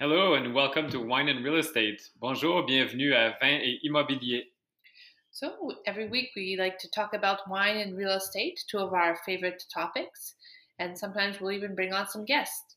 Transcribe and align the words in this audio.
Hello 0.00 0.34
and 0.34 0.54
welcome 0.54 0.88
to 0.90 1.00
Wine 1.00 1.28
and 1.28 1.44
Real 1.44 1.56
Estate. 1.56 2.00
Bonjour, 2.20 2.64
bienvenue 2.64 3.14
à 3.14 3.36
Vin 3.40 3.58
et 3.60 3.80
Immobilier. 3.82 4.44
So, 5.32 5.72
every 5.86 6.08
week 6.08 6.28
we 6.36 6.56
like 6.56 6.78
to 6.78 6.90
talk 6.92 7.14
about 7.14 7.40
wine 7.50 7.78
and 7.78 7.96
real 7.96 8.12
estate, 8.12 8.60
two 8.70 8.78
of 8.78 8.94
our 8.94 9.18
favorite 9.26 9.60
topics, 9.74 10.36
and 10.78 10.96
sometimes 10.96 11.40
we'll 11.40 11.50
even 11.50 11.74
bring 11.74 11.92
on 11.92 12.08
some 12.08 12.24
guests. 12.24 12.76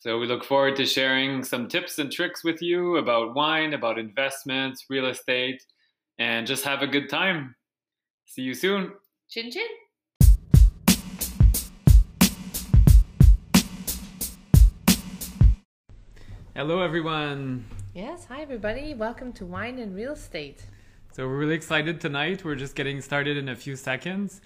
So, 0.00 0.18
we 0.18 0.26
look 0.26 0.42
forward 0.42 0.74
to 0.74 0.86
sharing 0.86 1.44
some 1.44 1.68
tips 1.68 2.00
and 2.00 2.10
tricks 2.10 2.42
with 2.42 2.60
you 2.60 2.96
about 2.96 3.36
wine, 3.36 3.72
about 3.72 3.96
investments, 3.96 4.86
real 4.90 5.06
estate, 5.06 5.62
and 6.18 6.48
just 6.48 6.64
have 6.64 6.82
a 6.82 6.88
good 6.88 7.08
time. 7.08 7.54
See 8.24 8.42
you 8.42 8.54
soon. 8.54 8.90
Chin 9.30 9.52
chin. 9.52 9.68
Hello, 16.56 16.80
everyone. 16.80 17.66
Yes, 17.92 18.24
hi 18.30 18.40
everybody. 18.40 18.94
Welcome 18.94 19.30
to 19.34 19.44
Wine 19.44 19.78
and 19.78 19.94
Real 19.94 20.12
Estate. 20.12 20.64
So, 21.12 21.28
we're 21.28 21.36
really 21.36 21.54
excited 21.54 22.00
tonight. 22.00 22.46
We're 22.46 22.54
just 22.54 22.74
getting 22.74 23.02
started 23.02 23.36
in 23.36 23.50
a 23.50 23.54
few 23.54 23.76
seconds, 23.76 24.40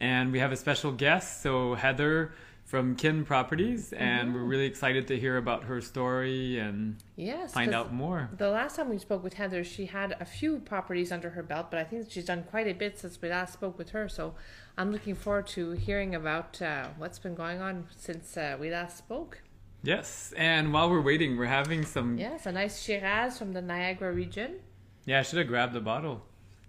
and 0.00 0.32
we 0.32 0.40
have 0.40 0.50
a 0.50 0.56
special 0.56 0.90
guest. 0.90 1.40
So, 1.40 1.74
Heather 1.74 2.32
from 2.64 2.96
Kin 2.96 3.24
Properties, 3.24 3.92
and 3.92 4.34
we're 4.34 4.42
really 4.42 4.66
excited 4.66 5.06
to 5.06 5.16
hear 5.16 5.36
about 5.36 5.62
her 5.62 5.80
story 5.80 6.58
and 6.58 6.96
Yes. 7.14 7.52
find 7.52 7.72
out 7.72 7.92
more. 7.92 8.28
The 8.36 8.50
last 8.50 8.74
time 8.74 8.88
we 8.88 8.98
spoke 8.98 9.22
with 9.22 9.34
Heather, 9.34 9.62
she 9.62 9.86
had 9.86 10.16
a 10.18 10.24
few 10.24 10.58
properties 10.58 11.12
under 11.12 11.30
her 11.30 11.44
belt, 11.44 11.70
but 11.70 11.78
I 11.78 11.84
think 11.84 12.10
she's 12.10 12.24
done 12.24 12.42
quite 12.42 12.66
a 12.66 12.72
bit 12.72 12.98
since 12.98 13.22
we 13.22 13.28
last 13.28 13.52
spoke 13.52 13.78
with 13.78 13.90
her. 13.90 14.08
So 14.08 14.34
I'm 14.76 14.90
looking 14.90 15.14
forward 15.14 15.46
to 15.48 15.70
hearing 15.72 16.12
about 16.12 16.60
uh, 16.60 16.88
what's 16.98 17.20
been 17.20 17.36
going 17.36 17.60
on 17.60 17.86
since 17.96 18.36
uh, 18.36 18.56
we 18.58 18.68
last 18.68 18.98
spoke. 18.98 19.42
Yes, 19.84 20.32
and 20.36 20.72
while 20.72 20.88
we're 20.88 21.00
waiting, 21.00 21.36
we're 21.36 21.46
having 21.46 21.84
some. 21.84 22.16
Yes, 22.16 22.46
a 22.46 22.52
nice 22.52 22.80
Shiraz 22.80 23.36
from 23.36 23.52
the 23.52 23.60
Niagara 23.60 24.12
region. 24.12 24.60
Yeah, 25.06 25.18
I 25.18 25.22
should 25.22 25.38
have 25.38 25.48
grabbed 25.48 25.72
the 25.72 25.80
bottle. 25.80 26.22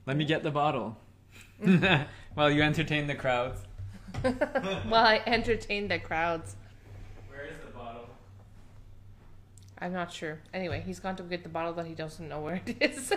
Let 0.08 0.18
me 0.18 0.26
get 0.26 0.42
the 0.42 0.50
bottle. 0.50 0.98
While 2.34 2.50
you 2.50 2.64
entertain 2.64 3.06
the 3.06 3.14
crowds. 3.14 3.62
While 4.22 5.06
I 5.06 5.22
entertain 5.28 5.88
the 5.88 6.00
crowds. 6.00 6.56
Where 7.30 7.46
is 7.46 7.56
the 7.64 7.72
bottle? 7.78 8.10
I'm 9.78 9.94
not 9.94 10.12
sure. 10.12 10.40
Anyway, 10.52 10.82
he's 10.84 11.00
gone 11.00 11.16
to 11.18 11.24
get 11.24 11.44
the 11.44 11.50
bottle 11.50 11.74
that 11.74 11.86
he 11.86 11.94
doesn't 11.94 12.28
know 12.28 12.42
where 12.42 12.62
it 12.66 12.78
is. 12.82 13.14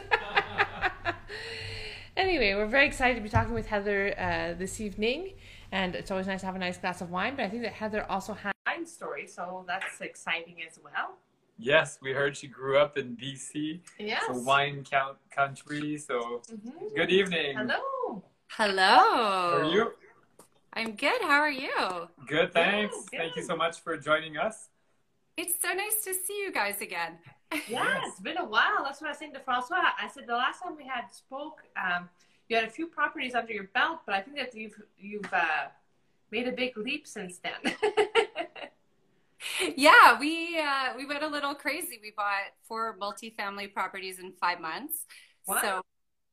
anyway, 2.17 2.55
we're 2.55 2.67
very 2.67 2.87
excited 2.87 3.15
to 3.15 3.23
be 3.23 3.31
talking 3.31 3.55
with 3.55 3.67
Heather 3.67 4.15
uh, 4.19 4.59
this 4.59 4.79
evening, 4.79 5.33
and 5.73 5.95
it's 5.95 6.11
always 6.11 6.27
nice 6.27 6.41
to 6.41 6.47
have 6.47 6.55
a 6.55 6.59
nice 6.59 6.77
glass 6.77 7.01
of 7.01 7.11
wine. 7.11 7.35
But 7.35 7.47
I 7.47 7.49
think 7.49 7.63
that 7.63 7.73
Heather 7.73 8.05
also 8.11 8.35
has 8.35 8.56
a 8.83 8.87
story, 8.87 9.27
so 9.27 9.65
that's 9.67 10.01
exciting 10.01 10.57
as 10.69 10.79
well. 10.83 11.17
Yes, 11.59 11.99
we 12.03 12.13
heard 12.13 12.37
she 12.37 12.47
grew 12.49 12.79
up 12.79 12.99
in 12.99 13.17
BC, 13.17 13.81
Yes. 13.99 14.23
so 14.27 14.35
wine 14.41 14.85
count 14.85 15.19
country. 15.31 15.97
So 15.97 16.43
Mhm. 16.49 16.95
good 16.95 17.11
evening. 17.11 17.57
Hello. 17.57 18.23
Hello. 18.51 18.85
How 18.85 19.59
are 19.59 19.65
you? 19.65 19.95
I'm 20.75 20.93
good. 20.95 21.23
How 21.23 21.41
are 21.41 21.51
you? 21.51 22.09
Good, 22.27 22.53
thanks. 22.53 23.09
Good, 23.09 23.19
Thank 23.21 23.37
you 23.37 23.43
so 23.43 23.57
much 23.57 23.81
for 23.81 23.97
joining 23.97 24.37
us. 24.37 24.69
It's 25.39 25.61
so 25.61 25.73
nice 25.73 26.05
to 26.05 26.13
see 26.15 26.39
you 26.43 26.53
guys 26.53 26.81
again. 26.83 27.19
Yeah, 27.53 27.61
Yes. 27.69 28.03
it's 28.09 28.21
been 28.21 28.37
a 28.39 28.45
while. 28.45 28.85
That's 28.85 29.01
what 29.01 29.09
I 29.09 29.11
was 29.11 29.19
saying 29.19 29.33
to 29.35 29.41
Francois. 29.41 29.93
I 29.99 30.09
said 30.09 30.27
the 30.27 30.35
last 30.37 30.63
time 30.63 30.77
we 30.77 30.85
had 30.85 31.11
spoke, 31.13 31.63
um, 31.77 32.11
you 32.49 32.57
had 32.57 32.65
a 32.67 32.71
few 32.71 32.87
properties 32.87 33.35
under 33.35 33.53
your 33.53 33.65
belt, 33.69 34.01
but 34.05 34.15
I 34.15 34.21
think 34.21 34.37
that 34.37 34.55
you've 34.55 34.81
you've 34.99 35.33
uh, 35.33 35.69
made 36.31 36.47
a 36.49 36.53
big 36.53 36.77
leap 36.77 37.07
since 37.07 37.39
then. 37.39 37.61
Yeah, 39.77 40.19
we 40.19 40.59
uh, 40.59 40.95
we 40.97 41.07
went 41.07 41.23
a 41.23 41.29
little 41.29 41.55
crazy. 41.55 41.99
We 42.03 42.13
bought 42.17 42.53
four 42.69 42.97
multifamily 42.99 43.73
properties 43.73 44.19
in 44.19 44.33
five 44.41 44.61
months. 44.61 45.07
Wow. 45.47 45.59
So 45.63 45.83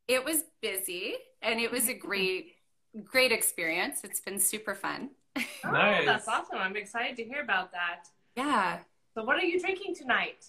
it 0.07 0.23
was 0.23 0.43
busy 0.61 1.15
and 1.41 1.59
it 1.59 1.71
was 1.71 1.89
a 1.89 1.93
great 1.93 2.55
great 3.03 3.31
experience. 3.31 4.03
It's 4.03 4.19
been 4.19 4.39
super 4.39 4.75
fun. 4.75 5.09
Oh, 5.37 5.71
Nice. 5.71 6.05
that's 6.05 6.27
awesome. 6.27 6.57
I'm 6.57 6.75
excited 6.75 7.15
to 7.17 7.23
hear 7.23 7.41
about 7.41 7.71
that. 7.71 8.05
Yeah. 8.35 8.79
So, 9.15 9.23
what 9.23 9.37
are 9.37 9.45
you 9.45 9.59
drinking 9.59 9.95
tonight? 9.95 10.45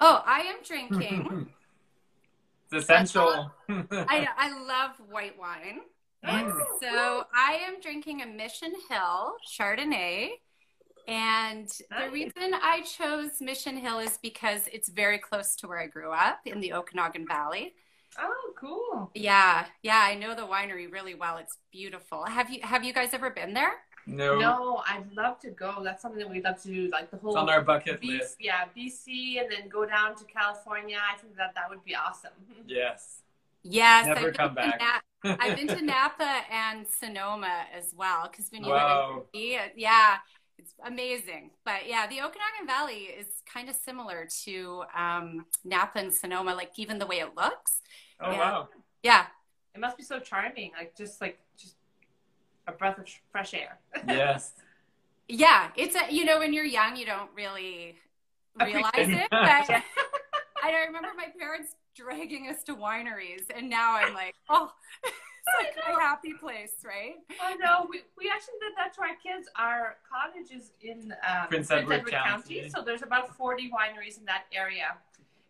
Oh, 0.00 0.22
I 0.26 0.40
am 0.40 0.56
drinking. 0.66 1.48
it's 2.72 2.84
essential. 2.84 3.50
I 3.68 4.28
I 4.36 4.62
love 4.62 4.92
white 5.10 5.38
wine. 5.38 5.80
Mm. 6.24 6.60
So 6.80 7.24
I 7.34 7.60
am 7.66 7.80
drinking 7.80 8.22
a 8.22 8.26
Mission 8.26 8.72
Hill 8.88 9.36
Chardonnay. 9.48 10.30
And 11.08 11.68
the 11.90 12.10
reason 12.10 12.54
I 12.54 12.82
chose 12.82 13.40
Mission 13.40 13.76
Hill 13.76 13.98
is 14.00 14.18
because 14.22 14.62
it's 14.72 14.88
very 14.88 15.18
close 15.18 15.54
to 15.56 15.68
where 15.68 15.78
I 15.78 15.86
grew 15.86 16.10
up 16.12 16.40
in 16.46 16.60
the 16.60 16.72
Okanagan 16.72 17.26
Valley. 17.28 17.74
Oh, 18.18 18.52
cool. 18.58 19.10
Yeah, 19.14 19.66
yeah, 19.82 20.00
I 20.02 20.14
know 20.14 20.34
the 20.34 20.42
winery 20.42 20.90
really 20.90 21.14
well. 21.14 21.36
It's 21.36 21.58
beautiful. 21.70 22.24
Have 22.24 22.50
you 22.50 22.60
have 22.62 22.82
you 22.82 22.92
guys 22.92 23.12
ever 23.12 23.30
been 23.30 23.52
there? 23.54 23.72
no, 24.06 24.38
No, 24.38 24.82
I'd 24.88 25.12
love 25.14 25.38
to 25.40 25.50
go. 25.50 25.80
That's 25.84 26.00
something 26.02 26.20
that 26.20 26.30
we'd 26.30 26.44
love 26.44 26.60
to 26.62 26.68
do, 26.68 26.88
like 26.90 27.10
the 27.10 27.18
whole 27.18 27.32
it's 27.32 27.40
on 27.40 27.50
our 27.50 27.60
bucket 27.62 28.00
B- 28.00 28.18
list. 28.18 28.36
yeah, 28.40 28.64
BC, 28.76 29.40
and 29.40 29.50
then 29.50 29.68
go 29.68 29.84
down 29.84 30.14
to 30.16 30.24
California. 30.24 30.98
I 31.12 31.16
think 31.18 31.36
that 31.36 31.54
that 31.54 31.68
would 31.68 31.84
be 31.84 31.94
awesome. 31.94 32.32
Yes. 32.66 33.22
Yes, 33.62 34.06
Never 34.06 34.28
I've 34.28 34.34
come 34.34 34.54
back. 34.54 34.78
To 35.24 35.36
I've 35.40 35.56
been 35.56 35.66
to 35.68 35.82
Napa 35.82 36.42
and 36.50 36.86
Sonoma 36.86 37.64
as 37.76 37.92
well 37.96 38.28
because 38.30 38.48
when 38.52 38.62
you 38.64 38.70
Wow. 38.70 39.24
go 39.32 39.38
to 39.38 39.58
yeah, 39.76 40.18
it's 40.58 40.72
amazing. 40.84 41.50
But 41.64 41.86
yeah, 41.88 42.06
the 42.06 42.20
Okanagan 42.20 42.66
Valley 42.66 43.04
is 43.18 43.26
kind 43.52 43.68
of 43.68 43.76
similar 43.76 44.26
to 44.44 44.84
um, 44.96 45.46
Napa 45.64 45.98
and 45.98 46.12
Sonoma, 46.14 46.54
like 46.54 46.72
even 46.76 46.98
the 46.98 47.06
way 47.06 47.20
it 47.20 47.34
looks. 47.36 47.80
Oh 48.20 48.30
Yeah. 48.32 48.38
wow. 48.38 48.68
Yeah, 49.02 49.26
It 49.74 49.80
must 49.80 49.96
be 49.96 50.02
so 50.02 50.18
charming, 50.18 50.72
like 50.76 50.96
just 50.96 51.20
like 51.20 51.38
just 51.56 51.76
a 52.66 52.72
breath 52.72 52.98
of 52.98 53.06
fresh 53.30 53.54
air. 53.54 53.78
Yes. 54.08 54.52
yeah. 55.28 55.68
It's 55.76 55.94
a 55.94 56.12
you 56.12 56.24
know 56.24 56.38
when 56.38 56.52
you're 56.52 56.64
young, 56.64 56.96
you 56.96 57.06
don't 57.06 57.30
really 57.34 57.96
realize 58.60 58.90
it. 58.96 59.10
it. 59.10 59.28
But 59.30 59.70
I 60.64 60.84
remember 60.86 61.10
my 61.16 61.26
parents 61.38 61.76
dragging 61.94 62.48
us 62.48 62.62
to 62.64 62.74
wineries, 62.74 63.44
and 63.54 63.68
now 63.70 63.96
I'm 63.96 64.12
like, 64.14 64.34
oh, 64.48 64.72
it's 65.04 65.14
like 65.58 65.74
my 65.94 66.00
happy 66.00 66.32
place, 66.34 66.72
right? 66.84 67.14
Oh 67.42 67.54
no, 67.62 67.86
we, 67.90 68.02
we 68.18 68.30
actually 68.32 68.54
did 68.60 68.72
that 68.76 68.94
to 68.94 69.00
our 69.02 69.14
kids. 69.22 69.48
Our 69.56 69.96
cottage 70.10 70.50
is 70.56 70.72
in 70.82 71.14
um, 71.28 71.48
Prince 71.48 71.70
Edward 71.70 72.06
County. 72.10 72.68
so 72.74 72.82
there's 72.82 73.02
about 73.02 73.36
40 73.36 73.70
wineries 73.70 74.18
in 74.18 74.24
that 74.26 74.44
area. 74.52 74.96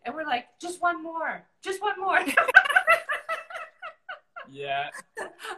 And 0.05 0.15
we're 0.15 0.25
like, 0.25 0.45
just 0.61 0.81
one 0.81 1.03
more, 1.03 1.43
just 1.61 1.81
one 1.81 1.99
more. 1.99 2.19
Yeah. 4.49 4.89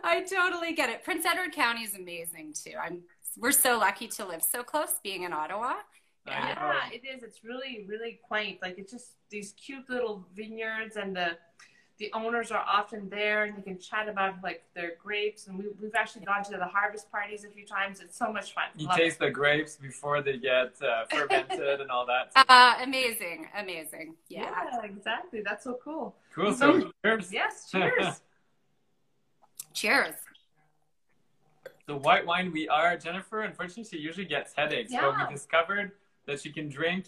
I 0.04 0.22
totally 0.24 0.74
get 0.74 0.90
it. 0.90 1.04
Prince 1.04 1.24
Edward 1.26 1.52
County 1.54 1.84
is 1.84 1.94
amazing 1.96 2.54
too. 2.54 2.74
I'm 2.82 3.04
we're 3.38 3.52
so 3.52 3.78
lucky 3.78 4.08
to 4.08 4.26
live 4.26 4.42
so 4.42 4.64
close 4.64 4.94
being 5.04 5.24
in 5.24 5.32
Ottawa. 5.32 5.76
I 6.28 6.32
Yeah. 6.32 6.54
know. 6.56 6.74
yeah, 6.74 6.90
it 6.92 7.02
is. 7.06 7.22
It's 7.22 7.44
really, 7.44 7.86
really 7.88 8.20
quaint. 8.28 8.64
Like 8.64 8.80
it's 8.80 8.92
just 8.92 9.12
these 9.30 9.54
cute 9.64 9.88
little 9.90 10.26
vineyards, 10.36 10.96
and 10.98 11.16
the 11.16 11.38
the 12.00 12.12
owners 12.14 12.50
are 12.50 12.64
often 12.66 13.10
there, 13.10 13.44
and 13.44 13.58
you 13.58 13.62
can 13.62 13.78
chat 13.78 14.08
about 14.08 14.36
like 14.42 14.64
their 14.74 14.94
grapes. 15.04 15.48
And 15.48 15.60
we, 15.60 15.66
we've 15.82 15.94
actually 15.96 16.24
gone 16.26 16.44
to 16.46 16.52
the 16.52 16.66
harvest 16.66 17.12
parties 17.12 17.44
a 17.44 17.50
few 17.50 17.66
times. 17.66 18.00
It's 18.00 18.18
so 18.18 18.32
much 18.32 18.54
fun. 18.54 18.64
You 18.78 18.88
Love 18.88 18.96
taste 18.98 19.18
it. 19.18 19.26
the 19.26 19.32
grapes 19.32 19.76
before 19.76 20.22
they 20.22 20.38
get 20.38 20.74
uh, 20.82 21.06
fermented 21.12 21.82
and 21.82 21.92
all 21.92 22.06
that. 22.08 22.32
Uh 22.50 22.76
amazing, 22.82 23.48
amazing. 23.58 24.16
Yeah. 24.30 24.50
Yeah, 24.72 24.86
exactly. 24.90 25.42
That's 25.44 25.66
so 25.66 25.78
cool. 25.84 26.16
Cool. 26.34 26.54
So 26.54 26.90
cheers. 27.04 27.32
Yes, 27.34 27.68
cheers. 27.72 28.22
Cheers. 29.74 30.16
The 31.86 31.98
white 31.98 32.26
wine 32.26 32.52
we 32.54 32.68
are, 32.70 32.96
Jennifer, 32.98 33.42
unfortunately, 33.42 33.84
she 33.84 33.98
usually 33.98 34.26
gets 34.26 34.54
headaches. 34.56 34.92
So 34.92 34.98
Yeah. 35.00 35.28
we 35.28 35.34
discovered 35.34 35.92
that 36.28 36.40
she 36.40 36.52
can 36.52 36.70
drink 36.70 37.06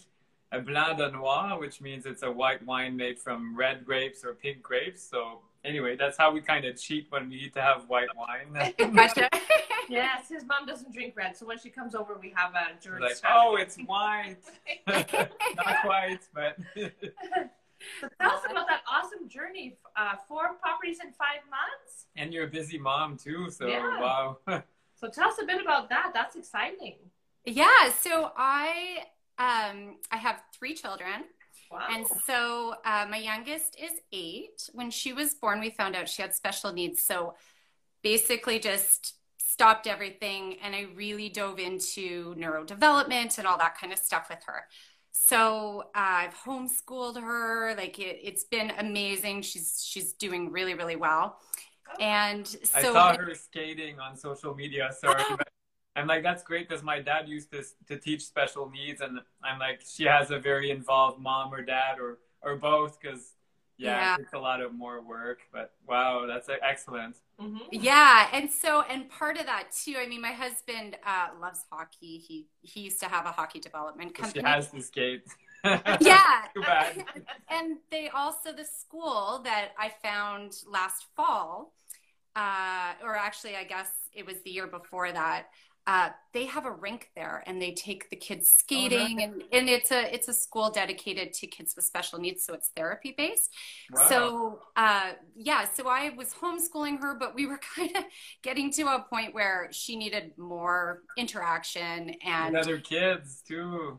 a 0.52 0.60
blanc 0.60 0.98
de 0.98 1.10
noir, 1.10 1.58
which 1.58 1.80
means 1.80 2.06
it's 2.06 2.22
a 2.22 2.30
white 2.30 2.64
wine 2.66 2.96
made 2.96 3.18
from 3.18 3.56
red 3.56 3.84
grapes 3.84 4.24
or 4.24 4.34
pink 4.34 4.62
grapes. 4.62 5.02
So 5.02 5.40
anyway, 5.64 5.96
that's 5.96 6.16
how 6.18 6.30
we 6.32 6.40
kind 6.40 6.64
of 6.64 6.80
cheat 6.80 7.06
when 7.10 7.28
we 7.30 7.36
need 7.36 7.54
to 7.54 7.62
have 7.62 7.88
white 7.88 8.08
wine. 8.16 8.72
Gotcha. 8.94 9.28
yes, 9.88 10.28
his 10.28 10.44
mom 10.44 10.66
doesn't 10.66 10.92
drink 10.92 11.14
red, 11.16 11.36
so 11.36 11.46
when 11.46 11.58
she 11.58 11.70
comes 11.70 11.94
over, 11.94 12.18
we 12.20 12.32
have 12.36 12.52
a 12.54 12.80
George. 12.82 13.00
like, 13.00 13.16
Strait. 13.16 13.32
oh, 13.34 13.56
it's 13.56 13.76
white. 13.78 14.36
Not 14.86 15.76
quite, 15.82 16.20
but 16.34 16.56
So 18.00 18.08
tell 18.20 18.30
us 18.32 18.42
about 18.48 18.68
that 18.68 18.82
awesome 18.88 19.28
journey. 19.28 19.76
Uh, 19.96 20.12
four 20.28 20.54
properties 20.60 20.98
in 21.02 21.10
five 21.12 21.40
months. 21.50 22.06
and 22.16 22.32
you're 22.32 22.44
a 22.44 22.48
busy 22.50 22.78
mom 22.78 23.16
too. 23.16 23.50
So 23.50 23.66
Yeah. 23.66 24.00
wow. 24.00 24.36
So 24.94 25.08
tell 25.08 25.28
us 25.28 25.38
a 25.42 25.44
bit 25.44 25.60
about 25.60 25.88
that. 25.88 26.12
That's 26.14 26.36
exciting. 26.36 26.94
yeah, 27.44 27.90
so 27.90 28.30
I 28.36 29.06
um 29.38 29.96
I 30.10 30.16
have 30.16 30.42
three 30.58 30.74
children. 30.74 31.24
Wow. 31.70 31.86
And 31.90 32.06
so 32.26 32.74
uh, 32.84 33.06
my 33.08 33.16
youngest 33.16 33.76
is 33.82 33.92
eight. 34.12 34.68
When 34.74 34.90
she 34.90 35.14
was 35.14 35.34
born, 35.34 35.58
we 35.58 35.70
found 35.70 35.96
out 35.96 36.06
she 36.06 36.20
had 36.20 36.34
special 36.34 36.70
needs. 36.70 37.02
So 37.02 37.34
basically, 38.02 38.58
just 38.58 39.14
stopped 39.52 39.86
everything 39.86 40.56
and 40.62 40.74
I 40.74 40.86
really 40.94 41.28
dove 41.28 41.58
into 41.58 42.34
neurodevelopment 42.36 43.38
and 43.38 43.46
all 43.46 43.58
that 43.58 43.76
kind 43.78 43.92
of 43.92 43.98
stuff 43.98 44.28
with 44.30 44.38
her. 44.46 44.64
so 45.10 45.84
uh, 45.94 46.24
I've 46.24 46.34
homeschooled 46.34 47.20
her. 47.20 47.74
Like 47.76 47.98
it, 47.98 48.24
has 48.24 48.44
been 48.44 48.72
amazing. 48.78 49.42
She's 49.42 49.84
she's 49.86 50.14
doing 50.14 50.50
really 50.50 50.74
really 50.74 50.96
well. 50.96 51.38
Oh. 51.88 52.02
And 52.02 52.46
so 52.46 52.58
I 52.74 52.82
saw 52.82 53.16
her 53.16 53.34
skating 53.34 54.00
on 54.00 54.16
social 54.16 54.54
media. 54.54 54.90
Sorry, 54.98 55.22
but 55.36 55.41
I'm 55.94 56.06
like 56.06 56.22
that's 56.22 56.42
great 56.42 56.68
because 56.68 56.82
my 56.82 57.00
dad 57.00 57.28
used 57.28 57.50
to 57.52 57.62
to 57.88 57.96
teach 57.98 58.24
special 58.24 58.70
needs, 58.70 59.00
and 59.00 59.20
I'm 59.42 59.58
like 59.58 59.82
she 59.86 60.04
has 60.04 60.30
a 60.30 60.38
very 60.38 60.70
involved 60.70 61.20
mom 61.20 61.52
or 61.52 61.62
dad 61.62 61.98
or 61.98 62.18
or 62.42 62.56
both 62.56 63.00
because 63.00 63.34
yeah, 63.78 64.00
yeah. 64.00 64.16
it's 64.20 64.32
a 64.32 64.38
lot 64.38 64.60
of 64.60 64.72
more 64.72 65.02
work. 65.02 65.40
But 65.52 65.72
wow, 65.86 66.26
that's 66.26 66.48
excellent. 66.62 67.16
Mm-hmm. 67.40 67.58
Yeah, 67.70 68.28
and 68.32 68.50
so 68.50 68.82
and 68.88 69.08
part 69.10 69.38
of 69.38 69.46
that 69.46 69.68
too. 69.72 69.96
I 69.98 70.06
mean, 70.06 70.20
my 70.20 70.32
husband 70.32 70.96
uh, 71.04 71.28
loves 71.40 71.64
hockey. 71.70 72.18
He 72.18 72.46
he 72.62 72.80
used 72.80 73.00
to 73.00 73.06
have 73.06 73.26
a 73.26 73.32
hockey 73.32 73.60
development 73.60 74.14
company. 74.14 74.40
She 74.40 74.46
has 74.46 74.68
the 74.68 74.80
skates. 74.80 75.34
yeah, 76.00 76.46
and 77.50 77.76
they 77.90 78.08
also 78.08 78.52
the 78.52 78.64
school 78.64 79.40
that 79.44 79.70
I 79.78 79.92
found 80.02 80.56
last 80.68 81.06
fall, 81.14 81.74
uh, 82.34 82.94
or 83.02 83.16
actually, 83.16 83.56
I 83.56 83.64
guess 83.64 83.90
it 84.12 84.26
was 84.26 84.40
the 84.42 84.50
year 84.50 84.66
before 84.66 85.12
that 85.12 85.46
uh, 85.86 86.10
they 86.32 86.46
have 86.46 86.64
a 86.64 86.70
rink 86.70 87.10
there 87.16 87.42
and 87.46 87.60
they 87.60 87.72
take 87.72 88.08
the 88.08 88.16
kids 88.16 88.46
oh, 88.46 88.58
skating 88.58 89.18
oh, 89.20 89.24
and, 89.24 89.44
and 89.52 89.68
it's 89.68 89.90
a 89.90 90.14
it's 90.14 90.28
a 90.28 90.32
school 90.32 90.70
dedicated 90.70 91.32
to 91.32 91.46
kids 91.46 91.74
with 91.74 91.84
special 91.84 92.18
needs 92.18 92.44
so 92.44 92.54
it's 92.54 92.68
therapy 92.76 93.14
based. 93.16 93.50
Wow. 93.92 94.08
so 94.08 94.58
uh, 94.76 95.12
yeah 95.34 95.66
so 95.72 95.88
i 95.88 96.10
was 96.10 96.34
homeschooling 96.34 97.00
her 97.00 97.14
but 97.14 97.34
we 97.34 97.46
were 97.46 97.58
kind 97.76 97.96
of 97.96 98.04
getting 98.42 98.70
to 98.72 98.82
a 98.82 99.04
point 99.10 99.34
where 99.34 99.68
she 99.72 99.96
needed 99.96 100.32
more 100.38 101.02
interaction 101.16 101.82
and, 101.82 102.16
and 102.24 102.56
other 102.56 102.78
kids 102.78 103.42
too. 103.46 103.98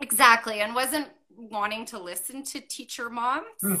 Exactly 0.00 0.60
and 0.60 0.74
wasn't 0.74 1.08
wanting 1.36 1.84
to 1.86 1.98
listen 1.98 2.42
to 2.44 2.60
teacher 2.60 3.10
mom. 3.10 3.44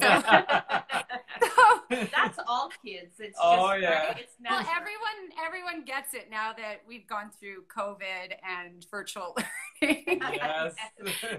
So, 1.90 1.96
that's 2.12 2.38
all 2.46 2.70
kids. 2.84 3.16
It's 3.18 3.36
oh 3.40 3.70
just, 3.70 3.82
yeah. 3.82 4.06
Right? 4.06 4.16
It's 4.20 4.34
well, 4.48 4.60
everyone 4.60 5.44
everyone 5.44 5.84
gets 5.84 6.14
it 6.14 6.28
now 6.30 6.52
that 6.52 6.82
we've 6.86 7.06
gone 7.06 7.30
through 7.38 7.64
COVID 7.74 8.34
and 8.48 8.86
virtual 8.90 9.36
learning. 9.82 10.04
Yes. 10.06 10.74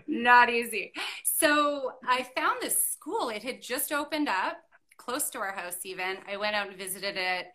Not 0.08 0.50
easy. 0.50 0.92
So 1.24 1.94
I 2.08 2.28
found 2.36 2.62
this 2.62 2.86
school. 2.86 3.30
It 3.30 3.44
had 3.44 3.62
just 3.62 3.92
opened 3.92 4.28
up 4.28 4.57
close 4.98 5.30
to 5.31 5.40
our 5.40 5.54
house. 5.54 5.78
Even 5.86 6.18
I 6.30 6.38
went 6.38 6.56
out 6.56 6.68
and 6.68 6.78
visited 6.78 7.16
it. 7.18 7.48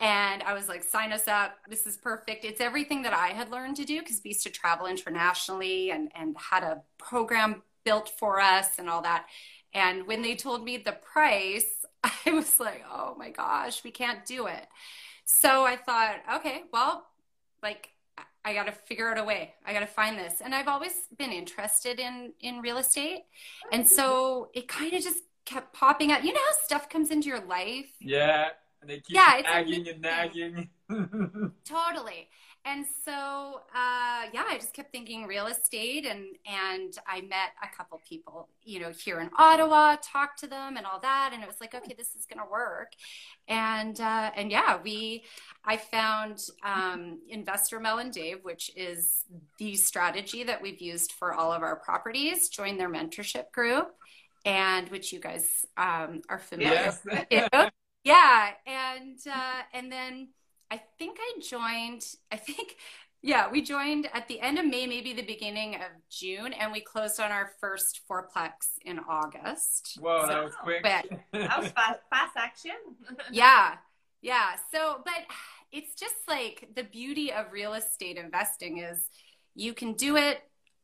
And 0.00 0.42
I 0.42 0.52
was 0.52 0.68
like, 0.68 0.82
sign 0.82 1.12
us 1.12 1.28
up. 1.28 1.52
This 1.68 1.86
is 1.86 1.96
perfect. 1.96 2.44
It's 2.44 2.60
everything 2.60 3.02
that 3.02 3.12
I 3.12 3.28
had 3.28 3.50
learned 3.50 3.76
to 3.76 3.84
do 3.84 4.00
because 4.00 4.20
we 4.24 4.30
used 4.30 4.42
to 4.42 4.50
travel 4.50 4.86
internationally 4.86 5.92
and, 5.92 6.10
and 6.16 6.36
had 6.36 6.64
a 6.64 6.82
program 6.98 7.62
built 7.84 8.10
for 8.18 8.40
us 8.40 8.78
and 8.78 8.88
all 8.88 9.02
that. 9.02 9.26
And 9.74 10.06
when 10.06 10.22
they 10.22 10.34
told 10.34 10.64
me 10.64 10.76
the 10.76 10.92
price, 10.92 11.64
I 12.26 12.30
was 12.30 12.60
like, 12.60 12.84
oh 12.90 13.14
my 13.18 13.30
gosh, 13.30 13.84
we 13.84 13.90
can't 13.90 14.24
do 14.26 14.46
it. 14.46 14.66
So 15.24 15.64
I 15.64 15.76
thought, 15.76 16.16
okay, 16.36 16.64
well, 16.72 17.06
like 17.62 17.90
I 18.44 18.54
got 18.54 18.66
to 18.66 18.72
figure 18.72 19.08
out 19.08 19.18
a 19.18 19.24
way. 19.24 19.54
I 19.64 19.72
got 19.72 19.80
to 19.80 19.86
find 19.86 20.18
this. 20.18 20.40
And 20.44 20.54
I've 20.54 20.68
always 20.68 20.92
been 21.16 21.30
interested 21.30 22.00
in 22.00 22.32
in 22.40 22.60
real 22.60 22.78
estate. 22.78 23.22
And 23.70 23.86
so 23.86 24.50
it 24.52 24.68
kind 24.68 24.92
of 24.92 25.02
just 25.02 25.20
kept 25.44 25.72
popping 25.72 26.12
up. 26.12 26.24
You 26.24 26.32
know 26.32 26.40
how 26.50 26.56
stuff 26.62 26.88
comes 26.88 27.10
into 27.10 27.28
your 27.28 27.44
life? 27.44 27.90
Yeah. 28.00 28.48
And 28.80 28.90
they 28.90 28.96
keep 28.96 29.14
yeah, 29.14 29.40
nagging 29.44 29.88
and 29.88 30.00
nagging. 30.00 30.70
totally 31.64 32.28
and 32.64 32.84
so 33.04 33.60
uh, 33.74 34.22
yeah 34.32 34.44
i 34.48 34.56
just 34.56 34.72
kept 34.72 34.92
thinking 34.92 35.26
real 35.26 35.46
estate 35.46 36.06
and 36.06 36.24
and 36.46 36.98
i 37.06 37.20
met 37.22 37.50
a 37.62 37.76
couple 37.76 38.00
people 38.08 38.48
you 38.64 38.78
know 38.80 38.90
here 38.90 39.20
in 39.20 39.30
ottawa 39.38 39.96
talked 40.02 40.38
to 40.38 40.46
them 40.46 40.76
and 40.76 40.86
all 40.86 41.00
that. 41.00 41.30
And 41.32 41.42
it 41.42 41.46
was 41.46 41.60
like 41.60 41.74
okay 41.74 41.94
this 41.96 42.14
is 42.14 42.26
going 42.26 42.44
to 42.44 42.50
work. 42.50 42.92
And 43.48 44.00
uh, 44.00 44.30
and 44.36 44.50
yeah 44.50 44.78
we 44.82 45.24
i 45.64 45.76
found 45.76 46.44
um, 46.64 47.20
investor 47.28 47.80
mel 47.80 47.98
and 47.98 48.12
dave 48.12 48.38
which 48.42 48.70
is 48.76 49.24
the 49.58 49.76
strategy 49.76 50.44
that 50.44 50.60
we've 50.62 50.80
used 50.80 51.12
for 51.12 51.34
all 51.34 51.52
of 51.52 51.62
our 51.62 51.76
properties 51.76 52.48
join 52.48 52.78
their 52.78 52.90
mentorship 52.90 53.50
group 53.52 53.94
and 54.44 54.88
which 54.88 55.12
you 55.12 55.20
guys 55.20 55.66
um, 55.76 56.22
are 56.28 56.38
familiar 56.38 56.74
yes. 56.74 57.00
with. 57.04 57.70
Yeah. 58.04 58.50
And 58.66 59.18
uh, 59.26 59.62
and 59.72 59.92
then 59.92 60.28
I 60.72 60.80
think 60.98 61.18
I 61.20 61.38
joined, 61.38 62.06
I 62.32 62.36
think, 62.36 62.76
yeah, 63.22 63.50
we 63.50 63.60
joined 63.60 64.08
at 64.14 64.26
the 64.26 64.40
end 64.40 64.58
of 64.58 64.64
May, 64.64 64.86
maybe 64.86 65.12
the 65.12 65.22
beginning 65.22 65.74
of 65.74 65.90
June, 66.08 66.54
and 66.54 66.72
we 66.72 66.80
closed 66.80 67.20
on 67.20 67.30
our 67.30 67.50
first 67.60 68.00
fourplex 68.10 68.52
in 68.86 68.98
August. 69.00 69.98
Whoa, 70.00 70.22
so, 70.22 70.28
that 70.28 70.44
was 70.44 70.54
quick. 70.54 70.82
But, 70.82 71.04
that 71.32 71.60
was 71.60 71.70
fast, 71.72 72.00
fast 72.08 72.36
action. 72.36 72.72
yeah, 73.30 73.74
yeah. 74.22 74.52
So, 74.72 75.02
but 75.04 75.24
it's 75.72 75.94
just 75.94 76.14
like 76.26 76.70
the 76.74 76.84
beauty 76.84 77.30
of 77.30 77.52
real 77.52 77.74
estate 77.74 78.16
investing 78.16 78.78
is 78.78 79.10
you 79.54 79.74
can 79.74 79.92
do 79.92 80.16
it 80.16 80.40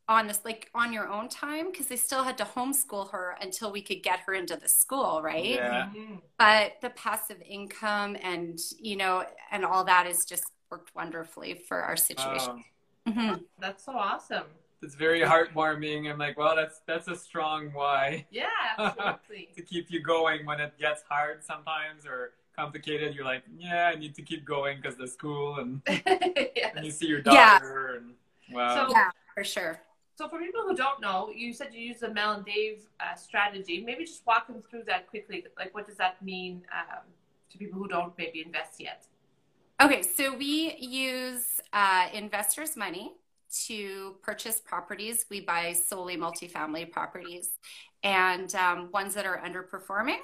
on 0.09 0.25
this 0.25 0.41
like 0.43 0.69
on 0.73 0.91
your 0.91 1.07
own 1.07 1.29
time 1.29 1.71
because 1.71 1.85
they 1.85 1.95
still 1.95 2.23
had 2.23 2.35
to 2.35 2.43
homeschool 2.43 3.11
her 3.11 3.37
until 3.41 3.71
we 3.71 3.79
could 3.79 4.01
get 4.01 4.19
her 4.19 4.33
into 4.33 4.55
the 4.57 4.67
school 4.67 5.21
right 5.21 5.55
yeah. 5.55 5.87
Mm-hmm. 5.95 6.15
but 6.37 6.73
the 6.81 6.89
passive 6.89 7.41
income 7.47 8.17
and 8.21 8.59
you 8.79 8.97
know 8.97 9.23
and 9.51 9.63
all 9.63 9.83
that 9.85 10.07
has 10.07 10.25
just 10.25 10.43
worked 10.71 10.93
wonderfully 10.95 11.53
for 11.53 11.77
our 11.77 11.95
situation 11.95 12.63
oh. 13.07 13.11
mm-hmm. 13.11 13.35
that's 13.59 13.85
so 13.85 13.91
awesome 13.91 14.45
it's 14.81 14.95
very 14.95 15.21
heartwarming 15.21 16.09
i'm 16.09 16.17
like 16.17 16.37
well 16.37 16.55
that's 16.55 16.81
that's 16.87 17.07
a 17.07 17.15
strong 17.15 17.69
why 17.73 18.25
yeah 18.31 18.47
absolutely 18.79 19.49
to 19.55 19.61
keep 19.61 19.91
you 19.91 20.01
going 20.01 20.43
when 20.45 20.59
it 20.59 20.73
gets 20.79 21.03
hard 21.07 21.43
sometimes 21.43 22.07
or 22.07 22.31
complicated 22.55 23.13
you're 23.13 23.25
like 23.25 23.43
yeah 23.55 23.91
i 23.93 23.95
need 23.97 24.15
to 24.15 24.23
keep 24.23 24.43
going 24.43 24.77
because 24.81 24.97
the 24.97 25.07
school 25.07 25.59
and, 25.59 25.81
yes. 25.87 26.73
and 26.75 26.83
you 26.83 26.91
see 26.91 27.05
your 27.05 27.21
daughter 27.21 27.91
yeah. 27.91 27.97
and 27.97 28.13
wow 28.51 28.87
so, 28.87 28.91
yeah 28.91 29.09
for 29.35 29.43
sure 29.43 29.79
so 30.19 30.27
for 30.27 30.37
people 30.37 30.63
who 30.67 30.75
don't 30.75 30.99
know, 30.99 31.31
you 31.33 31.53
said 31.53 31.69
you 31.71 31.79
use 31.79 32.01
the 32.01 32.13
Mel 32.13 32.33
and 32.33 32.43
Dave 32.43 32.81
uh, 32.99 33.15
strategy. 33.15 33.81
Maybe 33.85 34.03
just 34.03 34.27
walk 34.27 34.47
them 34.47 34.61
through 34.61 34.83
that 34.83 35.07
quickly. 35.07 35.45
Like, 35.57 35.73
what 35.73 35.87
does 35.87 35.95
that 35.95 36.21
mean 36.21 36.63
um, 36.77 37.03
to 37.49 37.57
people 37.57 37.79
who 37.79 37.87
don't 37.87 38.11
maybe 38.17 38.43
invest 38.45 38.81
yet? 38.81 39.05
Okay, 39.81 40.01
so 40.01 40.35
we 40.35 40.75
use 40.77 41.61
uh, 41.71 42.07
investors' 42.13 42.75
money 42.75 43.13
to 43.67 44.15
purchase 44.21 44.59
properties. 44.59 45.25
We 45.29 45.39
buy 45.39 45.71
solely 45.71 46.17
multifamily 46.17 46.91
properties 46.91 47.51
and 48.03 48.53
um, 48.55 48.89
ones 48.91 49.13
that 49.13 49.25
are 49.25 49.41
underperforming. 49.41 50.19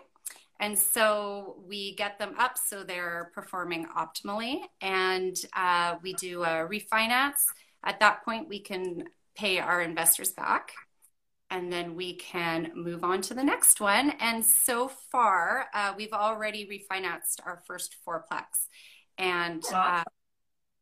And 0.60 0.78
so 0.78 1.56
we 1.66 1.96
get 1.96 2.20
them 2.20 2.34
up 2.38 2.58
so 2.58 2.84
they're 2.84 3.32
performing 3.34 3.88
optimally. 3.98 4.60
And 4.82 5.38
uh, 5.56 5.96
we 6.04 6.12
do 6.16 6.44
a 6.44 6.68
refinance. 6.68 7.46
At 7.86 8.02
that 8.02 8.26
point, 8.26 8.50
we 8.50 8.60
can 8.60 9.06
pay 9.36 9.60
our 9.60 9.82
investors 9.82 10.32
back 10.32 10.72
and 11.52 11.72
then 11.72 11.96
we 11.96 12.16
can 12.16 12.72
move 12.76 13.04
on 13.04 13.22
to 13.22 13.34
the 13.34 13.44
next 13.44 13.80
one. 13.80 14.12
And 14.20 14.44
so 14.44 14.90
far, 15.12 15.68
uh, 15.74 15.94
we've 15.96 16.14
already 16.14 16.66
refinanced 16.66 17.40
our 17.46 17.62
first 17.68 17.96
fourplex 18.06 18.68
and 19.18 19.64
uh, 19.74 20.04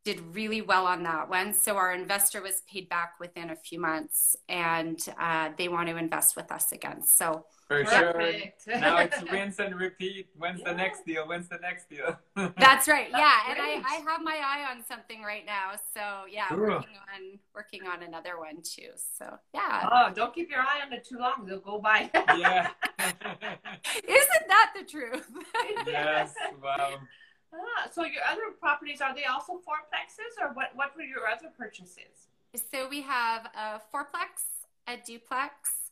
did 0.06 0.20
really 0.34 0.62
well 0.62 0.86
on 0.86 1.04
that 1.04 1.30
one. 1.30 1.54
So 1.54 1.76
our 1.76 1.94
investor 1.94 2.42
was 2.42 2.62
paid 2.72 2.90
back 2.90 3.14
within 3.20 3.50
a 3.50 3.56
few 3.56 3.80
months, 3.80 4.36
and 4.50 5.00
uh, 5.20 5.50
they 5.58 5.68
want 5.68 5.90
to 5.90 5.98
invest 5.98 6.36
with 6.36 6.52
us 6.52 6.72
again. 6.72 7.04
So 7.04 7.46
for 7.80 7.84
Perfect. 7.86 8.64
sure. 8.64 8.80
now 8.80 8.98
it's 8.98 9.22
rinse 9.32 9.60
and 9.60 9.76
repeat. 9.76 10.30
When's 10.38 10.60
yeah. 10.60 10.72
the 10.72 10.76
next 10.76 11.06
deal? 11.06 11.28
When's 11.28 11.48
the 11.48 11.58
next 11.62 11.90
deal? 11.90 12.18
That's 12.58 12.88
right. 12.88 13.10
Yeah, 13.12 13.20
That's 13.48 13.60
and 13.60 13.86
I, 13.86 13.90
I 13.90 14.12
have 14.12 14.22
my 14.24 14.36
eye 14.36 14.66
on 14.72 14.84
something 14.84 15.24
right 15.24 15.46
now. 15.46 15.72
So 15.94 16.26
yeah, 16.30 16.54
Ooh. 16.54 16.60
working 16.60 16.98
on 17.14 17.40
working 17.56 17.88
on 17.88 18.04
another 18.04 18.38
one 18.38 18.62
too. 18.62 18.90
So 19.18 19.38
yeah. 19.54 19.90
Oh, 19.92 20.14
don't 20.14 20.34
keep 20.34 20.50
your 20.50 20.62
eye 20.62 20.82
on 20.86 20.94
it 20.94 21.06
too 21.06 21.18
long; 21.18 21.46
they'll 21.46 21.60
go 21.60 21.80
by. 21.80 22.10
yeah. 22.38 22.70
Isn't 23.00 24.48
that 24.48 24.74
the 24.78 24.86
truth? 24.86 25.28
yes. 25.88 26.34
Wow. 26.62 27.00
Ah, 27.54 27.90
so 27.92 28.04
your 28.04 28.24
other 28.30 28.56
properties 28.60 29.00
are 29.02 29.14
they 29.14 29.26
also 29.26 29.54
fourplexes, 29.54 30.42
or 30.42 30.54
what? 30.54 30.70
What 30.76 30.96
were 30.96 31.04
your 31.04 31.28
other 31.28 31.50
purchases? 31.58 32.28
So 32.72 32.88
we 32.88 33.02
have 33.02 33.48
a 33.56 33.82
fourplex, 33.92 34.46
a 34.88 34.98
duplex, 34.98 35.83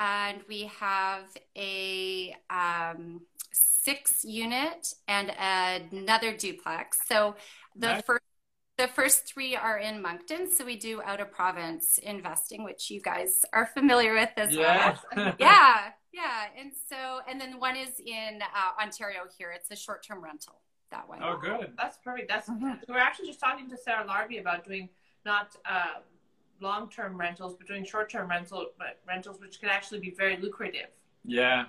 and 0.00 0.40
we 0.48 0.70
have 0.80 1.24
a 1.56 2.34
um, 2.48 3.20
six 3.52 4.24
unit 4.24 4.94
and 5.06 5.30
another 5.38 6.34
duplex. 6.34 6.98
So 7.06 7.36
the 7.76 7.88
nice. 7.88 8.02
first 8.02 8.22
the 8.78 8.88
first 8.88 9.26
three 9.26 9.54
are 9.54 9.76
in 9.76 10.00
Moncton, 10.00 10.50
so 10.50 10.64
we 10.64 10.74
do 10.74 11.02
out 11.02 11.20
of 11.20 11.30
province 11.30 11.98
investing, 11.98 12.64
which 12.64 12.90
you 12.90 12.98
guys 13.02 13.44
are 13.52 13.66
familiar 13.66 14.14
with 14.14 14.30
as 14.38 14.54
yeah. 14.54 14.96
well. 15.14 15.34
yeah, 15.38 15.90
yeah, 16.14 16.44
and 16.58 16.72
so 16.88 17.20
and 17.28 17.38
then 17.38 17.60
one 17.60 17.76
is 17.76 18.00
in 18.00 18.40
uh, 18.40 18.82
Ontario 18.82 19.20
here. 19.36 19.52
It's 19.54 19.70
a 19.70 19.76
short 19.76 20.02
term 20.02 20.24
rental. 20.24 20.62
That 20.90 21.06
one. 21.10 21.20
Oh, 21.22 21.36
good. 21.36 21.74
That's 21.76 21.98
perfect. 22.02 22.30
That's 22.30 22.48
mm-hmm. 22.48 22.72
we're 22.88 22.98
actually 22.98 23.26
just 23.26 23.38
talking 23.38 23.68
to 23.68 23.76
Sarah 23.76 24.06
Larbi 24.06 24.40
about 24.40 24.64
doing 24.64 24.88
not. 25.26 25.54
Uh, 25.70 26.00
long-term 26.60 27.16
rentals, 27.16 27.54
but 27.56 27.66
doing 27.66 27.84
short-term 27.84 28.28
rental 28.28 28.66
rentals, 29.06 29.40
which 29.40 29.60
can 29.60 29.68
actually 29.68 30.00
be 30.00 30.10
very 30.10 30.36
lucrative. 30.36 30.88
Yeah, 31.24 31.66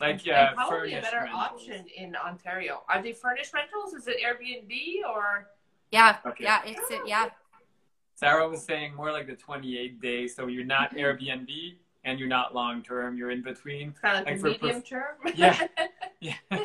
like 0.00 0.24
yeah, 0.26 0.48
and 0.48 0.56
probably 0.56 0.94
a 0.94 1.00
better 1.00 1.18
rentals. 1.18 1.40
option 1.40 1.86
in 1.96 2.16
Ontario. 2.16 2.82
Are 2.88 3.02
they 3.02 3.12
furnished 3.12 3.52
rentals? 3.54 3.94
Is 3.94 4.08
it 4.08 4.16
Airbnb 4.24 5.08
or? 5.08 5.48
Yeah, 5.90 6.16
okay. 6.26 6.44
yeah, 6.44 6.62
it's 6.64 6.90
it. 6.90 7.02
Yeah. 7.06 7.28
Sarah 8.14 8.48
was 8.48 8.62
saying 8.62 8.94
more 8.94 9.10
like 9.10 9.26
the 9.26 9.34
28 9.34 10.00
days, 10.00 10.34
so 10.34 10.46
you're 10.46 10.64
not 10.64 10.94
mm-hmm. 10.94 10.98
Airbnb 10.98 11.74
and 12.04 12.18
you're 12.18 12.28
not 12.28 12.54
long 12.54 12.82
term. 12.82 13.16
You're 13.16 13.30
in 13.30 13.42
between. 13.42 13.92
Kind 14.00 14.18
of 14.18 14.26
like, 14.26 14.42
like 14.42 14.62
medium 14.62 14.82
prof- 14.82 14.88
term. 14.88 15.16
Yeah, 15.34 15.66
yeah. 16.20 16.34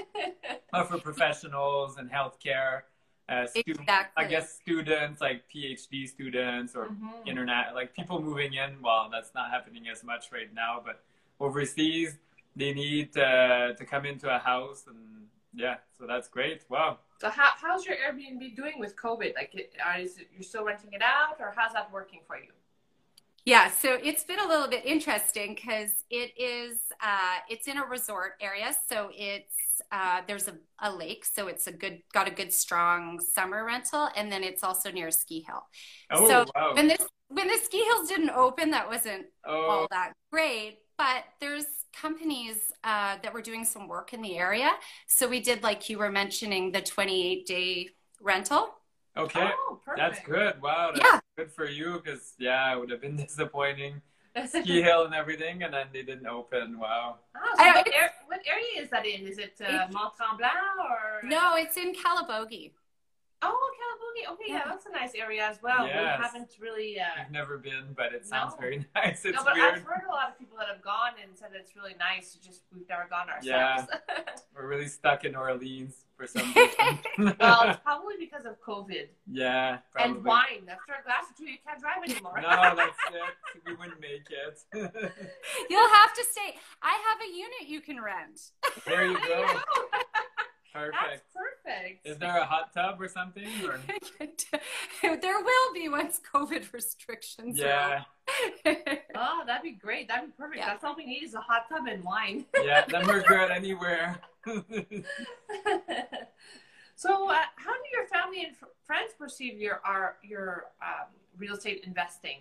but 0.72 0.88
for 0.88 0.98
professionals 0.98 1.98
and 1.98 2.10
healthcare 2.10 2.82
uh, 3.30 3.46
students, 3.46 3.82
exactly. 3.82 4.26
I 4.26 4.28
guess 4.28 4.56
students 4.56 5.22
like 5.22 5.44
PhD 5.54 6.08
students 6.08 6.76
or 6.76 6.86
mm-hmm. 6.86 7.28
internet, 7.28 7.76
like 7.76 7.94
people 7.94 8.22
moving 8.22 8.54
in. 8.54 8.82
Well, 8.82 9.10
that's 9.12 9.32
not 9.36 9.52
happening 9.52 9.88
as 9.90 10.04
much 10.04 10.32
right 10.32 10.54
now, 10.54 10.82
but 10.84 11.02
overseas 11.40 12.18
they 12.56 12.74
need 12.74 13.16
uh, 13.18 13.74
to 13.74 13.86
come 13.86 14.06
into 14.06 14.34
a 14.34 14.40
house, 14.40 14.86
and 14.88 15.28
yeah, 15.54 15.76
so 15.98 16.08
that's 16.08 16.28
great. 16.28 16.64
Wow. 16.70 16.98
So 17.22 17.30
how, 17.30 17.52
how's 17.62 17.86
your 17.86 17.96
Airbnb 17.96 18.56
doing 18.56 18.80
with 18.80 18.96
COVID? 18.96 19.36
Like, 19.36 19.54
is 20.00 20.18
it, 20.18 20.28
you're 20.34 20.44
still 20.44 20.66
renting 20.66 20.94
it 20.94 21.02
out, 21.02 21.38
or 21.40 21.54
how's 21.56 21.74
that 21.74 21.92
working 21.92 22.22
for 22.28 22.38
you? 22.38 22.50
Yeah, 23.48 23.72
so 23.72 23.98
it's 24.04 24.26
been 24.26 24.40
a 24.40 24.46
little 24.46 24.68
bit 24.68 24.86
interesting 24.86 25.56
because 25.56 26.04
it 26.10 26.34
is 26.38 26.80
uh, 27.02 27.38
it's 27.50 27.70
in 27.70 27.78
a 27.78 27.86
resort 27.86 28.34
area, 28.42 28.76
so 28.90 29.10
it's 29.16 29.56
uh, 29.90 30.20
there's 30.28 30.50
a, 30.50 30.56
a 30.82 30.92
lake, 30.92 31.24
so 31.24 31.48
it's 31.48 31.66
a 31.66 31.72
good 31.72 32.02
got 32.14 32.28
a 32.28 32.32
good 32.32 32.52
strong 32.52 33.22
summer 33.22 33.64
rental, 33.64 34.10
and 34.18 34.30
then 34.30 34.44
it's 34.44 34.66
also 34.66 34.92
near 34.92 35.08
a 35.08 35.12
ski 35.14 35.46
hill. 35.48 35.64
Oh, 36.12 36.28
so 36.28 36.46
wow. 36.58 36.74
when 36.74 36.90
this 36.90 37.08
when 37.30 37.48
the 37.48 37.58
ski 37.64 37.82
hills 37.86 38.10
didn't 38.10 38.32
open, 38.32 38.72
that 38.72 38.90
wasn't 38.90 39.28
oh. 39.46 39.62
all 39.62 39.88
that 39.92 40.12
great. 40.30 40.80
But 40.98 41.24
there's 41.40 41.68
companies 41.94 42.74
uh, 42.84 43.16
that 43.24 43.34
were 43.34 43.42
doing 43.42 43.64
some 43.64 43.88
work 43.88 44.14
in 44.14 44.22
the 44.22 44.38
area, 44.38 44.72
so 45.08 45.26
we 45.26 45.40
did 45.40 45.64
like 45.64 45.90
you 45.90 46.00
were 46.00 46.12
mentioning 46.12 46.74
the 46.74 46.82
28 46.82 47.48
day 47.48 47.92
rental. 48.22 48.77
Okay, 49.18 49.50
oh, 49.70 49.80
that's 49.96 50.20
good. 50.20 50.62
Wow, 50.62 50.92
that's 50.94 51.06
yeah. 51.06 51.20
good 51.38 51.52
for 51.52 51.66
you 51.66 52.02
because 52.04 52.34
yeah, 52.38 52.74
it 52.74 52.80
would 52.80 52.92
have 52.92 53.02
been 53.02 53.16
disappointing. 53.28 54.02
Ski 54.46 54.84
hill 54.84 55.06
and 55.06 55.16
everything, 55.16 55.64
and 55.64 55.74
then 55.74 55.88
they 55.92 56.04
didn't 56.04 56.28
open. 56.28 56.78
Wow. 56.78 57.18
Oh, 57.36 57.54
so 57.58 57.66
what, 57.66 57.88
er- 57.88 58.12
what, 58.28 58.42
area 58.48 58.84
is 58.84 58.90
that 58.92 59.04
in? 59.04 59.26
Is 59.26 59.40
it 59.40 59.60
uh, 59.68 59.88
Mont 59.92 60.14
Tremblant 60.16 60.78
or? 60.80 61.28
No, 61.28 61.56
it's 61.56 61.76
in 61.76 61.94
Calabogie. 61.94 62.72
Oh, 63.42 63.70
Calabogie. 64.18 64.34
Okay, 64.34 64.44
yeah. 64.48 64.56
yeah. 64.56 64.64
that's 64.66 64.86
a 64.86 64.92
nice 64.92 65.14
area 65.16 65.46
as 65.46 65.62
well. 65.62 65.86
Yes. 65.86 66.20
We 66.20 66.24
haven't 66.26 66.50
really. 66.60 67.00
Uh, 67.00 67.22
I've 67.22 67.32
never 67.32 67.58
been, 67.58 67.94
but 67.96 68.14
it 68.14 68.26
sounds 68.26 68.54
no. 68.56 68.62
very 68.62 68.86
nice. 68.96 69.26
It's 69.26 69.38
no, 69.38 69.44
but 69.44 69.56
weird. 69.56 69.76
I've 69.76 69.84
heard 69.84 70.04
a 70.08 70.12
lot 70.12 70.30
of 70.30 70.38
people 70.38 70.58
that 70.58 70.68
have 70.68 70.82
gone 70.82 71.14
and 71.22 71.38
said 71.38 71.50
it's 71.54 71.76
really 71.76 71.96
nice. 72.00 72.38
Just 72.44 72.62
we've 72.74 72.88
never 72.90 73.08
gone 73.10 73.30
ourselves. 73.30 73.46
Yeah, 73.46 73.86
we're 74.56 74.68
really 74.68 74.88
stuck 74.88 75.26
in 75.26 75.36
Orleans 75.36 76.06
for 76.16 76.28
some 76.28 76.54
reason. 76.54 77.00
well, 77.40 77.70
it's 77.70 77.80
probably 77.84 78.16
because 78.20 78.46
of 78.46 78.62
COVID. 78.62 79.08
Yeah, 79.32 79.78
probably. 79.92 80.16
And 80.16 80.26
wine. 80.26 80.68
After 80.70 80.94
a 81.00 81.04
glass 81.04 81.26
or 81.30 81.38
two, 81.38 81.50
you 81.50 81.58
can't 81.66 81.80
drive 81.80 82.04
anymore. 82.04 82.40
no, 82.42 82.76
that's 82.76 82.98
it. 83.12 83.66
We 83.66 83.76
wouldn't 83.76 84.02
make 84.02 84.28
it. 84.30 84.64
You'll 85.70 85.90
have 85.90 86.14
to 86.14 86.24
stay. 86.24 86.56
I 86.82 86.92
have 86.92 87.22
a 87.22 87.32
unit 87.32 87.68
you 87.68 87.82
can 87.82 88.02
rent. 88.02 88.52
There 88.86 89.06
you 89.06 89.18
go. 89.28 89.46
Perfect. 90.78 90.96
That's 91.02 91.24
perfect. 91.34 92.08
Is 92.08 92.18
there 92.18 92.38
a 92.38 92.46
hot 92.46 92.74
tub 92.74 93.02
or 93.02 93.08
something? 93.08 93.48
Or? 93.66 93.80
there 95.18 95.40
will 95.40 95.74
be 95.74 95.90
once 95.90 96.22
COVID 96.34 96.72
restrictions. 96.72 97.58
Yeah. 97.58 98.04
oh, 99.16 99.44
that'd 99.46 99.64
be 99.64 99.72
great. 99.72 100.08
That'd 100.08 100.28
be 100.28 100.34
perfect. 100.38 100.60
Yeah. 100.60 100.68
That's 100.68 100.84
all 100.84 100.96
we 100.96 101.06
need 101.06 101.24
is 101.24 101.34
a 101.34 101.42
hot 101.42 101.68
tub 101.70 101.88
and 101.88 102.04
wine. 102.04 102.46
yeah, 102.64 102.86
then 102.88 103.08
we're 103.08 103.24
good 103.24 103.50
anywhere. 103.52 104.20
so, 104.46 104.54
uh, 107.30 107.42
how 107.56 107.74
do 107.74 107.90
your 107.92 108.06
family 108.08 108.44
and 108.44 108.56
friends 108.86 109.14
perceive 109.18 109.60
your 109.60 109.82
our, 109.84 110.18
your 110.24 110.66
um, 110.82 111.08
real 111.38 111.56
estate 111.56 111.84
investing? 111.86 112.38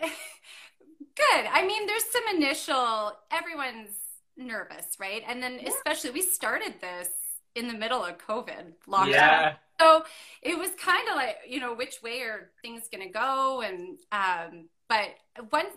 Good. 0.00 1.46
I 1.52 1.66
mean, 1.66 1.86
there's 1.86 2.04
some 2.04 2.22
initial. 2.34 3.12
Everyone's 3.30 4.09
nervous, 4.40 4.96
right? 4.98 5.22
And 5.28 5.42
then 5.42 5.60
yeah. 5.60 5.68
especially 5.68 6.10
we 6.10 6.22
started 6.22 6.74
this 6.80 7.08
in 7.54 7.68
the 7.68 7.74
middle 7.74 8.04
of 8.04 8.18
COVID 8.18 8.72
lockdown. 8.88 9.10
Yeah. 9.10 9.54
So 9.80 10.04
it 10.42 10.58
was 10.58 10.70
kind 10.78 11.08
of 11.08 11.16
like, 11.16 11.38
you 11.48 11.60
know, 11.60 11.74
which 11.74 12.02
way 12.02 12.20
are 12.20 12.50
things 12.62 12.82
going 12.92 13.06
to 13.06 13.12
go? 13.12 13.62
And, 13.62 13.98
um, 14.12 14.68
but 14.88 15.08
once, 15.50 15.74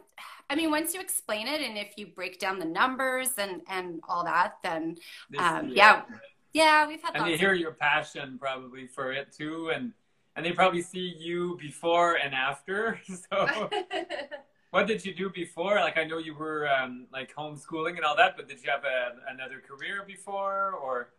I 0.50 0.56
mean, 0.56 0.72
once 0.72 0.94
you 0.94 1.00
explain 1.00 1.48
it 1.48 1.62
and 1.62 1.78
if 1.78 1.94
you 1.98 2.08
break 2.08 2.40
down 2.40 2.60
the 2.60 2.66
numbers 2.66 3.30
and, 3.38 3.62
and 3.70 4.02
all 4.08 4.24
that, 4.26 4.56
then, 4.64 4.98
um, 5.38 5.70
yeah, 5.70 6.04
yeah, 6.54 6.88
we've 6.88 7.02
had 7.02 7.16
And 7.16 7.26
they 7.26 7.38
hear 7.38 7.54
of- 7.54 7.60
your 7.60 7.72
passion 7.72 8.38
probably 8.40 8.88
for 8.88 9.12
it 9.12 9.32
too. 9.32 9.72
And, 9.74 9.94
and 10.36 10.46
they 10.46 10.52
probably 10.52 10.82
see 10.82 11.16
you 11.18 11.58
before 11.60 12.16
and 12.16 12.34
after. 12.34 13.00
So 13.08 13.70
what 14.74 14.88
did 14.88 15.06
you 15.06 15.14
do 15.14 15.30
before? 15.30 15.76
Like, 15.76 15.98
I 15.98 16.04
know 16.04 16.18
you 16.18 16.34
were 16.34 16.68
um, 16.68 17.06
like 17.14 17.34
homeschooling 17.36 17.96
and 17.96 18.04
all 18.04 18.16
that, 18.16 18.36
but 18.36 18.48
did 18.48 18.64
you 18.64 18.72
have 18.72 18.84
a, 18.84 19.32
another 19.32 19.62
career 19.62 20.04
before 20.06 20.72
or? 20.72 21.14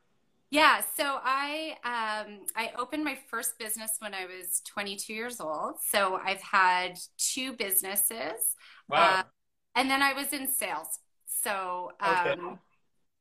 Yeah, 0.51 0.83
so 0.97 1.19
I 1.23 1.77
um, 1.85 2.41
I 2.57 2.73
opened 2.77 3.05
my 3.05 3.17
first 3.31 3.57
business 3.59 3.93
when 4.01 4.13
I 4.13 4.27
was 4.27 4.61
22 4.67 5.15
years 5.15 5.41
old. 5.41 5.77
So 5.89 6.17
I've 6.17 6.43
had 6.43 6.99
two 7.17 7.53
businesses. 7.53 8.57
Wow. 8.89 9.21
Uh, 9.21 9.23
and 9.77 9.89
then 9.89 10.03
I 10.03 10.13
was 10.15 10.33
in 10.33 10.49
sales. 10.49 10.99
So 11.27 11.93
um, 12.01 12.27
okay 12.27 12.59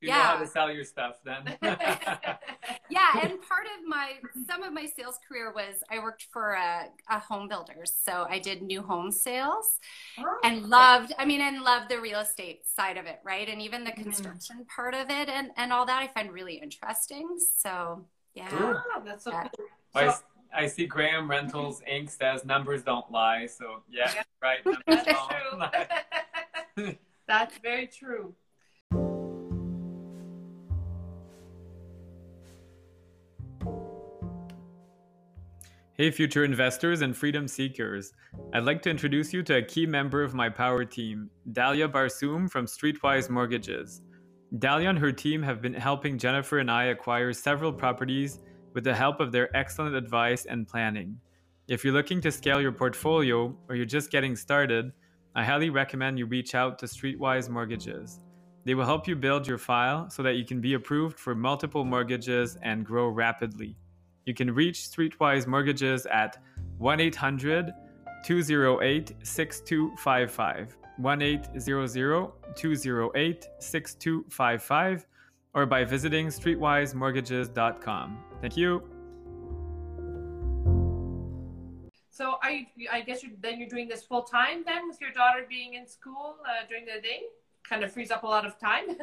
you 0.04 0.10
yeah. 0.10 0.18
know 0.18 0.22
how 0.24 0.38
to 0.38 0.46
sell 0.46 0.70
your 0.70 0.84
stuff 0.84 1.16
then. 1.24 1.44
yeah, 1.62 3.22
and 3.22 3.40
part 3.40 3.66
of 3.78 3.86
my 3.86 4.12
some 4.46 4.62
of 4.62 4.72
my 4.72 4.86
sales 4.86 5.18
career 5.26 5.50
was 5.54 5.82
I 5.90 5.98
worked 5.98 6.26
for 6.30 6.52
a, 6.52 6.88
a 7.08 7.18
home 7.18 7.48
builder, 7.48 7.84
so 7.84 8.26
I 8.28 8.38
did 8.38 8.60
new 8.60 8.82
home 8.82 9.10
sales, 9.10 9.80
oh, 10.18 10.36
and 10.44 10.66
loved. 10.68 11.14
I 11.18 11.24
mean, 11.24 11.40
and 11.40 11.62
loved 11.62 11.90
the 11.90 12.00
real 12.00 12.20
estate 12.20 12.66
side 12.66 12.98
of 12.98 13.06
it, 13.06 13.20
right? 13.24 13.48
And 13.48 13.62
even 13.62 13.82
the 13.82 13.90
mm-hmm. 13.90 14.02
construction 14.02 14.56
mm. 14.60 14.68
part 14.68 14.94
of 14.94 15.08
it, 15.08 15.30
and 15.30 15.50
and 15.56 15.72
all 15.72 15.86
that 15.86 16.02
I 16.02 16.08
find 16.08 16.30
really 16.30 16.56
interesting. 16.56 17.38
So 17.56 18.04
yeah, 18.34 18.48
cool. 18.48 18.82
oh, 18.94 19.02
that's 19.04 19.24
so 19.24 19.30
yeah. 19.30 19.48
cool. 19.56 19.66
I, 19.94 20.14
I 20.54 20.66
see 20.66 20.86
Graham 20.86 21.30
Rentals 21.30 21.80
Inc. 21.90 22.10
says 22.10 22.44
numbers 22.44 22.82
don't 22.82 23.10
lie. 23.10 23.46
So 23.46 23.82
yeah, 23.90 24.12
yeah. 24.14 24.22
right. 24.42 24.58
That's 24.86 25.08
true. 26.76 26.94
that's 27.26 27.56
very 27.58 27.86
true. 27.86 28.34
Hey, 35.96 36.10
future 36.10 36.44
investors 36.44 37.02
and 37.02 37.16
freedom 37.16 37.46
seekers. 37.46 38.14
I'd 38.52 38.64
like 38.64 38.82
to 38.82 38.90
introduce 38.90 39.32
you 39.32 39.44
to 39.44 39.58
a 39.58 39.62
key 39.62 39.86
member 39.86 40.24
of 40.24 40.34
my 40.34 40.48
power 40.48 40.84
team, 40.84 41.30
Dalia 41.52 41.88
Barsoum 41.88 42.50
from 42.50 42.66
Streetwise 42.66 43.30
Mortgages. 43.30 44.02
Dalia 44.58 44.88
and 44.88 44.98
her 44.98 45.12
team 45.12 45.40
have 45.40 45.62
been 45.62 45.72
helping 45.72 46.18
Jennifer 46.18 46.58
and 46.58 46.68
I 46.68 46.86
acquire 46.86 47.32
several 47.32 47.72
properties 47.72 48.40
with 48.72 48.82
the 48.82 48.92
help 48.92 49.20
of 49.20 49.30
their 49.30 49.56
excellent 49.56 49.94
advice 49.94 50.46
and 50.46 50.66
planning. 50.66 51.16
If 51.68 51.84
you're 51.84 51.94
looking 51.94 52.20
to 52.22 52.32
scale 52.32 52.60
your 52.60 52.72
portfolio 52.72 53.56
or 53.68 53.76
you're 53.76 53.86
just 53.86 54.10
getting 54.10 54.34
started, 54.34 54.90
I 55.36 55.44
highly 55.44 55.70
recommend 55.70 56.18
you 56.18 56.26
reach 56.26 56.56
out 56.56 56.76
to 56.80 56.86
Streetwise 56.86 57.48
Mortgages. 57.48 58.18
They 58.64 58.74
will 58.74 58.84
help 58.84 59.06
you 59.06 59.14
build 59.14 59.46
your 59.46 59.58
file 59.58 60.10
so 60.10 60.24
that 60.24 60.34
you 60.34 60.44
can 60.44 60.60
be 60.60 60.74
approved 60.74 61.20
for 61.20 61.36
multiple 61.36 61.84
mortgages 61.84 62.58
and 62.62 62.84
grow 62.84 63.06
rapidly. 63.06 63.76
You 64.26 64.32
can 64.34 64.54
reach 64.54 64.78
Streetwise 64.78 65.46
Mortgages 65.46 66.06
at 66.06 66.38
1 66.78 67.00
800 67.00 67.74
208 68.24 69.12
6255, 69.22 70.76
1 70.96 71.22
800 71.22 72.32
208 72.56 73.48
6255, 73.58 75.06
or 75.52 75.66
by 75.66 75.84
visiting 75.84 76.28
streetwisemortgages.com. 76.28 78.24
Thank 78.40 78.56
you. 78.56 78.82
So, 82.10 82.36
are 82.42 82.50
you, 82.50 82.66
I 82.90 83.00
guess 83.02 83.22
you're, 83.22 83.32
then 83.40 83.58
you're 83.58 83.68
doing 83.68 83.88
this 83.88 84.04
full 84.04 84.22
time 84.22 84.62
then 84.64 84.88
with 84.88 85.00
your 85.00 85.10
daughter 85.10 85.44
being 85.48 85.74
in 85.74 85.86
school 85.86 86.36
uh, 86.46 86.66
during 86.68 86.86
the 86.86 87.00
day? 87.02 87.24
Kind 87.68 87.82
of 87.82 87.92
frees 87.92 88.10
up 88.10 88.22
a 88.22 88.26
lot 88.26 88.46
of 88.46 88.58
time. 88.58 88.84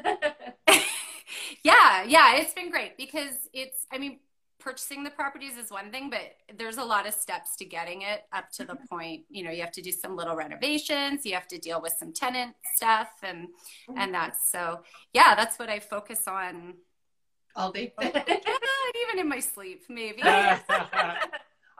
yeah, 1.63 2.03
yeah, 2.03 2.37
it's 2.37 2.53
been 2.53 2.71
great 2.71 2.97
because 2.97 3.49
it's, 3.53 3.85
I 3.91 3.97
mean, 3.97 4.19
purchasing 4.61 5.03
the 5.03 5.09
properties 5.09 5.57
is 5.57 5.71
one 5.71 5.91
thing, 5.91 6.09
but 6.09 6.35
there's 6.57 6.77
a 6.77 6.83
lot 6.83 7.07
of 7.07 7.13
steps 7.13 7.55
to 7.57 7.65
getting 7.65 8.03
it 8.03 8.23
up 8.31 8.51
to 8.53 8.65
the 8.65 8.73
mm-hmm. 8.73 8.95
point. 8.95 9.23
You 9.29 9.43
know, 9.43 9.51
you 9.51 9.61
have 9.61 9.71
to 9.73 9.81
do 9.81 9.91
some 9.91 10.15
little 10.15 10.35
renovations, 10.35 11.25
you 11.25 11.33
have 11.33 11.47
to 11.49 11.57
deal 11.57 11.81
with 11.81 11.93
some 11.99 12.13
tenant 12.13 12.55
stuff, 12.75 13.09
and 13.23 13.47
mm-hmm. 13.47 13.97
and 13.97 14.13
that's 14.13 14.51
so. 14.51 14.81
Yeah, 15.13 15.35
that's 15.35 15.57
what 15.59 15.69
I 15.69 15.79
focus 15.79 16.27
on 16.27 16.75
all 17.55 17.71
day. 17.71 17.93
Even 18.01 19.19
in 19.19 19.27
my 19.27 19.39
sleep, 19.39 19.83
maybe. 19.89 20.21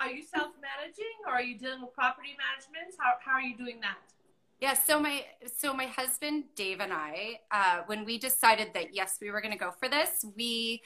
are 0.02 0.10
you 0.10 0.24
self-managing 0.24 1.18
or 1.28 1.34
are 1.34 1.42
you 1.42 1.58
dealing 1.58 1.82
with 1.82 1.94
property 1.94 2.36
management? 2.38 2.96
How, 3.00 3.14
how 3.24 3.34
are 3.34 3.42
you 3.42 3.56
doing 3.56 3.80
that? 3.82 3.98
Yeah, 4.60 4.74
so 4.74 5.00
my 5.00 5.26
so 5.58 5.74
my 5.74 5.86
husband 5.86 6.44
Dave 6.56 6.82
and 6.82 6.94
I, 6.94 7.40
uh, 7.50 7.82
when 7.88 8.06
we 8.06 8.20
decided 8.20 8.74
that 8.76 8.94
yes, 8.94 9.18
we 9.20 9.32
were 9.32 9.42
going 9.42 9.54
to 9.54 9.58
go 9.58 9.72
for 9.72 9.90
this, 9.90 10.24
we 10.36 10.82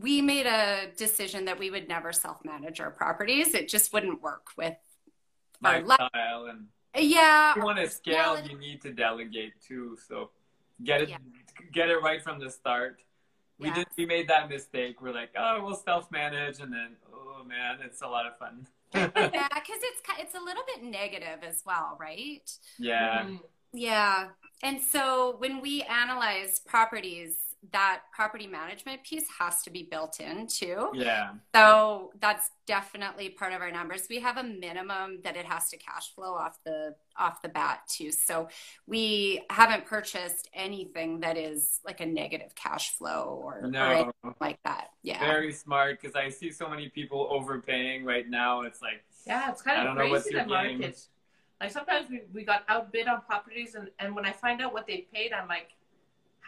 we 0.00 0.20
made 0.22 0.46
a 0.46 0.88
decision 0.96 1.44
that 1.46 1.58
we 1.58 1.70
would 1.70 1.88
never 1.88 2.12
self-manage 2.12 2.80
our 2.80 2.90
properties. 2.90 3.54
It 3.54 3.68
just 3.68 3.92
wouldn't 3.92 4.22
work 4.22 4.48
with 4.56 4.76
our 5.64 5.82
lifestyle 5.82 6.46
and 6.46 6.66
yeah. 6.96 7.50
If 7.50 7.56
you 7.56 7.62
want 7.64 7.78
to 7.78 7.88
scale, 7.88 8.34
well, 8.34 8.48
you 8.48 8.58
need 8.58 8.80
to 8.82 8.92
delegate 8.92 9.52
too. 9.60 9.96
So 10.08 10.30
get 10.82 11.02
it 11.02 11.10
yeah. 11.10 11.18
get 11.72 11.88
it 11.90 12.02
right 12.02 12.22
from 12.22 12.38
the 12.38 12.50
start. 12.50 13.02
We 13.58 13.68
yeah. 13.68 13.74
did 13.74 13.86
we 13.96 14.06
made 14.06 14.28
that 14.28 14.48
mistake. 14.48 15.02
We're 15.02 15.12
like, 15.12 15.30
oh, 15.36 15.62
we'll 15.64 15.74
self-manage, 15.74 16.60
and 16.60 16.72
then 16.72 16.96
oh 17.12 17.44
man, 17.46 17.78
it's 17.84 18.02
a 18.02 18.06
lot 18.06 18.26
of 18.26 18.38
fun. 18.38 18.66
yeah, 18.94 19.08
because 19.12 19.80
it's 19.82 20.02
it's 20.18 20.34
a 20.34 20.40
little 20.40 20.62
bit 20.66 20.82
negative 20.82 21.40
as 21.46 21.62
well, 21.66 21.96
right? 22.00 22.50
Yeah. 22.78 23.22
Mm-hmm. 23.22 23.36
Yeah, 23.74 24.28
and 24.62 24.80
so 24.80 25.36
when 25.38 25.60
we 25.60 25.82
analyze 25.82 26.60
properties, 26.60 27.34
that 27.72 28.02
property 28.12 28.46
management 28.46 29.02
piece 29.02 29.24
has 29.38 29.62
to 29.62 29.70
be 29.70 29.82
built 29.90 30.20
in 30.20 30.46
too. 30.46 30.90
Yeah. 30.94 31.30
So 31.54 32.12
that's 32.20 32.50
definitely 32.66 33.30
part 33.30 33.52
of 33.52 33.60
our 33.60 33.70
numbers. 33.70 34.06
We 34.08 34.20
have 34.20 34.36
a 34.36 34.42
minimum 34.42 35.20
that 35.24 35.36
it 35.36 35.44
has 35.44 35.68
to 35.70 35.76
cash 35.76 36.14
flow 36.14 36.34
off 36.34 36.58
the 36.64 36.94
off 37.16 37.42
the 37.42 37.48
bat 37.48 37.80
too. 37.88 38.12
So 38.12 38.48
we 38.86 39.42
haven't 39.50 39.86
purchased 39.86 40.48
anything 40.54 41.20
that 41.20 41.36
is 41.36 41.80
like 41.84 42.00
a 42.00 42.06
negative 42.06 42.54
cash 42.54 42.96
flow 42.96 43.40
or, 43.42 43.62
no. 43.62 44.12
or 44.22 44.34
like 44.40 44.62
that. 44.64 44.90
Yeah. 45.02 45.18
Very 45.18 45.52
smart 45.52 46.00
because 46.00 46.14
I 46.14 46.28
see 46.28 46.52
so 46.52 46.68
many 46.68 46.88
people 46.88 47.26
overpaying 47.30 48.04
right 48.04 48.28
now. 48.28 48.62
It's 48.62 48.80
like 48.80 49.04
yeah, 49.26 49.50
it's 49.50 49.62
kind 49.62 49.88
of 49.88 49.96
crazy 49.96 50.34
the 50.34 50.46
market. 50.46 51.06
Like 51.60 51.72
sometimes 51.72 52.08
we, 52.08 52.22
we 52.32 52.44
got 52.44 52.62
outbid 52.68 53.08
on 53.08 53.22
properties 53.22 53.74
and, 53.74 53.90
and 53.98 54.14
when 54.14 54.24
I 54.24 54.30
find 54.30 54.62
out 54.62 54.72
what 54.72 54.86
they 54.86 55.08
paid, 55.12 55.32
I'm 55.32 55.48
like, 55.48 55.74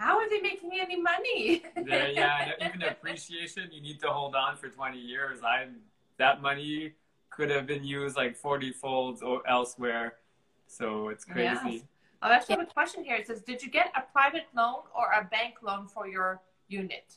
how 0.00 0.16
are 0.16 0.30
they 0.30 0.40
making 0.40 0.70
any 0.80 0.98
money? 0.98 1.62
yeah, 1.86 2.08
yeah, 2.08 2.52
even 2.66 2.82
appreciation, 2.82 3.68
you 3.70 3.82
need 3.82 4.00
to 4.00 4.08
hold 4.08 4.34
on 4.34 4.56
for 4.56 4.68
20 4.68 4.98
years. 4.98 5.40
I 5.44 5.66
that 6.16 6.40
money 6.40 6.94
could 7.28 7.50
have 7.50 7.66
been 7.66 7.84
used 7.84 8.16
like 8.16 8.34
40 8.34 8.72
folds 8.72 9.22
or 9.22 9.46
elsewhere. 9.46 10.14
So 10.66 11.08
it's 11.08 11.24
crazy. 11.26 11.60
Yes. 11.64 11.82
Oh, 12.22 12.28
I 12.28 12.34
actually 12.34 12.56
have 12.56 12.68
a 12.68 12.72
question 12.72 13.04
here. 13.04 13.16
It 13.16 13.26
says, 13.26 13.42
did 13.42 13.62
you 13.62 13.70
get 13.70 13.92
a 13.94 14.02
private 14.12 14.46
loan 14.56 14.84
or 14.96 15.06
a 15.12 15.24
bank 15.24 15.56
loan 15.62 15.86
for 15.86 16.08
your 16.08 16.40
unit? 16.68 17.16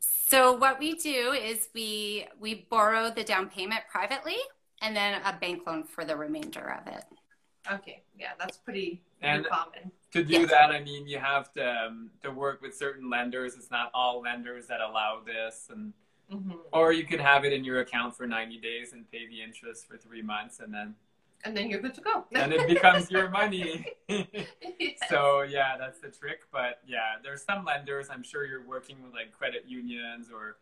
So 0.00 0.54
what 0.54 0.78
we 0.78 0.94
do 0.94 1.32
is 1.32 1.68
we 1.74 2.26
we 2.40 2.66
borrow 2.70 3.10
the 3.10 3.22
down 3.22 3.50
payment 3.50 3.82
privately 3.90 4.38
and 4.80 4.96
then 4.96 5.20
a 5.26 5.36
bank 5.38 5.66
loan 5.66 5.84
for 5.84 6.06
the 6.06 6.16
remainder 6.16 6.80
of 6.80 6.90
it. 6.90 7.04
Okay, 7.70 8.02
yeah, 8.18 8.32
that's 8.38 8.56
pretty, 8.56 9.02
pretty 9.20 9.36
and 9.36 9.46
common 9.46 9.92
to 10.12 10.22
do 10.22 10.46
that, 10.46 10.70
I 10.70 10.82
mean, 10.82 11.06
you 11.08 11.18
have 11.18 11.52
to 11.54 11.86
um, 11.86 12.10
to 12.22 12.30
work 12.30 12.60
with 12.62 12.76
certain 12.76 13.10
lenders. 13.10 13.54
It's 13.56 13.70
not 13.70 13.90
all 13.94 14.20
lenders 14.20 14.66
that 14.66 14.80
allow 14.80 15.20
this, 15.24 15.68
and 15.70 15.92
mm-hmm. 16.30 16.52
or 16.72 16.92
you 16.92 17.04
could 17.04 17.20
have 17.20 17.44
it 17.44 17.52
in 17.52 17.64
your 17.64 17.80
account 17.80 18.14
for 18.14 18.26
ninety 18.26 18.58
days 18.58 18.92
and 18.92 19.10
pay 19.10 19.26
the 19.26 19.42
interest 19.42 19.86
for 19.86 19.96
three 19.96 20.22
months, 20.22 20.60
and 20.60 20.72
then 20.72 20.94
and 21.44 21.56
then 21.56 21.68
you're 21.68 21.80
good 21.80 21.94
to 21.94 22.00
go. 22.00 22.24
and 22.34 22.52
it 22.52 22.68
becomes 22.68 23.10
your 23.10 23.30
money. 23.30 23.86
yes. 24.08 24.98
So 25.08 25.42
yeah, 25.42 25.76
that's 25.78 25.98
the 26.00 26.08
trick. 26.08 26.42
But 26.52 26.80
yeah, 26.86 27.16
there's 27.22 27.42
some 27.42 27.64
lenders. 27.64 28.08
I'm 28.10 28.22
sure 28.22 28.44
you're 28.44 28.66
working 28.66 29.02
with 29.02 29.12
like 29.12 29.32
credit 29.32 29.64
unions 29.66 30.28
or 30.32 30.56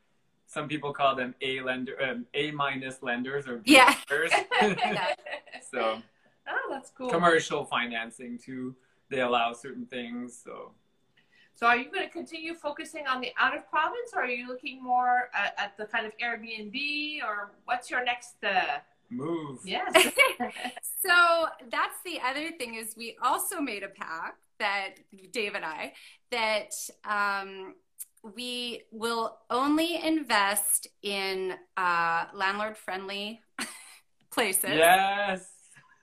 some 0.46 0.68
people 0.68 0.92
call 0.92 1.14
them 1.14 1.34
A 1.42 1.60
lender, 1.60 1.96
um, 2.02 2.26
A 2.34 2.50
minus 2.50 3.02
lenders 3.02 3.46
or 3.46 3.60
yeah. 3.64 3.94
so 5.70 6.02
oh, 6.48 6.66
that's 6.70 6.90
cool. 6.90 7.10
Commercial 7.10 7.64
financing 7.64 8.38
too 8.38 8.74
they 9.10 9.20
allow 9.20 9.52
certain 9.52 9.86
things. 9.86 10.40
So, 10.42 10.72
so 11.54 11.66
are 11.66 11.76
you 11.76 11.90
going 11.90 12.04
to 12.04 12.10
continue 12.10 12.54
focusing 12.54 13.06
on 13.06 13.20
the 13.20 13.30
out 13.38 13.56
of 13.56 13.68
province, 13.68 14.12
or 14.14 14.22
are 14.22 14.26
you 14.26 14.48
looking 14.48 14.82
more 14.82 15.28
at, 15.34 15.54
at 15.58 15.76
the 15.76 15.84
kind 15.84 16.06
of 16.06 16.12
Airbnb, 16.18 17.22
or 17.22 17.52
what's 17.64 17.90
your 17.90 18.04
next 18.04 18.36
uh, 18.42 18.78
move? 19.10 19.60
Yes. 19.64 19.92
so 21.04 21.48
that's 21.70 21.96
the 22.04 22.20
other 22.24 22.52
thing 22.52 22.76
is 22.76 22.94
we 22.96 23.16
also 23.22 23.60
made 23.60 23.82
a 23.82 23.88
pact 23.88 24.38
that 24.58 24.94
Dave 25.32 25.54
and 25.54 25.64
I 25.64 25.92
that. 26.30 26.72
Um, 27.04 27.74
we 28.22 28.82
will 28.90 29.38
only 29.48 30.02
invest 30.04 30.86
in 31.02 31.54
uh, 31.76 32.26
landlord 32.34 32.76
friendly 32.76 33.40
places. 34.30 34.70
Yes. 34.74 35.48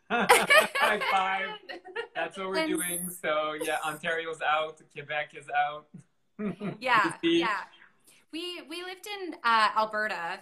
High 0.10 1.00
five. 1.12 1.50
That's 2.16 2.38
what 2.38 2.50
we're 2.50 2.58
and, 2.58 2.70
doing. 2.70 3.10
So 3.10 3.54
yeah, 3.62 3.78
Ontario's 3.86 4.42
out. 4.42 4.82
Quebec 4.94 5.32
is 5.36 5.46
out. 5.50 5.88
yeah, 6.80 7.14
yeah. 7.24 7.58
We 8.32 8.62
we 8.70 8.84
lived 8.84 9.08
in 9.08 9.36
uh, 9.44 9.70
Alberta 9.76 10.40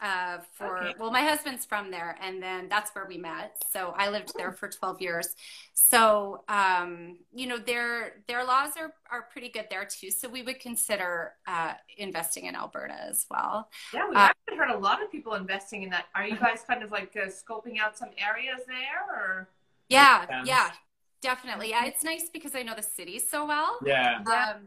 uh, 0.00 0.38
for 0.52 0.78
okay. 0.78 0.94
well, 0.98 1.10
my 1.10 1.22
husband's 1.22 1.64
from 1.64 1.90
there, 1.90 2.16
and 2.22 2.42
then 2.42 2.68
that's 2.68 2.90
where 2.92 3.06
we 3.06 3.18
met. 3.18 3.62
So 3.72 3.94
I 3.96 4.10
lived 4.10 4.32
there 4.36 4.52
for 4.52 4.68
twelve 4.68 5.00
years. 5.00 5.34
So 5.74 6.44
um, 6.48 7.18
you 7.34 7.46
know 7.46 7.58
their 7.58 8.22
their 8.28 8.44
laws 8.44 8.70
are 8.78 8.94
are 9.10 9.22
pretty 9.32 9.48
good 9.48 9.66
there 9.70 9.84
too. 9.84 10.10
So 10.10 10.28
we 10.28 10.42
would 10.42 10.60
consider 10.60 11.32
uh, 11.46 11.74
investing 11.96 12.46
in 12.46 12.54
Alberta 12.54 12.94
as 12.94 13.26
well. 13.30 13.68
Yeah, 13.92 14.08
we've 14.08 14.16
uh, 14.16 14.30
actually 14.30 14.56
heard 14.56 14.70
a 14.70 14.78
lot 14.78 15.02
of 15.02 15.10
people 15.10 15.34
investing 15.34 15.82
in 15.82 15.90
that. 15.90 16.06
Are 16.14 16.26
you 16.26 16.36
guys 16.36 16.62
kind 16.66 16.82
of 16.82 16.92
like 16.92 17.16
uh, 17.16 17.26
scoping 17.26 17.78
out 17.80 17.98
some 17.98 18.10
areas 18.18 18.60
there, 18.66 19.04
or? 19.10 19.48
Yeah, 19.88 20.42
yeah, 20.44 20.70
definitely. 21.22 21.70
Yeah, 21.70 21.86
it's 21.86 22.04
nice 22.04 22.28
because 22.32 22.54
I 22.54 22.62
know 22.62 22.74
the 22.74 22.82
city 22.82 23.18
so 23.18 23.46
well. 23.46 23.78
Yeah. 23.84 24.18
Um, 24.18 24.66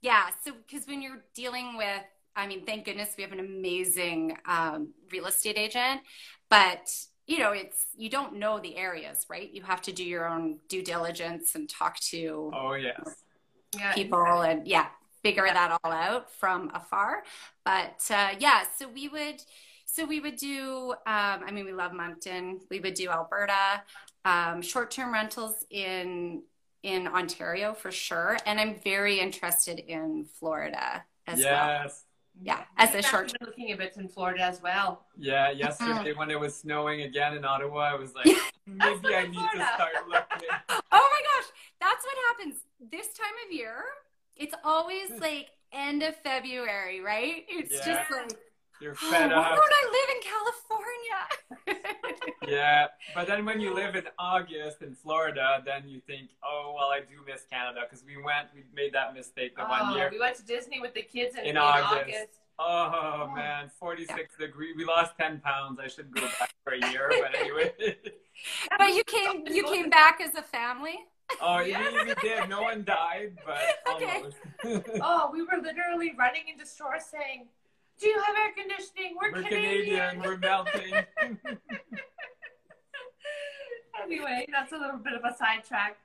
yeah. 0.00 0.28
So 0.44 0.52
because 0.66 0.86
when 0.86 1.02
you're 1.02 1.22
dealing 1.34 1.76
with 1.76 2.02
I 2.36 2.46
mean, 2.46 2.64
thank 2.64 2.84
goodness 2.84 3.14
we 3.16 3.22
have 3.22 3.32
an 3.32 3.40
amazing 3.40 4.36
um, 4.46 4.94
real 5.10 5.26
estate 5.26 5.58
agent, 5.58 6.00
but 6.48 6.92
you 7.26 7.38
know, 7.38 7.52
it's 7.52 7.86
you 7.96 8.10
don't 8.10 8.36
know 8.36 8.58
the 8.58 8.76
areas, 8.76 9.26
right? 9.28 9.52
You 9.52 9.62
have 9.62 9.82
to 9.82 9.92
do 9.92 10.04
your 10.04 10.28
own 10.28 10.58
due 10.68 10.82
diligence 10.82 11.54
and 11.54 11.68
talk 11.68 12.00
to 12.00 12.50
oh 12.54 12.74
yes 12.74 13.16
yeah, 13.76 13.92
people 13.92 14.42
and 14.42 14.66
yeah, 14.66 14.86
figure 15.22 15.46
yeah. 15.46 15.54
that 15.54 15.78
all 15.82 15.92
out 15.92 16.32
from 16.32 16.70
afar. 16.74 17.22
But 17.64 18.04
uh, 18.10 18.30
yeah, 18.38 18.62
so 18.76 18.88
we 18.88 19.08
would 19.08 19.42
so 19.84 20.04
we 20.04 20.20
would 20.20 20.36
do 20.36 20.92
um, 21.06 21.42
I 21.46 21.50
mean, 21.52 21.64
we 21.64 21.72
love 21.72 21.92
Moncton. 21.92 22.60
We 22.70 22.80
would 22.80 22.94
do 22.94 23.08
Alberta, 23.10 23.82
um, 24.24 24.62
short-term 24.62 25.12
rentals 25.12 25.64
in 25.70 26.42
in 26.82 27.06
Ontario 27.06 27.74
for 27.74 27.92
sure, 27.92 28.38
and 28.46 28.58
I'm 28.58 28.80
very 28.82 29.20
interested 29.20 29.78
in 29.78 30.26
Florida 30.38 31.04
as 31.26 31.38
yes. 31.38 31.44
well. 31.46 31.68
Yes 31.84 32.04
yeah, 32.42 32.64
as 32.76 32.94
a 32.94 33.02
short. 33.02 33.32
Looking 33.40 33.72
a 33.72 33.76
bit 33.76 33.96
in 33.96 34.08
Florida 34.08 34.42
as 34.42 34.62
well. 34.62 35.06
Yeah, 35.16 35.50
mm-hmm. 35.50 35.58
yesterday 35.58 36.12
when 36.14 36.30
it 36.30 36.38
was 36.38 36.56
snowing 36.56 37.02
again 37.02 37.34
in 37.34 37.44
Ottawa, 37.44 37.80
I 37.80 37.94
was 37.94 38.14
like, 38.14 38.26
maybe 38.66 39.14
I 39.14 39.26
need 39.26 39.34
Florida. 39.34 39.58
to 39.58 39.68
start 39.74 39.92
looking. 40.08 40.48
oh 40.70 40.80
my 40.90 40.90
gosh, 40.90 41.50
that's 41.80 42.04
what 42.04 42.16
happens 42.28 42.60
this 42.90 43.08
time 43.08 43.34
of 43.46 43.52
year. 43.52 43.82
It's 44.36 44.54
always 44.64 45.10
hmm. 45.10 45.20
like 45.20 45.48
end 45.72 46.02
of 46.02 46.16
February, 46.16 47.00
right? 47.00 47.44
It's 47.48 47.74
yeah. 47.74 47.94
just 47.94 48.10
like 48.10 48.36
you're 48.80 48.94
fed 48.94 49.32
oh, 49.32 49.36
up. 49.36 49.50
Why 49.50 49.56
don't 49.56 49.72
I 49.72 49.84
live 49.96 50.10
in 50.16 50.22
California? 50.30 50.70
yeah, 52.48 52.86
but 53.14 53.26
then 53.26 53.44
when 53.44 53.60
you 53.60 53.74
live 53.74 53.94
in 53.94 54.04
August 54.18 54.82
in 54.82 54.94
Florida, 54.94 55.62
then 55.64 55.88
you 55.88 56.00
think, 56.06 56.30
oh 56.44 56.74
well, 56.76 56.88
I 56.88 57.00
do 57.00 57.16
miss 57.26 57.44
Canada 57.50 57.80
because 57.88 58.04
we 58.04 58.16
went, 58.16 58.48
we 58.54 58.64
made 58.74 58.92
that 58.94 59.14
mistake 59.14 59.56
the 59.56 59.66
oh, 59.66 59.68
one 59.68 59.96
year. 59.96 60.08
We 60.10 60.18
went 60.18 60.36
to 60.36 60.44
Disney 60.44 60.80
with 60.80 60.94
the 60.94 61.02
kids 61.02 61.36
in, 61.36 61.42
in, 61.42 61.50
in 61.50 61.56
August. 61.56 61.92
August. 61.92 62.38
Oh, 62.62 63.24
oh, 63.24 63.34
man, 63.34 63.70
46 63.78 64.18
yeah. 64.18 64.46
degree. 64.46 64.74
We 64.76 64.84
lost 64.84 65.12
10 65.18 65.40
pounds. 65.40 65.78
I 65.82 65.88
shouldn't 65.88 66.14
go 66.14 66.28
back 66.38 66.52
for 66.62 66.74
a 66.74 66.90
year, 66.90 67.08
but 67.08 67.34
anyway. 67.40 67.72
but 68.78 68.94
you 68.94 69.02
came, 69.04 69.44
you 69.46 69.64
came 69.64 69.88
back 69.88 70.20
as 70.20 70.34
a 70.34 70.42
family. 70.42 70.98
Oh, 71.40 71.60
yeah, 71.60 71.90
we, 72.04 72.12
did. 72.20 72.50
No 72.50 72.60
one 72.60 72.84
died, 72.84 73.38
but 73.46 73.94
okay. 73.94 74.24
oh, 75.00 75.30
we 75.32 75.42
were 75.42 75.62
literally 75.62 76.12
running 76.18 76.42
into 76.52 76.66
stores 76.66 77.04
saying, 77.10 77.46
do 78.00 78.08
you 78.08 78.18
have 78.18 78.34
air 78.36 78.52
conditioning? 78.56 79.16
We're, 79.20 79.32
we're 79.32 79.42
Canadian. 79.48 80.10
Canadian. 80.10 80.22
We're 80.22 80.38
melting. 80.38 80.92
anyway, 84.02 84.46
that's 84.50 84.72
a 84.72 84.78
little 84.78 84.98
bit 84.98 85.12
of 85.12 85.22
a 85.24 85.36
sidetrack. 85.36 85.98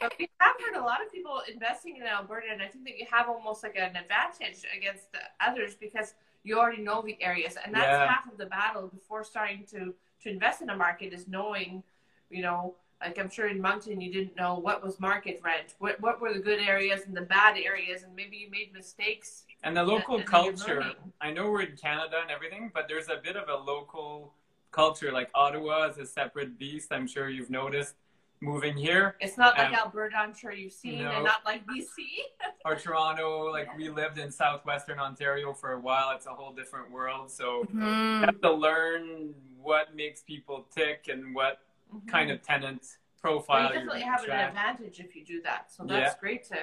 But 0.00 0.14
we 0.18 0.28
have 0.38 0.56
heard 0.64 0.80
a 0.80 0.84
lot 0.84 1.04
of 1.04 1.12
people 1.12 1.42
investing 1.52 1.96
in 1.96 2.04
Alberta, 2.04 2.46
and 2.52 2.62
I 2.62 2.68
think 2.68 2.84
that 2.84 2.98
you 2.98 3.06
have 3.10 3.28
almost 3.28 3.62
like 3.62 3.76
an 3.76 3.96
advantage 3.96 4.64
against 4.76 5.12
the 5.12 5.18
others 5.40 5.74
because 5.74 6.14
you 6.44 6.58
already 6.58 6.82
know 6.82 7.02
the 7.02 7.22
areas, 7.22 7.56
and 7.62 7.74
that's 7.74 7.84
yeah. 7.84 8.08
half 8.08 8.30
of 8.30 8.38
the 8.38 8.46
battle 8.46 8.88
before 8.88 9.24
starting 9.24 9.64
to 9.70 9.94
to 10.22 10.30
invest 10.30 10.62
in 10.62 10.70
a 10.70 10.76
market 10.76 11.12
is 11.12 11.26
knowing, 11.26 11.82
you 12.30 12.42
know, 12.42 12.76
like 13.00 13.18
I'm 13.18 13.28
sure 13.28 13.48
in 13.48 13.60
Moncton 13.60 14.00
you 14.00 14.12
didn't 14.12 14.36
know 14.36 14.56
what 14.56 14.82
was 14.82 15.00
market 15.00 15.40
rent, 15.44 15.74
what 15.78 16.00
what 16.00 16.20
were 16.20 16.32
the 16.32 16.38
good 16.38 16.60
areas 16.60 17.02
and 17.06 17.16
the 17.16 17.22
bad 17.22 17.58
areas, 17.58 18.04
and 18.04 18.14
maybe 18.14 18.36
you 18.36 18.50
made 18.50 18.72
mistakes 18.72 19.44
and 19.62 19.76
the 19.76 19.82
local 19.82 20.16
and, 20.16 20.26
culture, 20.26 20.84
I 21.20 21.30
know 21.32 21.50
we're 21.50 21.62
in 21.62 21.76
Canada 21.76 22.18
and 22.20 22.30
everything, 22.30 22.70
but 22.74 22.86
there's 22.88 23.08
a 23.08 23.20
bit 23.22 23.36
of 23.36 23.48
a 23.48 23.62
local 23.62 24.34
culture. 24.70 25.12
Like 25.12 25.30
Ottawa 25.34 25.88
is 25.88 25.98
a 25.98 26.06
separate 26.06 26.58
beast. 26.58 26.88
I'm 26.92 27.06
sure 27.06 27.28
you've 27.28 27.50
noticed 27.50 27.94
moving 28.42 28.76
here. 28.76 29.16
It's 29.20 29.38
not 29.38 29.56
like 29.56 29.68
um, 29.68 29.74
Alberta, 29.74 30.16
I'm 30.16 30.34
sure 30.34 30.52
you've 30.52 30.72
seen, 30.72 31.06
and 31.06 31.24
not 31.24 31.44
like 31.44 31.64
BC. 31.66 31.86
or 32.64 32.74
Toronto, 32.74 33.50
like 33.50 33.68
yeah. 33.68 33.76
we 33.76 33.88
lived 33.88 34.18
in 34.18 34.30
southwestern 34.30 34.98
Ontario 34.98 35.52
for 35.52 35.72
a 35.72 35.80
while. 35.80 36.10
It's 36.14 36.26
a 36.26 36.30
whole 36.30 36.52
different 36.52 36.90
world. 36.90 37.30
So 37.30 37.64
mm-hmm. 37.64 38.20
you 38.20 38.26
have 38.26 38.40
to 38.40 38.52
learn 38.52 39.34
what 39.60 39.94
makes 39.94 40.22
people 40.22 40.66
tick 40.74 41.06
and 41.10 41.34
what 41.34 41.60
mm-hmm. 41.94 42.08
kind 42.08 42.30
of 42.30 42.42
tenant 42.42 42.82
profile. 43.20 43.70
Well, 43.70 43.72
you 43.72 43.78
definitely 43.78 44.00
have 44.02 44.24
an 44.24 44.30
advantage 44.30 44.98
if 44.98 45.14
you 45.14 45.24
do 45.24 45.40
that. 45.42 45.72
So 45.72 45.84
that's 45.84 46.14
yeah. 46.14 46.20
great 46.20 46.44
to 46.48 46.58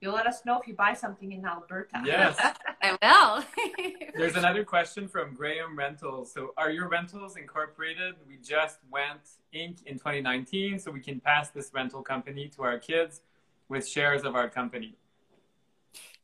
You'll 0.00 0.14
let 0.14 0.26
us 0.26 0.44
know 0.44 0.60
if 0.60 0.68
you 0.68 0.74
buy 0.74 0.94
something 0.94 1.32
in 1.32 1.44
Alberta. 1.44 2.02
Yes. 2.04 2.38
I 2.82 2.96
will. 3.02 3.92
There's 4.16 4.36
another 4.36 4.64
question 4.64 5.08
from 5.08 5.34
Graham 5.34 5.76
Rentals. 5.76 6.32
So, 6.32 6.54
are 6.56 6.70
your 6.70 6.88
rentals 6.88 7.36
incorporated? 7.36 8.14
We 8.26 8.36
just 8.36 8.78
went 8.90 9.22
Inc. 9.52 9.82
in 9.86 9.94
2019, 9.94 10.78
so 10.78 10.92
we 10.92 11.00
can 11.00 11.18
pass 11.18 11.50
this 11.50 11.70
rental 11.74 12.02
company 12.02 12.48
to 12.54 12.62
our 12.62 12.78
kids 12.78 13.22
with 13.68 13.88
shares 13.88 14.22
of 14.22 14.36
our 14.36 14.48
company. 14.48 14.94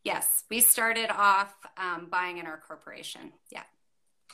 Yes, 0.05 0.45
we 0.49 0.61
started 0.61 1.11
off 1.11 1.55
um, 1.77 2.07
buying 2.11 2.39
in 2.39 2.47
our 2.47 2.59
corporation. 2.59 3.33
Yeah. 3.51 3.63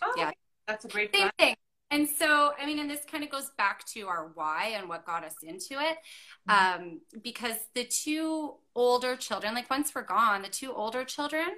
Oh, 0.02 0.12
yeah. 0.16 0.32
That's 0.66 0.84
a 0.84 0.88
great 0.88 1.14
Same 1.14 1.30
thing. 1.38 1.56
And 1.90 2.08
so, 2.08 2.52
I 2.60 2.66
mean, 2.66 2.78
and 2.78 2.88
this 2.88 3.04
kind 3.10 3.24
of 3.24 3.30
goes 3.30 3.50
back 3.58 3.84
to 3.94 4.06
our 4.06 4.30
why 4.34 4.74
and 4.76 4.88
what 4.88 5.04
got 5.04 5.24
us 5.24 5.34
into 5.42 5.74
it. 5.74 5.96
Mm-hmm. 6.48 6.82
Um, 6.82 7.00
because 7.22 7.56
the 7.74 7.84
two 7.84 8.54
older 8.74 9.16
children, 9.16 9.54
like 9.54 9.68
once 9.68 9.92
we're 9.94 10.02
gone, 10.02 10.42
the 10.42 10.48
two 10.48 10.72
older 10.72 11.04
children 11.04 11.48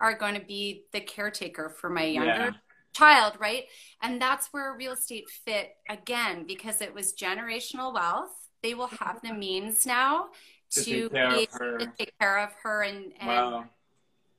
are 0.00 0.16
going 0.16 0.34
to 0.34 0.44
be 0.44 0.84
the 0.92 1.00
caretaker 1.00 1.70
for 1.70 1.88
my 1.88 2.04
younger 2.04 2.30
yeah. 2.30 2.50
child, 2.94 3.34
right? 3.40 3.64
And 4.02 4.20
that's 4.20 4.48
where 4.52 4.76
real 4.76 4.92
estate 4.92 5.28
fit 5.44 5.70
again, 5.88 6.44
because 6.46 6.80
it 6.80 6.94
was 6.94 7.14
generational 7.14 7.94
wealth. 7.94 8.30
They 8.62 8.74
will 8.74 8.88
have 8.88 9.20
the 9.22 9.32
means 9.32 9.86
now 9.86 10.26
to, 10.72 10.82
to, 10.82 11.08
take, 11.08 11.50
care 11.50 11.78
to 11.78 11.92
take 11.98 12.12
care 12.20 12.38
of 12.38 12.50
her 12.62 12.82
and, 12.82 13.12
and 13.20 13.28
wow 13.28 13.64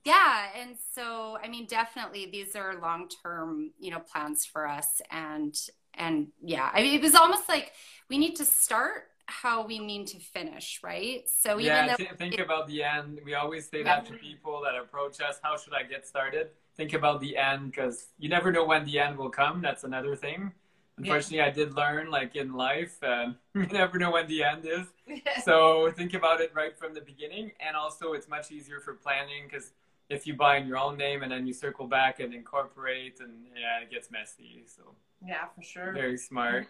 yeah 0.09 0.47
and 0.59 0.75
so 0.95 1.37
i 1.43 1.47
mean 1.47 1.65
definitely 1.67 2.27
these 2.31 2.55
are 2.55 2.79
long 2.81 3.07
term 3.23 3.71
you 3.79 3.91
know 3.91 3.99
plans 3.99 4.45
for 4.45 4.67
us 4.67 5.01
and 5.11 5.55
and 5.93 6.27
yeah 6.41 6.69
i 6.73 6.81
mean 6.81 6.95
it 6.95 7.01
was 7.01 7.15
almost 7.15 7.47
like 7.47 7.73
we 8.09 8.17
need 8.17 8.35
to 8.35 8.45
start 8.45 9.03
how 9.29 9.65
we 9.65 9.79
mean 9.79 10.05
to 10.05 10.17
finish 10.17 10.79
right? 10.83 11.23
So 11.29 11.59
yeah 11.59 11.95
th- 11.95 12.09
think 12.17 12.33
it, 12.33 12.39
about 12.39 12.67
the 12.67 12.81
end. 12.83 13.19
We 13.23 13.35
always 13.35 13.69
say 13.69 13.83
that 13.83 14.05
to 14.07 14.13
people 14.13 14.61
that 14.65 14.75
approach 14.75 15.21
us 15.21 15.39
how 15.43 15.55
should 15.57 15.73
i 15.73 15.83
get 15.83 16.07
started? 16.07 16.49
Think 16.75 16.93
about 16.93 17.19
the 17.21 17.37
end 17.37 17.71
because 17.71 18.07
you 18.17 18.29
never 18.29 18.51
know 18.51 18.65
when 18.65 18.85
the 18.85 18.99
end 18.99 19.17
will 19.17 19.29
come. 19.29 19.61
That's 19.61 19.83
another 19.83 20.15
thing. 20.15 20.51
Unfortunately 20.97 21.37
yeah. 21.37 21.45
i 21.45 21.51
did 21.51 21.75
learn 21.75 22.09
like 22.09 22.35
in 22.35 22.53
life 22.53 22.95
uh, 23.03 23.27
you 23.55 23.67
never 23.67 23.99
know 23.99 24.11
when 24.11 24.27
the 24.27 24.43
end 24.43 24.65
is. 24.65 24.87
So 25.43 25.91
think 25.91 26.13
about 26.13 26.41
it 26.41 26.51
right 26.53 26.75
from 26.77 26.93
the 26.93 27.01
beginning 27.01 27.51
and 27.65 27.75
also 27.75 28.13
it's 28.13 28.27
much 28.27 28.51
easier 28.51 28.79
for 28.79 28.93
planning 28.93 29.43
because 29.47 29.71
if 30.09 30.25
you 30.25 30.33
buy 30.33 30.57
in 30.57 30.67
your 30.67 30.77
own 30.77 30.97
name 30.97 31.23
and 31.23 31.31
then 31.31 31.45
you 31.45 31.53
circle 31.53 31.87
back 31.87 32.19
and 32.19 32.33
incorporate 32.33 33.19
and 33.19 33.31
yeah 33.55 33.79
it 33.81 33.91
gets 33.91 34.11
messy 34.11 34.63
so. 34.65 34.81
Yeah 35.25 35.45
for 35.55 35.61
sure. 35.61 35.93
Very 35.93 36.17
smart. 36.17 36.67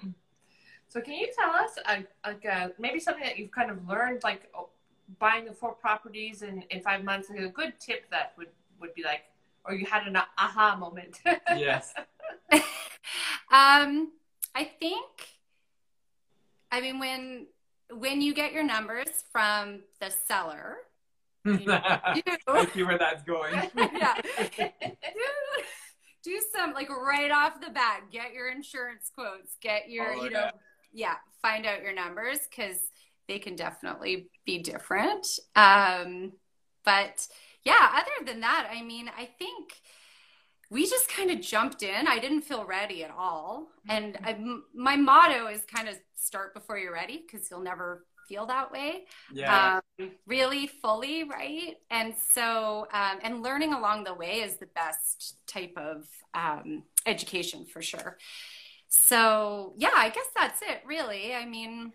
So 0.88 1.02
can 1.02 1.14
you 1.14 1.28
tell 1.38 1.52
us 1.52 1.72
uh, 1.86 1.98
like 2.26 2.46
uh, 2.46 2.70
maybe 2.80 3.00
something 3.00 3.24
that 3.24 3.38
you've 3.38 3.52
kind 3.52 3.72
of 3.72 3.88
learned 3.88 4.24
like 4.24 4.50
oh, 4.56 4.70
buying 5.20 5.46
the 5.46 5.54
four 5.54 5.74
properties 5.74 6.42
in, 6.42 6.64
in 6.70 6.82
five 6.82 7.04
months 7.04 7.30
like 7.30 7.40
a 7.40 7.48
good 7.50 7.74
tip 7.80 8.10
that 8.10 8.34
would 8.38 8.50
would 8.82 8.94
be 8.94 9.04
like 9.04 9.24
or 9.66 9.74
you 9.74 9.86
had 9.86 10.08
an 10.08 10.18
aha 10.38 10.76
moment? 10.76 11.20
Yes. 11.58 11.94
Um 13.52 14.12
i 14.56 14.64
think 14.64 15.06
i 16.72 16.82
mean 16.82 17.00
when 17.00 17.48
when 17.92 18.22
you 18.22 18.34
get 18.34 18.52
your 18.52 18.64
numbers 18.64 19.24
from 19.32 19.82
the 20.00 20.10
seller 20.10 20.78
I 21.46 22.68
see 22.74 22.84
where 22.84 22.98
that's 22.98 23.24
going. 23.24 23.54
yeah. 23.76 24.16
Do, 26.24 26.42
some 26.54 26.74
like 26.74 26.90
right 26.90 27.32
off 27.32 27.62
the 27.62 27.72
bat, 27.72 28.02
get 28.12 28.34
your 28.34 28.50
insurance 28.50 29.10
quotes, 29.16 29.56
get 29.62 29.90
your, 29.90 30.14
oh, 30.14 30.24
you 30.24 30.30
know, 30.30 30.52
yeah, 30.92 31.16
find 31.42 31.66
out 31.66 31.82
your 31.82 31.94
numbers 31.94 32.40
because 32.50 32.78
they 33.30 33.40
can 33.40 33.56
definitely 33.56 34.30
be 34.46 34.60
different. 34.60 35.26
Um, 35.56 36.34
but 36.84 37.26
yeah, 37.64 37.90
other 37.96 38.26
than 38.26 38.42
that, 38.42 38.70
I 38.70 38.82
mean, 38.82 39.10
I 39.18 39.26
think 39.26 39.74
we 40.70 40.88
just 40.88 41.10
kind 41.10 41.32
of 41.32 41.42
jumped 41.42 41.84
in. 41.84 42.08
I 42.08 42.20
didn't 42.20 42.42
feel 42.42 42.66
ready 42.66 43.04
at 43.04 43.12
all. 43.12 43.68
And 43.88 44.16
mm-hmm. 44.16 44.54
I, 44.54 44.60
my 44.76 44.96
motto 44.98 45.48
is 45.48 45.64
kind 45.66 45.88
of 45.88 45.96
start 46.16 46.54
before 46.54 46.78
you're 46.78 46.94
ready 46.94 47.24
because 47.26 47.50
you'll 47.50 47.62
never 47.62 48.06
feel 48.30 48.46
that 48.46 48.72
way 48.72 49.06
yeah. 49.34 49.82
Um, 50.00 50.12
really 50.28 50.68
fully 50.68 51.24
right? 51.24 51.78
And 51.90 52.14
so 52.32 52.88
um, 52.94 53.20
and 53.24 53.42
learning 53.44 53.74
along 53.74 54.04
the 54.04 54.14
way 54.14 54.42
is 54.42 54.58
the 54.58 54.68
best 54.68 55.36
type 55.48 55.74
of 55.76 56.08
um, 56.34 56.84
education 57.06 57.66
for 57.66 57.82
sure. 57.82 58.18
So 58.88 59.74
yeah 59.78 59.92
i 59.96 60.10
guess 60.10 60.28
that's 60.36 60.62
it 60.62 60.82
really. 60.86 61.34
I 61.34 61.46
mean 61.46 61.94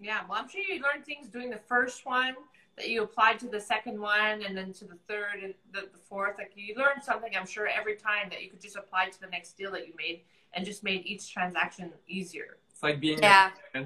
yeah 0.00 0.20
well 0.28 0.38
i'm 0.40 0.48
sure 0.48 0.60
you 0.60 0.80
learned 0.80 1.04
things 1.04 1.28
doing 1.28 1.50
the 1.50 1.60
first 1.68 2.06
one 2.06 2.36
that 2.76 2.88
you 2.88 3.02
applied 3.02 3.36
to 3.40 3.48
the 3.48 3.60
second 3.60 4.00
one 4.00 4.42
and 4.42 4.56
then 4.56 4.72
to 4.72 4.84
the 4.84 4.96
third 5.08 5.42
and 5.42 5.52
the, 5.72 5.80
the 5.80 5.98
fourth. 6.08 6.36
Like 6.38 6.52
you 6.54 6.74
learned 6.76 7.02
something 7.02 7.32
i'm 7.36 7.46
sure 7.46 7.66
every 7.66 7.96
time 7.96 8.28
that 8.30 8.42
you 8.42 8.50
could 8.50 8.60
just 8.60 8.76
apply 8.76 9.08
to 9.10 9.20
the 9.20 9.26
next 9.26 9.58
deal 9.58 9.72
that 9.72 9.86
you 9.86 9.94
made 9.98 10.22
and 10.54 10.64
just 10.64 10.82
made 10.82 11.04
each 11.04 11.32
transaction 11.32 11.92
easier 12.06 12.58
it's 12.78 12.84
like 12.84 13.00
being 13.00 13.18
yeah. 13.20 13.50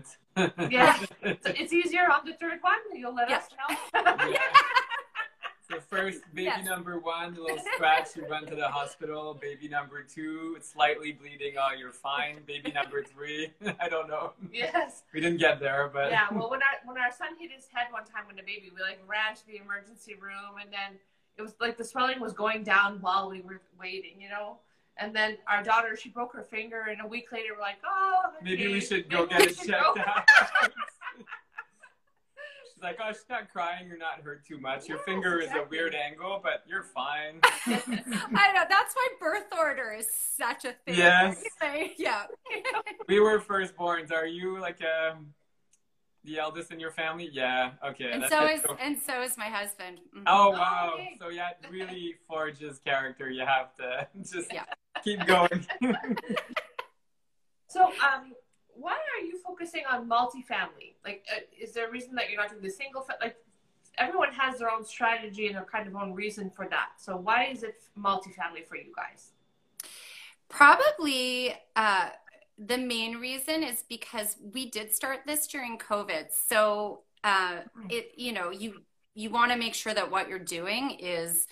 yeah. 0.71 0.99
So 1.23 1.37
it's 1.47 1.73
easier 1.73 2.13
on 2.13 2.27
the 2.27 2.35
third 2.35 2.59
one. 2.61 2.77
You'll 2.95 3.15
let 3.15 3.31
yeah. 3.31 3.39
us 3.39 3.49
know. 3.57 4.03
yeah. 4.31 4.39
So 5.71 5.81
first, 5.89 6.21
baby 6.35 6.45
yes. 6.45 6.67
number 6.67 6.99
one, 6.99 7.35
a 7.35 7.41
little 7.41 7.59
scratch, 7.75 8.09
you 8.17 8.27
run 8.27 8.45
to 8.49 8.55
the 8.55 8.69
hospital. 8.69 9.33
Baby 9.33 9.67
number 9.67 10.03
two, 10.03 10.57
it's 10.59 10.71
slightly 10.71 11.13
bleeding. 11.13 11.55
Oh, 11.59 11.71
you're 11.75 11.91
fine. 11.91 12.41
Baby 12.47 12.71
number 12.71 13.03
three, 13.03 13.51
I 13.81 13.89
don't 13.89 14.09
know. 14.09 14.33
Yes. 14.53 15.05
We 15.15 15.23
didn't 15.23 15.39
get 15.39 15.59
there, 15.59 15.91
but 15.91 16.11
yeah. 16.11 16.27
Well, 16.31 16.51
when 16.51 16.61
our 16.61 16.77
when 16.85 16.99
our 16.99 17.13
son 17.13 17.29
hit 17.41 17.51
his 17.51 17.69
head 17.73 17.87
one 17.93 18.05
time 18.05 18.27
when 18.27 18.37
the 18.37 18.43
baby, 18.43 18.71
we 18.77 18.83
like 18.83 19.01
ran 19.09 19.35
to 19.37 19.47
the 19.47 19.57
emergency 19.57 20.17
room, 20.21 20.61
and 20.61 20.71
then 20.71 20.99
it 21.39 21.41
was 21.41 21.55
like 21.63 21.79
the 21.79 21.85
swelling 21.85 22.21
was 22.21 22.35
going 22.35 22.63
down 22.63 22.99
while 23.01 23.31
we 23.31 23.41
were 23.41 23.63
waiting. 23.81 24.21
You 24.21 24.29
know. 24.29 24.59
And 24.99 25.15
then 25.15 25.39
our 25.49 25.63
daughter, 25.63 25.97
she 25.97 26.11
broke 26.11 26.35
her 26.35 26.43
finger, 26.43 26.87
and 26.91 27.01
a 27.01 27.07
week 27.07 27.33
later, 27.33 27.55
we're 27.55 27.63
like, 27.63 27.79
oh, 27.87 28.31
maybe 28.43 28.69
we 28.69 28.81
should 28.81 29.09
go 29.09 29.27
get 29.27 29.43
it 29.43 29.57
checked 29.57 29.71
out. 29.71 29.99
She's 32.83 32.83
like, 32.83 32.99
oh, 33.03 33.13
she's 33.13 33.25
not 33.31 33.53
crying. 33.53 33.87
You're 33.87 33.97
not 33.97 34.21
hurt 34.23 34.45
too 34.45 34.59
much. 34.59 34.89
Your 34.89 34.99
yes, 34.99 35.05
finger 35.05 35.39
exactly. 35.39 35.61
is 35.61 35.67
a 35.67 35.71
weird 35.71 35.95
angle, 35.95 36.41
but 36.43 36.65
you're 36.67 36.83
fine. 36.83 37.39
I 37.45 38.53
know. 38.53 38.65
That's 38.69 38.95
why 38.95 39.09
birth 39.21 39.47
order 39.57 39.95
is 39.97 40.09
such 40.37 40.65
a 40.65 40.73
thing. 40.85 40.97
Yes. 40.97 41.43
yeah. 41.97 42.25
we 43.09 43.21
were 43.21 43.39
firstborns. 43.39 44.11
Are 44.11 44.27
you 44.27 44.61
like 44.61 44.81
a 44.81 45.13
um, 45.13 45.29
the 46.25 46.39
eldest 46.39 46.73
in 46.73 46.81
your 46.81 46.91
family? 46.91 47.29
Yeah. 47.33 47.73
Okay. 47.87 48.11
And 48.11 48.25
so 48.29 48.47
is 48.47 48.63
so. 48.63 48.77
and 48.81 48.99
so 48.99 49.23
is 49.23 49.39
my 49.39 49.49
husband. 49.49 49.99
Mm-hmm. 50.17 50.25
Oh 50.27 50.51
wow! 50.51 50.91
Oh, 50.93 50.95
okay. 50.95 51.17
So 51.21 51.29
yeah, 51.29 51.51
really 51.71 52.17
forges 52.29 52.81
character. 52.81 53.31
You 53.31 53.45
have 53.47 53.77
to 53.77 54.09
just 54.23 54.53
yeah. 54.53 54.65
Keep 55.03 55.27
going. 55.27 55.67
so 57.69 57.85
um, 57.85 58.33
why 58.75 58.93
are 58.93 59.25
you 59.25 59.39
focusing 59.45 59.83
on 59.91 60.09
multifamily? 60.09 60.95
Like, 61.05 61.25
uh, 61.35 61.41
is 61.61 61.73
there 61.73 61.89
a 61.89 61.91
reason 61.91 62.15
that 62.15 62.31
you're 62.31 62.41
not 62.41 62.51
doing 62.51 62.63
the 62.63 62.71
single? 62.71 63.03
Fa- 63.03 63.17
like, 63.21 63.37
everyone 63.99 64.33
has 64.33 64.59
their 64.59 64.71
own 64.71 64.85
strategy 64.85 65.47
and 65.47 65.57
their 65.57 65.65
kind 65.65 65.87
of 65.87 65.95
own 65.95 66.15
reason 66.15 66.51
for 66.51 66.67
that. 66.69 66.91
So 66.99 67.17
why 67.17 67.47
is 67.47 67.63
it 67.63 67.83
multifamily 67.99 68.67
for 68.67 68.77
you 68.77 68.93
guys? 68.97 69.31
Probably. 70.49 71.55
Uh, 71.77 72.11
the 72.59 72.79
main 72.79 73.17
reason 73.17 73.63
is 73.63 73.85
because 73.89 74.37
we 74.53 74.71
did 74.71 74.95
start 74.95 75.21
this 75.27 75.47
during 75.47 75.79
COVID. 75.79 76.27
So 76.49 77.01
uh, 77.25 77.61
hmm. 77.75 77.87
it, 77.91 78.13
you 78.17 78.33
know, 78.33 78.51
you 78.51 78.83
you 79.15 79.31
want 79.31 79.53
to 79.53 79.59
make 79.59 79.75
sure 79.75 79.93
that 79.93 80.11
what 80.11 80.29
you're 80.29 80.39
doing 80.39 80.93
is 80.93 81.47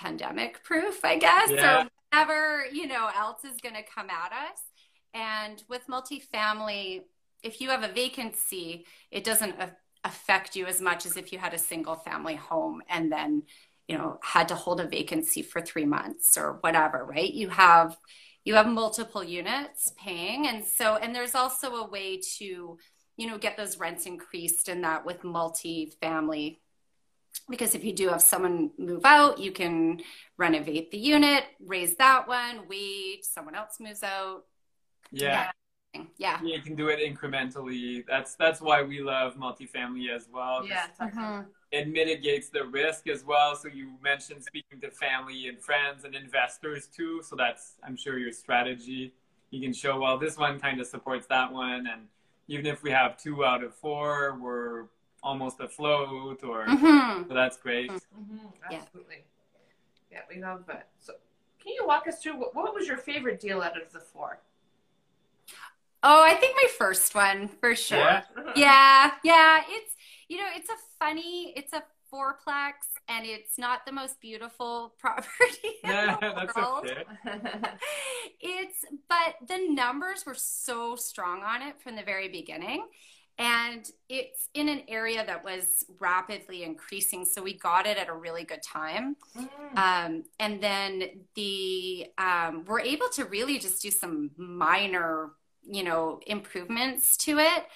pandemic 0.00 0.62
proof, 0.64 1.04
I 1.04 1.16
guess, 1.16 1.50
yeah. 1.50 1.82
or 1.82 1.88
whatever 2.12 2.64
you 2.72 2.86
know 2.86 3.10
else 3.16 3.44
is 3.44 3.60
going 3.60 3.74
to 3.74 3.82
come 3.82 4.08
at 4.10 4.32
us. 4.32 4.60
And 5.12 5.62
with 5.68 5.86
multifamily, 5.88 7.02
if 7.42 7.60
you 7.60 7.70
have 7.70 7.82
a 7.82 7.92
vacancy, 7.92 8.86
it 9.10 9.24
doesn't 9.24 9.56
affect 10.04 10.56
you 10.56 10.66
as 10.66 10.80
much 10.80 11.04
as 11.04 11.16
if 11.16 11.32
you 11.32 11.38
had 11.38 11.52
a 11.52 11.58
single 11.58 11.94
family 11.94 12.34
home 12.34 12.80
and 12.88 13.12
then 13.12 13.42
you 13.86 13.98
know 13.98 14.18
had 14.22 14.48
to 14.48 14.54
hold 14.54 14.80
a 14.80 14.86
vacancy 14.86 15.42
for 15.42 15.60
three 15.60 15.84
months 15.84 16.38
or 16.38 16.58
whatever, 16.62 17.04
right? 17.04 17.32
You 17.32 17.48
have 17.50 17.96
you 18.44 18.54
have 18.54 18.66
multiple 18.66 19.22
units 19.22 19.92
paying 19.98 20.46
and 20.46 20.64
so 20.64 20.96
and 20.96 21.14
there's 21.14 21.34
also 21.34 21.74
a 21.74 21.88
way 21.88 22.20
to 22.38 22.78
you 23.16 23.26
know 23.26 23.36
get 23.36 23.56
those 23.56 23.78
rents 23.78 24.06
increased 24.06 24.68
in 24.68 24.80
that 24.80 25.04
with 25.04 25.24
multi-family 25.24 26.60
because 27.50 27.74
if 27.74 27.84
you 27.84 27.92
do 27.92 28.08
have 28.08 28.22
someone 28.22 28.70
move 28.78 29.04
out 29.04 29.38
you 29.38 29.52
can 29.52 30.00
renovate 30.38 30.90
the 30.90 30.98
unit 30.98 31.44
raise 31.60 31.96
that 31.96 32.26
one 32.26 32.60
wait 32.68 33.24
someone 33.24 33.54
else 33.54 33.78
moves 33.80 34.02
out 34.02 34.44
Yeah. 35.12 35.50
Yeah. 36.18 36.40
You 36.42 36.60
can 36.62 36.76
do 36.76 36.88
it 36.88 37.00
incrementally. 37.00 38.04
That's 38.06 38.34
that's 38.36 38.60
why 38.60 38.82
we 38.82 39.00
love 39.00 39.36
multifamily 39.36 40.14
as 40.14 40.28
well. 40.32 40.64
Yeah. 40.66 40.86
It 41.00 41.14
mm-hmm. 41.14 41.92
mitigates 41.92 42.48
the 42.48 42.64
risk 42.64 43.08
as 43.08 43.24
well. 43.24 43.56
So 43.56 43.68
you 43.68 43.92
mentioned 44.02 44.44
speaking 44.44 44.80
to 44.82 44.90
family 44.90 45.48
and 45.48 45.60
friends 45.60 46.04
and 46.04 46.14
investors 46.14 46.86
too. 46.86 47.22
So 47.22 47.36
that's 47.36 47.74
I'm 47.82 47.96
sure 47.96 48.18
your 48.18 48.32
strategy. 48.32 49.12
You 49.50 49.60
can 49.60 49.72
show 49.72 49.98
well 49.98 50.16
this 50.16 50.36
one 50.38 50.60
kind 50.60 50.80
of 50.80 50.86
supports 50.86 51.26
that 51.26 51.52
one, 51.52 51.88
and 51.88 52.02
even 52.46 52.66
if 52.66 52.82
we 52.84 52.90
have 52.92 53.16
two 53.16 53.44
out 53.44 53.64
of 53.64 53.74
four, 53.74 54.38
we're 54.40 54.84
almost 55.22 55.60
afloat. 55.60 56.42
Or 56.44 56.66
Mhm. 56.66 57.28
so 57.28 57.34
that's 57.34 57.56
great. 57.56 57.90
hmm 57.90 58.36
Yeah. 58.70 58.78
Absolutely. 58.82 59.24
Yeah. 60.10 60.22
we 60.28 60.40
love 60.40 60.68
it. 60.68 60.86
So, 61.00 61.14
can 61.62 61.72
you 61.74 61.86
walk 61.86 62.06
us 62.08 62.22
through 62.22 62.36
what, 62.38 62.54
what 62.54 62.74
was 62.74 62.86
your 62.88 62.96
favorite 62.98 63.40
deal 63.40 63.62
out 63.62 63.80
of 63.80 63.92
the 63.92 64.00
four? 64.00 64.40
Oh, 66.02 66.24
I 66.24 66.34
think 66.34 66.56
my 66.56 66.68
first 66.78 67.14
one 67.14 67.48
for 67.60 67.76
sure. 67.76 67.98
Yeah. 67.98 68.22
Yeah, 68.56 69.10
yeah. 69.22 69.62
It's 69.68 69.94
you 70.28 70.38
know, 70.38 70.48
it's 70.54 70.70
a 70.70 70.76
funny, 70.98 71.52
it's 71.56 71.72
a 71.72 71.82
fourplex, 72.12 72.72
and 73.08 73.26
it's 73.26 73.58
not 73.58 73.84
the 73.84 73.92
most 73.92 74.20
beautiful 74.20 74.94
property 74.98 75.28
in 75.84 75.90
Yeah, 75.90 76.16
the 76.20 76.32
that's 76.36 76.56
world. 76.56 76.86
okay. 76.88 77.04
It's 78.40 78.84
but 79.08 79.36
the 79.46 79.68
numbers 79.70 80.24
were 80.24 80.34
so 80.34 80.96
strong 80.96 81.42
on 81.42 81.62
it 81.62 81.80
from 81.82 81.96
the 81.96 82.02
very 82.02 82.28
beginning. 82.28 82.86
And 83.38 83.88
it's 84.08 84.48
in 84.52 84.68
an 84.68 84.82
area 84.88 85.24
that 85.24 85.42
was 85.42 85.84
rapidly 85.98 86.62
increasing. 86.62 87.24
So 87.24 87.42
we 87.42 87.56
got 87.56 87.86
it 87.86 87.96
at 87.96 88.08
a 88.08 88.12
really 88.12 88.44
good 88.44 88.62
time. 88.62 89.16
Mm. 89.36 89.78
Um, 89.78 90.24
and 90.38 90.62
then 90.62 91.04
the 91.34 92.06
um, 92.18 92.64
we're 92.66 92.80
able 92.80 93.08
to 93.14 93.24
really 93.24 93.58
just 93.58 93.80
do 93.80 93.90
some 93.90 94.30
minor, 94.36 95.30
you 95.66 95.82
know, 95.82 96.20
improvements 96.26 97.16
to 97.18 97.38
it, 97.38 97.66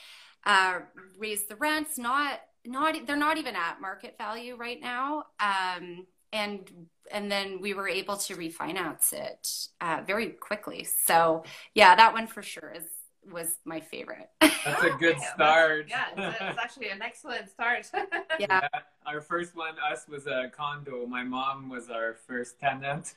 uh, 0.45 0.81
raise 1.19 1.47
the 1.47 1.57
rents. 1.57 1.97
Not 1.97 2.41
not 2.67 3.07
they're 3.07 3.17
not 3.17 3.39
even 3.39 3.57
at 3.57 3.81
market 3.81 4.17
value 4.19 4.57
right 4.57 4.81
now. 4.81 5.25
Um, 5.41 6.07
and 6.33 6.89
and 7.11 7.31
then 7.31 7.61
we 7.61 7.75
were 7.75 7.89
able 7.89 8.17
to 8.17 8.35
refinance 8.35 9.13
it 9.13 9.49
uh, 9.81 10.03
very 10.07 10.31
quickly. 10.31 10.85
So 10.85 11.45
yeah, 11.75 11.95
that 11.95 12.13
one 12.13 12.27
for 12.27 12.43
sure 12.43 12.73
is 12.77 12.85
was 13.33 13.59
my 13.65 13.81
favorite. 13.81 14.31
That's 14.41 14.85
a 14.85 14.91
good 14.99 15.19
start. 15.35 15.87
Yeah, 15.89 16.07
it's, 16.17 16.37
it's 16.41 16.59
actually 16.59 16.89
an 16.91 17.03
excellent 17.03 17.49
start. 17.49 17.91
yeah. 18.39 18.69
Our 19.07 19.21
first 19.21 19.57
one, 19.57 19.75
us, 19.91 20.07
was 20.09 20.27
a 20.27 20.51
condo. 20.55 21.07
My 21.07 21.23
mom 21.23 21.69
was 21.69 21.91
our 21.91 22.15
first 22.27 22.59
tenant. 22.59 23.15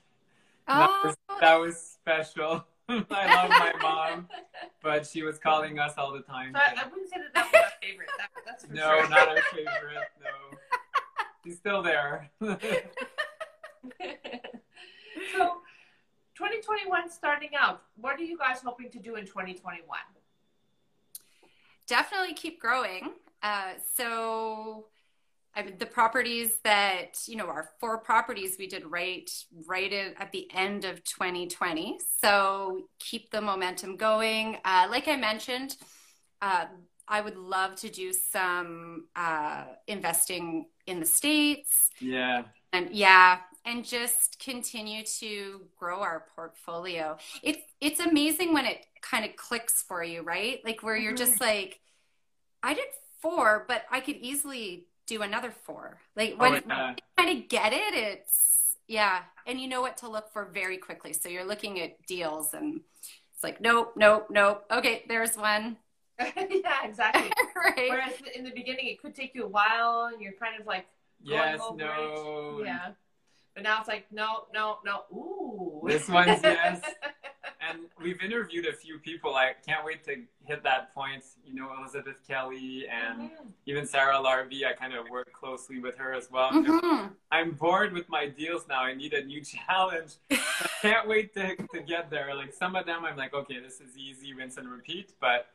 Oh, 0.67 0.77
That 0.77 1.05
was, 1.05 1.15
that 1.39 1.55
was 1.55 1.77
special. 1.77 2.65
I 2.89 3.35
love 3.35 3.49
my 3.49 3.73
mom, 3.81 4.29
but 4.81 5.05
she 5.05 5.23
was 5.23 5.37
calling 5.37 5.77
us 5.79 5.93
all 5.97 6.13
the 6.13 6.21
time. 6.21 6.53
So 6.53 6.59
I, 6.59 6.83
I 6.83 6.87
wouldn't 6.87 7.09
say 7.09 7.17
that 7.17 7.33
that 7.33 7.51
was 7.51 7.61
our 7.61 7.71
favorite. 7.81 8.09
That, 8.17 8.29
that's 8.45 8.65
for 8.65 8.73
no, 8.73 8.81
sure. 8.81 9.09
not 9.09 9.27
our 9.27 9.41
favorite. 9.53 10.07
No, 10.23 10.57
she's 11.43 11.57
still 11.57 11.81
there. 11.81 12.29
So, 16.67 16.73
2021 16.73 17.09
starting 17.09 17.49
out. 17.57 17.83
What 17.95 18.19
are 18.19 18.23
you 18.23 18.37
guys 18.37 18.59
hoping 18.63 18.91
to 18.91 18.99
do 18.99 19.15
in 19.15 19.25
2021? 19.25 19.81
definitely 21.87 22.33
keep 22.33 22.59
growing. 22.59 23.13
Uh, 23.41 23.73
so, 23.95 24.87
I 25.55 25.63
mean, 25.63 25.77
the 25.79 25.85
properties 25.85 26.57
that 26.63 27.19
you 27.27 27.35
know, 27.35 27.47
our 27.47 27.69
four 27.79 27.97
properties 27.99 28.57
we 28.59 28.67
did 28.67 28.85
right, 28.85 29.29
right 29.65 29.91
in, 29.91 30.13
at 30.19 30.31
the 30.31 30.47
end 30.53 30.85
of 30.85 31.03
2020. 31.03 31.97
So 32.21 32.89
keep 32.99 33.31
the 33.31 33.41
momentum 33.41 33.95
going. 33.95 34.57
Uh, 34.63 34.87
like 34.91 35.07
I 35.07 35.15
mentioned, 35.15 35.75
uh, 36.41 36.65
I 37.07 37.21
would 37.21 37.37
love 37.37 37.75
to 37.75 37.89
do 37.89 38.11
some 38.11 39.07
uh, 39.15 39.63
investing 39.87 40.67
in 40.87 40.99
the 40.99 41.05
states, 41.05 41.89
yeah, 42.01 42.43
and 42.73 42.89
yeah, 42.91 43.39
and 43.67 43.83
just 43.83 44.39
continue 44.39 45.03
to 45.03 45.61
grow 45.77 45.99
our 45.99 46.25
portfolio. 46.35 47.17
It's 47.43 47.61
it's 47.81 47.99
amazing 47.99 48.53
when 48.53 48.65
it 48.65 48.85
kind 49.01 49.25
of 49.25 49.35
clicks 49.35 49.83
for 49.83 50.01
you, 50.01 50.21
right? 50.21 50.61
Like 50.63 50.81
where 50.81 50.95
you're 50.95 51.13
just 51.13 51.33
mm-hmm. 51.33 51.43
like, 51.43 51.79
I 52.63 52.73
did 52.73 52.85
four, 53.21 53.65
but 53.67 53.83
I 53.91 53.99
could 53.99 54.15
easily 54.15 54.87
do 55.05 55.21
another 55.21 55.51
four. 55.51 55.99
Like 56.15 56.35
oh, 56.35 56.41
when 56.41 56.53
oh, 56.71 56.89
you 56.89 56.95
kind 57.17 57.37
of 57.37 57.49
get 57.49 57.73
it, 57.73 57.93
it's 57.93 58.77
yeah, 58.87 59.19
and 59.45 59.59
you 59.59 59.67
know 59.67 59.81
what 59.81 59.97
to 59.97 60.09
look 60.09 60.31
for 60.31 60.45
very 60.45 60.77
quickly. 60.77 61.11
So 61.11 61.27
you're 61.27 61.45
looking 61.45 61.81
at 61.81 62.07
deals, 62.07 62.53
and 62.53 62.79
it's 63.33 63.43
like, 63.43 63.59
nope, 63.59 63.93
nope, 63.97 64.27
nope. 64.29 64.63
Okay, 64.71 65.03
there's 65.09 65.35
one. 65.35 65.75
yeah, 66.19 66.85
exactly. 66.85 67.29
right. 67.55 67.89
Whereas 67.89 68.13
in 68.33 68.45
the 68.45 68.51
beginning, 68.51 68.87
it 68.87 69.01
could 69.01 69.13
take 69.13 69.35
you 69.35 69.43
a 69.43 69.49
while, 69.49 70.09
and 70.11 70.21
you're 70.21 70.31
kind 70.39 70.59
of 70.59 70.65
like, 70.65 70.85
yes, 71.21 71.59
over 71.61 71.77
no. 71.77 72.61
yeah. 72.63 72.91
But 73.57 73.63
now 73.63 73.79
it's 73.79 73.87
like, 73.87 74.05
no, 74.11 74.43
no, 74.53 74.77
no. 74.85 75.05
Ooh. 75.11 75.81
This 75.87 76.07
one's 76.07 76.39
yes. 76.43 76.79
And 77.59 77.79
we've 77.99 78.21
interviewed 78.21 78.67
a 78.67 78.71
few 78.71 78.99
people. 78.99 79.33
I 79.35 79.53
can't 79.65 79.83
wait 79.83 80.03
to 80.05 80.15
hit 80.45 80.61
that 80.63 80.93
point. 80.93 81.23
You 81.43 81.55
know, 81.55 81.71
Elizabeth 81.77 82.17
Kelly 82.25 82.85
and 82.87 83.31
Mhm. 83.31 83.47
even 83.65 83.85
Sarah 83.87 84.17
Larbi. 84.17 84.63
I 84.63 84.73
kind 84.73 84.93
of 84.93 85.09
work 85.09 85.33
closely 85.33 85.79
with 85.79 85.97
her 85.97 86.13
as 86.13 86.29
well. 86.31 86.51
Mhm. 86.51 87.13
I'm 87.31 87.51
bored 87.53 87.93
with 87.93 88.07
my 88.09 88.27
deals 88.27 88.67
now. 88.69 88.83
I 88.83 88.93
need 88.93 89.13
a 89.15 89.23
new 89.23 89.41
challenge. 89.53 90.13
I 90.29 90.37
can't 90.83 91.07
wait 91.07 91.33
to, 91.33 91.55
to 91.55 91.79
get 91.81 92.11
there. 92.11 92.33
Like 92.35 92.53
some 92.53 92.75
of 92.75 92.85
them, 92.85 93.03
I'm 93.03 93.17
like, 93.17 93.33
okay, 93.33 93.59
this 93.59 93.81
is 93.81 93.97
easy, 93.97 94.33
rinse 94.35 94.57
and 94.57 94.69
repeat. 94.69 95.13
But 95.19 95.47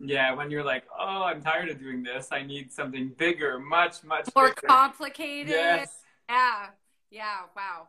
yeah, 0.00 0.32
when 0.34 0.50
you're 0.50 0.64
like, 0.64 0.84
oh, 0.98 1.22
I'm 1.24 1.42
tired 1.42 1.68
of 1.68 1.78
doing 1.78 2.02
this. 2.02 2.28
I 2.32 2.42
need 2.42 2.72
something 2.72 3.08
bigger, 3.10 3.60
much, 3.60 4.02
much 4.02 4.28
More 4.34 4.48
bigger. 4.48 4.66
complicated. 4.66 5.50
Yes, 5.50 6.04
Yeah. 6.28 6.70
Yeah. 7.10 7.40
Wow. 7.56 7.88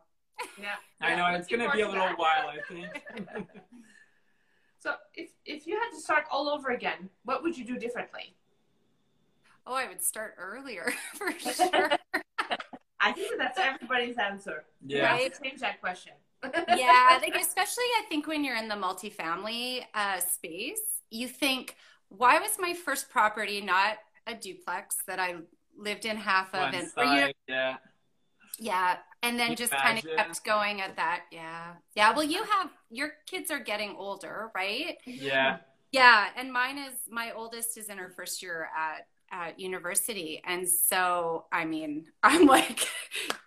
Yeah. 0.58 0.76
I 1.00 1.14
know. 1.14 1.26
It's 1.38 1.48
gonna 1.48 1.70
be 1.70 1.82
a 1.82 1.88
little 1.88 2.06
that. 2.06 2.18
while, 2.18 2.48
I 2.48 2.58
think. 2.68 3.46
So, 4.82 4.94
if 5.14 5.28
if 5.44 5.66
you 5.66 5.78
had 5.78 5.90
to 5.90 6.00
start 6.00 6.24
all 6.30 6.48
over 6.48 6.70
again, 6.70 7.10
what 7.24 7.42
would 7.42 7.56
you 7.56 7.66
do 7.66 7.78
differently? 7.78 8.34
Oh, 9.66 9.74
I 9.74 9.86
would 9.86 10.02
start 10.02 10.36
earlier 10.38 10.90
for 11.14 11.30
sure. 11.38 11.90
I 12.98 13.12
think 13.12 13.38
that's 13.38 13.58
everybody's 13.58 14.16
answer. 14.16 14.64
yeah. 14.86 15.04
Right. 15.04 15.22
Let's 15.24 15.38
change 15.38 15.60
that 15.60 15.80
question. 15.82 16.12
yeah, 16.74 17.18
like 17.20 17.34
especially 17.34 17.84
I 17.98 18.04
think 18.08 18.26
when 18.26 18.42
you're 18.42 18.56
in 18.56 18.68
the 18.68 18.74
multifamily 18.74 19.84
uh, 19.94 20.20
space, 20.20 20.80
you 21.10 21.28
think, 21.28 21.76
why 22.08 22.38
was 22.38 22.52
my 22.58 22.72
first 22.72 23.10
property 23.10 23.60
not 23.60 23.98
a 24.26 24.34
duplex 24.34 24.96
that 25.06 25.18
I 25.18 25.36
lived 25.76 26.06
in 26.06 26.16
half 26.16 26.54
of, 26.54 26.60
One 26.60 26.74
and 26.74 26.88
or, 26.96 27.04
you 27.04 27.10
know, 27.10 27.26
side, 27.26 27.34
yeah. 27.46 27.76
yeah, 28.58 28.96
and 29.22 29.38
then 29.38 29.54
just 29.54 29.72
kind 29.72 29.98
of 29.98 30.04
kept 30.16 30.44
going 30.44 30.80
at 30.80 30.96
that. 30.96 31.24
Yeah, 31.30 31.72
yeah. 31.94 32.14
Well, 32.14 32.24
you 32.24 32.42
have 32.44 32.70
your 32.90 33.12
kids 33.26 33.50
are 33.50 33.58
getting 33.58 33.94
older, 33.98 34.50
right? 34.54 34.98
Yeah. 35.04 35.58
Yeah, 35.92 36.28
and 36.36 36.52
mine 36.52 36.78
is 36.78 36.94
my 37.10 37.32
oldest 37.32 37.76
is 37.76 37.88
in 37.88 37.98
her 37.98 38.10
first 38.10 38.42
year 38.42 38.68
at 38.76 39.06
at 39.32 39.60
university, 39.60 40.40
and 40.44 40.68
so 40.68 41.44
I 41.52 41.64
mean, 41.64 42.06
I'm 42.22 42.46
like, 42.46 42.88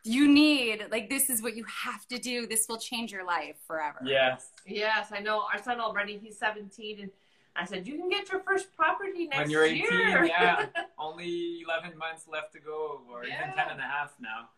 you 0.03 0.27
need 0.27 0.85
like 0.91 1.09
this 1.09 1.29
is 1.29 1.41
what 1.41 1.55
you 1.55 1.65
have 1.65 2.07
to 2.07 2.19
do. 2.19 2.45
This 2.45 2.67
will 2.67 2.79
change 2.79 3.11
your 3.11 3.25
life 3.25 3.55
forever. 3.65 3.99
Yes. 4.05 4.49
Yes, 4.65 5.07
I 5.11 5.19
know. 5.19 5.43
Our 5.51 5.61
son 5.61 5.79
already, 5.79 6.17
he's 6.17 6.37
17, 6.37 6.99
and 7.01 7.11
I 7.55 7.65
said, 7.65 7.87
you 7.87 7.97
can 7.97 8.09
get 8.09 8.31
your 8.31 8.41
first 8.41 8.75
property 8.75 9.27
next 9.27 9.49
year. 9.49 9.61
When 9.61 9.75
you're 9.75 9.85
18, 9.85 9.99
year. 9.99 10.25
yeah. 10.25 10.65
Only 10.97 11.61
11 11.63 11.97
months 11.97 12.27
left 12.27 12.53
to 12.53 12.59
go, 12.59 13.01
or 13.11 13.25
even 13.25 13.37
10 13.55 13.69
and 13.71 13.79
a 13.79 13.83
half 13.83 14.13
now. 14.19 14.49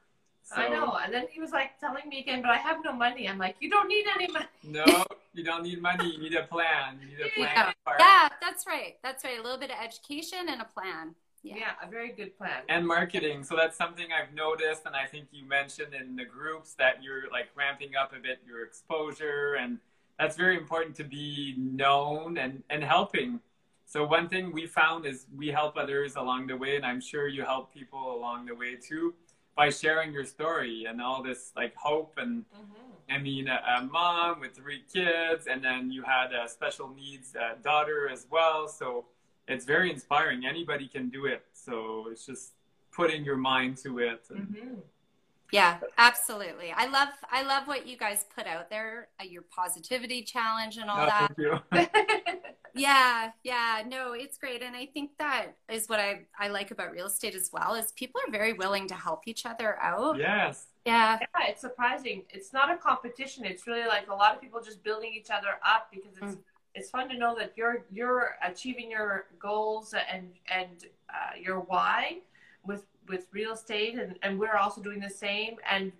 So, 0.45 0.57
I 0.57 0.69
know. 0.69 0.95
And 1.03 1.11
then 1.11 1.25
he 1.31 1.41
was 1.41 1.51
like 1.51 1.79
telling 1.79 2.07
me 2.07 2.19
again, 2.19 2.43
but 2.43 2.51
I 2.51 2.57
have 2.57 2.77
no 2.85 2.93
money. 2.93 3.27
I'm 3.27 3.39
like, 3.39 3.55
you 3.59 3.69
don't 3.69 3.87
need 3.87 4.05
any 4.15 4.31
money. 4.31 4.45
No, 4.63 4.85
you 5.33 5.43
don't 5.43 5.63
need 5.63 5.81
money. 5.81 6.11
You 6.11 6.19
need 6.19 6.35
a 6.35 6.43
plan. 6.43 6.99
You 7.01 7.07
need 7.17 7.25
a 7.25 7.29
plan. 7.29 7.73
Yeah. 7.87 7.93
Yeah, 7.97 8.29
that's 8.39 8.67
right. 8.67 8.95
That's 9.01 9.23
right. 9.23 9.39
A 9.39 9.41
little 9.41 9.57
bit 9.57 9.71
of 9.71 9.77
education 9.83 10.47
and 10.47 10.61
a 10.61 10.65
plan. 10.65 11.15
Yeah, 11.41 11.55
Yeah. 11.57 11.71
a 11.81 11.89
very 11.89 12.11
good 12.11 12.37
plan. 12.37 12.61
And 12.69 12.85
marketing. 12.85 13.43
So 13.43 13.55
that's 13.55 13.75
something 13.75 14.05
I've 14.11 14.35
noticed, 14.35 14.83
and 14.85 14.95
I 14.95 15.05
think 15.07 15.25
you 15.31 15.45
mentioned 15.47 15.95
in 15.95 16.15
the 16.15 16.25
groups 16.25 16.73
that 16.75 17.03
you're 17.03 17.23
like 17.31 17.47
ramping 17.55 17.95
up 17.95 18.13
a 18.13 18.19
bit 18.19 18.39
your 18.47 18.63
exposure, 18.63 19.55
and 19.55 19.79
that's 20.19 20.37
very 20.37 20.57
important 20.57 20.95
to 20.97 21.03
be 21.03 21.55
known 21.57 22.37
and, 22.37 22.61
and 22.69 22.83
helping. 22.83 23.39
So 23.87 24.05
one 24.05 24.27
thing 24.29 24.51
we 24.51 24.65
found 24.67 25.05
is 25.07 25.25
we 25.35 25.47
help 25.49 25.75
others 25.77 26.15
along 26.15 26.47
the 26.47 26.57
way, 26.57 26.75
and 26.75 26.85
I'm 26.85 27.01
sure 27.01 27.27
you 27.27 27.43
help 27.43 27.73
people 27.73 28.15
along 28.15 28.45
the 28.45 28.55
way 28.55 28.75
too 28.75 29.13
by 29.55 29.69
sharing 29.69 30.11
your 30.13 30.25
story 30.25 30.85
and 30.87 31.01
all 31.01 31.23
this 31.23 31.51
like 31.55 31.75
hope 31.75 32.13
and 32.17 32.45
Mm-hmm. 32.55 32.71
I 33.07 33.19
mean, 33.19 33.47
a, 33.47 33.61
a 33.77 33.83
mom 33.83 34.39
with 34.39 34.55
three 34.55 34.83
kids, 34.91 35.45
and 35.45 35.63
then 35.63 35.91
you 35.91 36.01
had 36.01 36.33
a 36.33 36.49
special 36.49 36.89
needs 36.89 37.35
uh, 37.35 37.53
daughter 37.63 38.09
as 38.11 38.25
well. 38.31 38.67
So 38.67 39.05
it's 39.47 39.63
very 39.63 39.91
inspiring. 39.91 40.43
Anybody 40.43 40.87
can 40.87 41.09
do 41.09 41.27
it. 41.27 41.45
So 41.53 42.07
it's 42.11 42.25
just 42.25 42.53
putting 42.91 43.23
your 43.23 43.37
mind 43.37 43.77
to 43.83 43.99
it. 43.99 44.23
And 44.31 44.47
Mm-hmm. 44.47 44.73
Yeah, 45.51 45.77
absolutely. 45.99 46.73
I 46.75 46.87
love 46.87 47.09
I 47.31 47.43
love 47.43 47.67
what 47.67 47.85
you 47.85 47.95
guys 47.95 48.25
put 48.35 48.47
out 48.47 48.71
there, 48.71 49.09
uh, 49.21 49.23
your 49.23 49.43
positivity 49.43 50.23
challenge 50.23 50.77
and 50.77 50.89
all 50.89 51.01
Oh, 51.01 51.05
that. 51.05 52.41
thank 52.75 52.85
you. 52.87 52.93
Yeah, 52.93 53.31
yeah, 53.43 53.83
no, 53.87 54.13
it's 54.13 54.37
great. 54.37 54.61
And 54.61 54.75
I 54.75 54.85
think 54.85 55.11
that 55.19 55.47
is 55.69 55.87
what 55.89 55.99
I, 55.99 56.21
I 56.39 56.49
like 56.49 56.71
about 56.71 56.91
real 56.91 57.07
estate 57.07 57.35
as 57.35 57.49
well 57.51 57.73
is 57.75 57.91
people 57.93 58.21
are 58.27 58.31
very 58.31 58.53
willing 58.53 58.87
to 58.89 58.95
help 58.95 59.27
each 59.27 59.45
other 59.45 59.77
out. 59.81 60.17
yes. 60.17 60.67
Yeah. 60.85 61.17
Yeah, 61.19 61.47
it's 61.49 61.61
surprising. 61.61 62.23
It's 62.29 62.53
not 62.53 62.69
a 62.71 62.77
competition. 62.77 63.43
It's 63.45 63.65
really 63.65 63.87
like 63.87 64.07
a 64.09 64.13
lot 64.13 64.35
of 64.35 64.41
people 64.41 64.61
just 64.61 64.83
building 64.83 65.11
each 65.13 65.31
other 65.31 65.57
up 65.65 65.89
because 65.91 66.13
it's 66.21 66.35
Mm. 66.35 66.43
it's 66.75 66.89
fun 66.91 67.09
to 67.09 67.17
know 67.17 67.33
that 67.39 67.53
you're 67.55 67.85
you're 67.91 68.35
achieving 68.43 68.91
your 68.91 69.25
goals 69.39 69.95
and 70.13 70.25
and 70.59 70.85
uh, 71.09 71.33
your 71.45 71.61
why 71.61 72.19
with 72.69 72.83
with 73.07 73.23
real 73.31 73.53
estate 73.53 73.95
and 73.97 74.19
and 74.23 74.37
we're 74.37 74.57
also 74.57 74.79
doing 74.81 74.99
the 74.99 75.09
same 75.09 75.55
and 75.73 75.91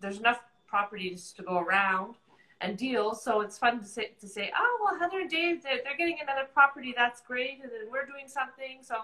there's 0.00 0.18
enough 0.18 0.40
properties 0.66 1.32
to 1.36 1.42
go 1.42 1.56
around 1.58 2.16
and 2.60 2.76
deals 2.76 3.22
so 3.22 3.40
it's 3.40 3.56
fun 3.58 3.78
to 3.80 3.86
say 3.86 4.12
to 4.20 4.26
say 4.28 4.50
oh 4.56 4.78
well 4.82 4.98
Heather 4.98 5.20
and 5.20 5.30
Dave 5.30 5.62
they're, 5.62 5.78
they're 5.84 5.96
getting 5.96 6.18
another 6.22 6.46
property 6.52 6.92
that's 6.96 7.20
great 7.20 7.60
and 7.62 7.70
then 7.70 7.90
we're 7.90 8.04
doing 8.06 8.26
something 8.26 8.78
so 8.82 8.96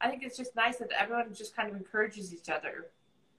I 0.00 0.08
think 0.08 0.22
it's 0.22 0.36
just 0.36 0.54
nice 0.56 0.76
that 0.78 0.90
everyone 0.98 1.34
just 1.34 1.54
kind 1.54 1.68
of 1.68 1.76
encourages 1.76 2.32
each 2.32 2.48
other. 2.48 2.86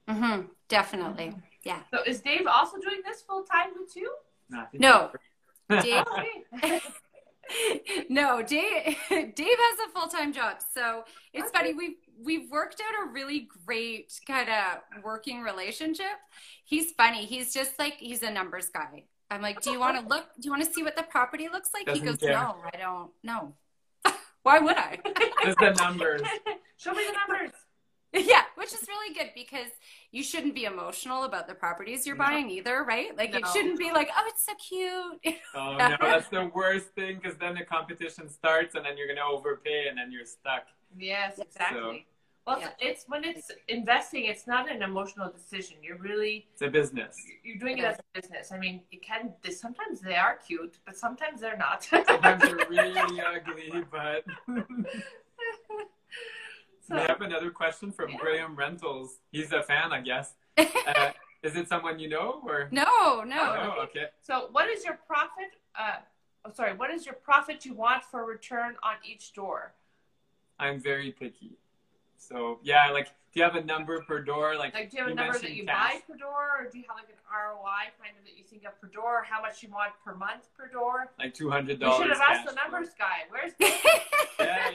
hmm 0.08 0.42
Definitely. 0.68 1.34
Yeah. 1.64 1.80
So 1.92 1.98
is 2.06 2.20
Dave 2.20 2.46
also 2.46 2.76
doing 2.78 3.00
this 3.04 3.22
full 3.22 3.42
time 3.42 3.70
with 3.76 3.96
you? 3.96 4.14
No. 4.48 4.60
I 4.60 4.64
think 4.66 4.80
No. 4.80 5.10
you're- 5.70 5.82
Dave, 6.62 6.82
no, 8.08 8.42
Dave, 8.42 8.96
Dave 9.10 9.34
has 9.38 9.78
a 9.88 9.90
full 9.92 10.08
time 10.08 10.32
job. 10.32 10.58
So 10.72 11.04
it's 11.32 11.48
Okay. 11.48 11.58
funny. 11.58 11.74
We've, 11.74 11.96
we've 12.22 12.50
worked 12.50 12.80
out 12.80 13.08
a 13.08 13.10
really 13.10 13.48
great 13.66 14.12
kind 14.26 14.48
of 14.48 15.02
working 15.02 15.42
relationship. 15.42 16.06
He's 16.64 16.92
funny. 16.92 17.24
He's 17.26 17.52
just 17.52 17.78
like, 17.78 17.94
he's 17.94 18.22
a 18.22 18.30
numbers 18.30 18.68
guy. 18.68 19.04
I'm 19.32 19.42
like, 19.42 19.60
do 19.62 19.70
you 19.70 19.80
want 19.80 19.98
to 20.00 20.06
look, 20.06 20.26
do 20.40 20.46
you 20.46 20.50
want 20.50 20.64
to 20.64 20.70
see 20.72 20.82
what 20.82 20.94
the 20.96 21.02
property 21.04 21.48
looks 21.50 21.70
like? 21.72 21.82
he 21.88 22.00
Doesn't 22.00 22.06
goes, 22.06 22.16
care. 22.18 22.32
no, 22.32 22.56
I 22.72 22.76
don't 22.76 23.10
know. 23.24 23.54
Why 24.42 24.58
would 24.58 24.76
I? 24.76 24.98
Just 25.44 25.58
the 25.58 25.70
numbers. 25.70 26.20
Show 26.76 26.92
me 26.92 27.02
the 27.06 27.16
numbers. 27.34 27.52
yeah, 28.14 28.42
which 28.56 28.74
is 28.74 28.84
really 28.88 29.14
good 29.14 29.30
because 29.34 29.68
you 30.10 30.22
shouldn't 30.22 30.54
be 30.54 30.64
emotional 30.64 31.24
about 31.24 31.48
the 31.48 31.54
properties 31.54 32.06
you're 32.06 32.16
No. 32.16 32.24
buying 32.24 32.50
either, 32.50 32.84
right? 32.84 33.16
Like 33.16 33.34
it 33.34 33.46
shouldn't 33.54 33.78
be 33.78 33.90
like, 33.90 34.10
oh, 34.14 34.24
it's 34.26 34.44
so 34.44 34.52
cute. 34.68 35.36
Oh 35.54 35.76
no, 35.78 35.96
that's 36.00 36.28
the 36.28 36.50
worst 36.54 36.88
thing 36.94 37.20
because 37.22 37.38
then 37.38 37.54
the 37.54 37.64
competition 37.64 38.28
starts 38.28 38.74
and 38.74 38.84
then 38.84 38.98
you're 38.98 39.08
gonna 39.08 39.26
overpay 39.26 39.86
and 39.88 39.96
then 39.96 40.12
you're 40.12 40.26
stuck. 40.26 40.64
Yes, 40.98 41.38
exactly. 41.38 42.06
Well, 42.46 42.58
Yeah. 42.60 42.70
it's 42.80 43.04
when 43.08 43.24
it's 43.24 43.50
investing, 43.68 44.24
it's 44.24 44.46
not 44.46 44.70
an 44.70 44.82
emotional 44.82 45.30
decision. 45.30 45.76
You're 45.82 45.98
really 45.98 46.46
It's 46.52 46.62
a 46.62 46.68
business. 46.68 47.16
you're 47.44 47.56
doing 47.58 47.78
it 47.78 47.84
as 47.84 47.98
a 47.98 48.20
business. 48.20 48.50
I 48.52 48.58
mean, 48.58 48.82
it 48.90 49.02
can. 49.02 49.34
they- 49.42 49.50
Sometimes 49.52 50.00
they 50.00 50.16
are 50.16 50.36
cute, 50.36 50.78
but 50.84 50.96
sometimes 50.96 51.40
they're 51.40 51.56
not. 51.56 51.84
Sometimes 52.06 52.42
they're 52.42 52.66
really 52.68 53.20
ugly, 53.20 53.84
but 53.90 54.24
so, 56.88 56.94
we 56.96 57.00
have 57.00 57.20
another 57.20 57.50
question 57.50 57.92
from 57.92 58.10
Yeah. 58.10 58.18
Graham 58.18 58.56
Rentals. 58.56 59.18
He's 59.30 59.52
a 59.52 59.62
fan, 59.62 59.92
I 59.92 60.00
guess. 60.00 60.34
Uh, 60.58 61.12
is 61.42 61.56
it 61.56 61.68
someone 61.68 61.98
you 61.98 62.08
know 62.08 62.40
or? 62.44 62.68
no, 62.72 63.22
no. 63.22 63.74
Oh, 63.78 63.82
okay. 63.84 64.06
so 64.20 64.48
what 64.52 64.68
is 64.68 64.84
your 64.84 64.94
profit? 65.06 65.52
Uh, 65.78 65.96
oh, 66.44 66.50
sorry. 66.52 66.74
What 66.74 66.90
is 66.90 67.06
your 67.06 67.14
profit 67.14 67.64
you 67.64 67.74
want 67.74 68.02
for 68.04 68.24
return 68.24 68.76
on 68.82 68.94
each 69.04 69.32
door? 69.32 69.74
I'm 70.58 70.80
very 70.80 71.10
picky. 71.12 71.56
So 72.28 72.60
yeah, 72.62 72.90
like, 72.90 73.06
do 73.32 73.40
you 73.40 73.42
have 73.42 73.56
a 73.56 73.64
number 73.64 74.00
per 74.02 74.22
door? 74.22 74.54
Like, 74.56 74.74
Like, 74.74 74.90
do 74.90 74.96
you 74.98 75.02
have 75.02 75.08
a 75.08 75.10
you 75.10 75.16
number 75.16 75.38
that 75.38 75.50
you 75.52 75.64
cash. 75.64 75.92
buy 75.94 76.00
per 76.06 76.16
door, 76.16 76.48
or 76.60 76.68
do 76.70 76.78
you 76.78 76.84
have 76.88 76.96
like 76.96 77.08
an 77.08 77.16
ROI 77.30 77.90
kind 78.00 78.14
of 78.18 78.24
that 78.24 78.36
you 78.38 78.44
think 78.44 78.64
of 78.64 78.80
per 78.80 78.86
door? 78.88 79.24
How 79.28 79.40
much 79.42 79.62
you 79.62 79.70
want 79.70 79.92
per 80.04 80.14
month 80.14 80.48
per 80.56 80.68
door? 80.68 81.10
like 81.18 81.34
two 81.34 81.50
hundred 81.50 81.80
dollars. 81.80 81.98
dollars. 82.08 82.16
should 82.18 82.22
have 82.22 82.36
asked 82.38 82.48
the 82.48 82.54
numbers 82.54 82.90
guy. 82.98 83.26
Where's 83.30 83.52
the 83.58 83.72
Yeah, 84.38 84.70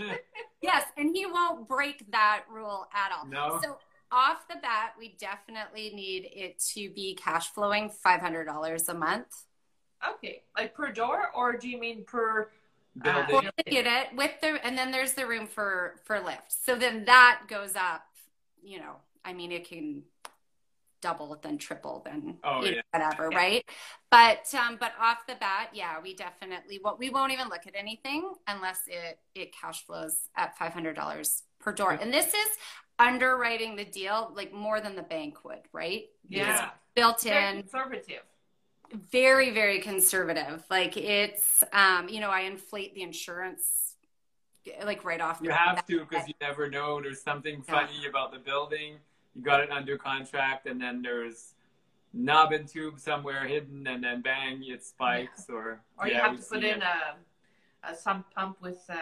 yeah. 0.00 0.14
yes, 0.62 0.84
and 0.96 1.14
he 1.14 1.26
won't 1.26 1.68
break 1.68 2.10
that 2.12 2.44
rule 2.50 2.86
at 2.94 3.12
all. 3.16 3.26
No. 3.26 3.60
So 3.62 3.78
off 4.10 4.48
the 4.48 4.56
bat, 4.60 4.94
we 4.98 5.16
definitely 5.20 5.90
need 5.94 6.28
it 6.32 6.58
to 6.74 6.90
be 6.90 7.14
cash 7.14 7.48
flowing 7.48 7.90
five 7.90 8.20
hundred 8.20 8.44
dollars 8.46 8.88
a 8.88 8.94
month. 8.94 9.44
okay, 10.14 10.42
like 10.56 10.74
per 10.74 10.90
door, 10.92 11.30
or 11.34 11.56
do 11.56 11.68
you 11.68 11.78
mean 11.78 12.04
per? 12.04 12.50
Building. 13.02 13.42
For 13.42 13.50
the 13.64 13.74
unit 13.74 14.08
with 14.14 14.32
the 14.40 14.64
and 14.64 14.76
then 14.76 14.90
there's 14.90 15.12
the 15.14 15.26
room 15.26 15.46
for 15.46 15.96
for 16.04 16.20
lift. 16.20 16.52
So 16.64 16.76
then 16.76 17.04
that 17.06 17.42
goes 17.48 17.76
up, 17.76 18.02
you 18.62 18.78
know, 18.78 18.96
I 19.24 19.32
mean 19.32 19.52
it 19.52 19.68
can 19.68 20.02
double 21.00 21.38
then 21.40 21.58
triple 21.58 22.02
then 22.04 22.38
Oh, 22.42 22.64
you 22.64 22.72
know, 22.72 22.80
whatever, 22.92 23.28
Yeah. 23.30 23.38
right? 23.38 23.70
But 24.10 24.52
um 24.54 24.76
but 24.80 24.92
off 25.00 25.26
the 25.28 25.36
bat, 25.36 25.70
yeah, 25.72 26.00
we 26.02 26.14
definitely 26.14 26.78
what 26.82 26.98
we 26.98 27.10
won't 27.10 27.32
even 27.32 27.48
look 27.48 27.66
at 27.66 27.74
anything 27.76 28.32
unless 28.46 28.80
it 28.86 29.18
it 29.34 29.54
cash 29.54 29.84
flows 29.86 30.28
at 30.36 30.58
five 30.58 30.72
hundred 30.72 30.96
dollars 30.96 31.42
per 31.60 31.72
door. 31.72 31.92
And 31.92 32.12
this 32.12 32.26
is 32.26 32.48
underwriting 32.98 33.76
the 33.76 33.84
deal 33.84 34.32
like 34.34 34.52
more 34.52 34.80
than 34.80 34.96
the 34.96 35.02
bank 35.02 35.44
would, 35.44 35.60
right? 35.72 36.06
Yeah, 36.28 36.70
Built 36.94 37.22
very 37.22 37.56
in 37.56 37.62
conservative. 37.62 38.22
Very 38.92 39.50
very 39.50 39.80
conservative 39.80 40.64
like 40.70 40.96
it's 40.96 41.62
um 41.72 42.08
you 42.08 42.20
know 42.20 42.30
i 42.30 42.40
inflate 42.40 42.94
the 42.94 43.02
insurance 43.02 43.94
like 44.84 45.04
right 45.04 45.20
off 45.20 45.40
You 45.42 45.48
the 45.50 45.54
have 45.54 45.86
to 45.86 46.00
because 46.04 46.28
you 46.28 46.34
never 46.40 46.68
know. 46.68 47.00
There's 47.00 47.22
something 47.22 47.64
Yeah. 47.66 47.74
funny 47.86 48.06
about 48.06 48.32
the 48.32 48.38
building. 48.38 48.98
You 49.34 49.42
got 49.42 49.60
it 49.60 49.70
under 49.70 49.96
contract, 49.96 50.66
and 50.66 50.80
then 50.80 51.00
there's 51.00 51.54
knob 52.12 52.52
and 52.52 52.68
tube 52.68 52.98
somewhere 52.98 53.46
hidden, 53.46 53.86
and 53.86 54.02
then 54.04 54.20
bang, 54.20 54.62
it 54.64 54.84
spikes. 54.84 55.48
Or 55.48 55.80
Or 55.98 56.06
you 56.06 56.12
yeah, 56.14 56.22
have 56.22 56.32
we've 56.32 56.40
to 56.42 56.46
put 56.46 56.64
in 56.64 56.82
a, 56.82 57.16
a 57.84 57.94
sump 57.96 58.26
pump 58.34 58.60
with 58.60 58.84
uh, 58.90 58.96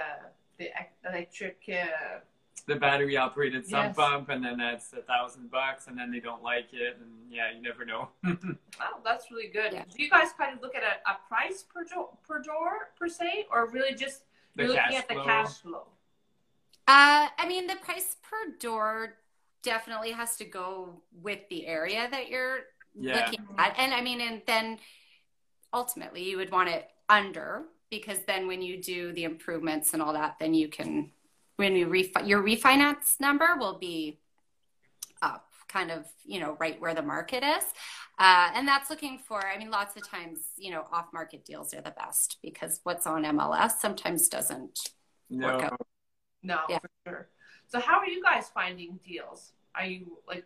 the 0.58 0.70
electric. 1.08 1.58
Uh, 1.68 2.20
the 2.66 2.76
battery 2.76 3.16
operated 3.16 3.64
sump 3.66 3.86
Yes. 3.88 3.96
pump, 3.96 4.28
and 4.28 4.44
then 4.44 4.58
that's 4.58 4.92
a 4.92 5.02
thousand 5.02 5.50
bucks, 5.50 5.86
and 5.86 5.96
then 5.96 6.10
they 6.10 6.20
don't 6.20 6.42
like 6.42 6.68
it, 6.72 6.98
and 7.00 7.10
yeah, 7.30 7.50
you 7.54 7.62
never 7.62 7.84
know. 7.84 8.08
oh, 8.26 8.98
that's 9.04 9.30
really 9.30 9.48
good. 9.48 9.72
Yeah. 9.72 9.84
Do 9.88 10.02
you 10.02 10.10
guys 10.10 10.28
kind 10.36 10.54
of 10.56 10.62
look 10.62 10.74
at 10.74 10.82
a, 10.82 11.10
a 11.10 11.16
price 11.28 11.62
per 11.62 11.84
door, 11.84 12.10
per 12.26 12.42
door 12.42 12.90
per 12.98 13.08
se, 13.08 13.46
or 13.52 13.68
really 13.70 13.94
just 13.94 14.22
the 14.56 14.64
you're 14.64 14.72
looking 14.72 14.82
cash 14.90 14.94
at 14.94 15.08
the 15.08 15.14
flow. 15.14 15.24
cash 15.24 15.52
flow? 15.62 15.86
uh 16.88 17.26
i 17.36 17.48
mean 17.48 17.66
the 17.66 17.74
price 17.82 18.14
per 18.22 18.52
door 18.60 19.14
definitely 19.62 20.12
has 20.12 20.36
to 20.36 20.44
go 20.44 21.02
with 21.20 21.40
the 21.50 21.66
area 21.66 22.06
that 22.12 22.28
you're 22.28 22.58
Yeah. 22.94 23.16
looking 23.16 23.40
at 23.58 23.74
and 23.76 23.92
i 23.92 24.00
mean 24.00 24.20
and 24.20 24.40
then 24.46 24.78
ultimately 25.74 26.22
you 26.22 26.36
would 26.36 26.52
want 26.52 26.68
it 26.68 26.88
under 27.08 27.64
because 27.90 28.18
then 28.28 28.46
when 28.46 28.62
you 28.62 28.80
do 28.80 29.12
the 29.14 29.24
improvements 29.24 29.94
and 29.94 30.00
all 30.02 30.12
that 30.12 30.36
then 30.38 30.54
you 30.54 30.68
can 30.68 31.10
when 31.56 31.74
you 31.76 31.86
refi- 31.86 32.26
your 32.28 32.42
refinance 32.42 33.18
number 33.20 33.56
will 33.58 33.78
be 33.78 34.18
up 35.22 35.48
kind 35.68 35.90
of 35.90 36.04
you 36.24 36.38
know 36.38 36.56
right 36.60 36.80
where 36.80 36.94
the 36.94 37.02
market 37.02 37.42
is 37.42 37.64
uh, 38.18 38.50
and 38.54 38.68
that's 38.68 38.88
looking 38.90 39.18
for 39.18 39.44
i 39.46 39.58
mean 39.58 39.70
lots 39.70 39.96
of 39.96 40.06
times 40.08 40.38
you 40.56 40.70
know 40.70 40.84
off 40.92 41.06
market 41.12 41.44
deals 41.44 41.74
are 41.74 41.80
the 41.80 41.90
best 41.92 42.36
because 42.42 42.80
what's 42.84 43.06
on 43.06 43.24
mls 43.24 43.72
sometimes 43.78 44.28
doesn't 44.28 44.90
No, 45.30 45.46
work 45.48 45.62
out. 45.64 45.86
No, 46.42 46.60
Yeah. 46.68 46.78
for 46.78 46.90
sure. 47.06 47.28
So 47.66 47.80
how 47.80 47.98
are 47.98 48.06
you 48.06 48.22
guys 48.22 48.48
finding 48.54 49.00
deals? 49.04 49.50
Are 49.74 49.84
you 49.84 50.18
like 50.28 50.44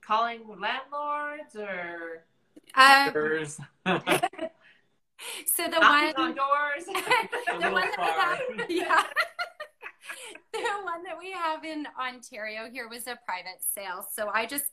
calling 0.00 0.42
landlords 0.46 1.56
or 1.56 2.22
There's- 2.76 3.58
so 3.86 5.64
the 5.64 5.80
knocking 5.80 6.14
one 6.16 6.30
on 6.30 6.34
doors? 6.36 6.84
the 6.86 7.54
little 7.58 7.72
one 7.72 7.88
that 7.96 8.38
we 8.68 8.78
have, 8.78 8.88
yeah. 8.88 9.02
the 10.52 10.60
one 10.82 11.02
that 11.04 11.18
we 11.18 11.32
have 11.32 11.64
in 11.64 11.86
Ontario 12.00 12.68
here 12.70 12.88
was 12.88 13.06
a 13.06 13.18
private 13.24 13.60
sale. 13.74 14.06
So 14.12 14.30
I 14.32 14.46
just, 14.46 14.64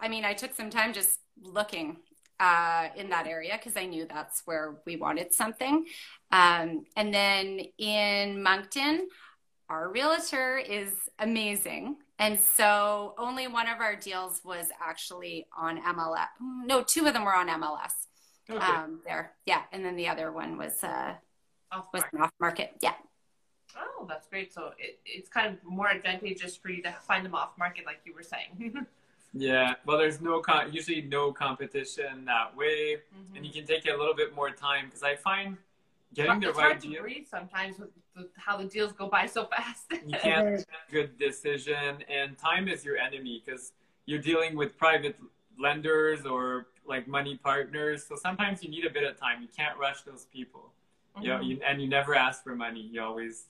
I 0.00 0.08
mean, 0.08 0.24
I 0.24 0.34
took 0.34 0.54
some 0.54 0.70
time 0.70 0.92
just 0.92 1.18
looking 1.40 1.98
uh, 2.40 2.88
in 2.96 3.10
that 3.10 3.26
area 3.26 3.56
because 3.56 3.76
I 3.76 3.86
knew 3.86 4.06
that's 4.08 4.42
where 4.44 4.76
we 4.86 4.96
wanted 4.96 5.32
something. 5.32 5.86
Um, 6.30 6.84
and 6.96 7.12
then 7.14 7.60
in 7.78 8.42
Moncton, 8.42 9.08
our 9.68 9.90
realtor 9.90 10.58
is 10.58 10.92
amazing. 11.18 11.96
And 12.18 12.38
so 12.38 13.14
only 13.18 13.46
one 13.48 13.68
of 13.68 13.80
our 13.80 13.96
deals 13.96 14.40
was 14.44 14.66
actually 14.80 15.46
on 15.56 15.80
MLS. 15.82 16.26
No, 16.40 16.82
two 16.82 17.06
of 17.06 17.14
them 17.14 17.24
were 17.24 17.34
on 17.34 17.48
MLS. 17.48 17.92
okay. 18.50 18.64
Um, 18.64 19.00
there, 19.04 19.32
yeah, 19.46 19.62
and 19.72 19.84
then 19.84 19.96
the 19.96 20.08
other 20.08 20.30
one 20.32 20.58
was 20.58 20.82
uh, 20.84 21.14
Off 21.72 21.86
was 21.92 22.02
market. 22.12 22.20
off 22.20 22.30
market. 22.38 22.70
Yeah, 22.82 22.94
Oh, 23.78 24.06
that's 24.08 24.26
great. 24.28 24.52
So 24.52 24.72
it, 24.78 24.98
it's 25.04 25.28
kind 25.28 25.46
of 25.54 25.62
more 25.64 25.88
advantageous 25.88 26.56
for 26.56 26.70
you 26.70 26.82
to 26.82 26.92
find 26.92 27.24
them 27.24 27.34
off 27.34 27.56
market, 27.58 27.86
like 27.86 28.00
you 28.04 28.14
were 28.14 28.22
saying. 28.22 28.86
yeah, 29.34 29.74
well, 29.86 29.98
there's 29.98 30.20
no 30.20 30.40
con- 30.40 30.72
usually 30.72 31.02
no 31.02 31.32
competition 31.32 32.24
that 32.26 32.56
way, 32.56 32.96
Mm-hmm. 33.14 33.36
and 33.36 33.46
you 33.46 33.52
can 33.52 33.66
take 33.66 33.86
a 33.86 33.96
little 33.96 34.14
bit 34.14 34.34
more 34.34 34.50
time 34.50 34.86
because 34.86 35.02
I 35.02 35.16
find 35.16 35.56
getting 36.14 36.40
the 36.40 36.48
it's 36.50 36.58
right 36.58 36.64
hard 36.72 36.80
to 36.80 36.88
deal. 36.88 37.02
breathe 37.02 37.26
sometimes 37.26 37.78
with, 37.78 37.90
with 38.16 38.26
how 38.36 38.56
the 38.58 38.64
deals 38.64 38.92
go 38.92 39.08
by 39.08 39.26
so 39.26 39.46
fast. 39.46 39.84
you 40.06 40.16
can't 40.22 40.50
make 40.50 40.60
a 40.88 40.92
good 40.92 41.18
decision 41.18 42.04
and 42.10 42.36
time 42.36 42.68
is 42.68 42.84
your 42.84 42.98
enemy 42.98 43.42
because 43.44 43.72
you're 44.04 44.18
dealing 44.20 44.54
with 44.56 44.76
private 44.76 45.16
lenders 45.58 46.26
or 46.26 46.66
like 46.86 47.06
money 47.08 47.38
partners. 47.42 48.04
So 48.06 48.16
sometimes 48.16 48.62
you 48.62 48.68
need 48.68 48.84
a 48.84 48.90
bit 48.90 49.04
of 49.04 49.18
time. 49.18 49.40
You 49.40 49.48
can't 49.56 49.78
rush 49.78 50.02
those 50.02 50.26
people. 50.26 50.72
Mm-hmm. 51.16 51.22
You 51.22 51.28
know, 51.28 51.40
you, 51.40 51.60
and 51.66 51.80
you 51.80 51.88
never 51.88 52.14
ask 52.14 52.42
for 52.42 52.54
money. 52.54 52.80
You 52.92 53.02
always 53.02 53.46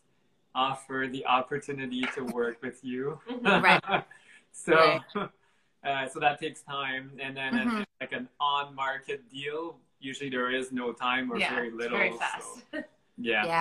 offer 0.55 1.09
the 1.11 1.25
opportunity 1.27 2.03
to 2.15 2.25
work 2.25 2.59
with 2.63 2.85
you. 2.85 3.19
Mm-hmm. 3.31 3.65
right. 3.65 4.05
so, 4.53 5.01
right. 5.15 5.29
Uh, 5.85 6.07
so 6.09 6.21
that 6.21 6.41
takes 6.41 6.63
time. 6.63 7.11
And 7.21 7.37
then 7.37 7.55
mm-hmm. 7.55 7.83
like 8.01 8.13
an 8.13 8.29
on-market 8.39 9.29
deal, 9.29 9.79
usually 9.99 10.31
there 10.31 10.49
is 10.49 10.71
no 10.71 10.93
time 10.93 11.33
or 11.33 11.39
yeah, 11.39 11.53
very 11.53 11.73
little. 11.73 11.99
Very 11.99 12.17
fast. 12.17 12.47
So, 12.73 12.85
yeah. 13.19 13.45
Yeah. 13.45 13.61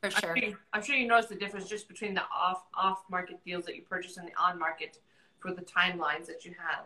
For 0.00 0.10
sure. 0.10 0.36
I'm, 0.36 0.42
sure. 0.42 0.58
I'm 0.72 0.82
sure 0.82 0.94
you 0.94 1.08
notice 1.08 1.28
the 1.28 1.34
difference 1.34 1.68
just 1.68 1.88
between 1.88 2.14
the 2.14 2.22
off 2.34 2.62
off 2.74 3.02
market 3.10 3.44
deals 3.44 3.64
that 3.66 3.74
you 3.74 3.82
purchase 3.82 4.16
and 4.16 4.28
the 4.28 4.32
on 4.40 4.60
market 4.60 4.98
for 5.40 5.52
the 5.52 5.62
timelines 5.62 6.26
that 6.26 6.44
you 6.44 6.54
had. 6.58 6.84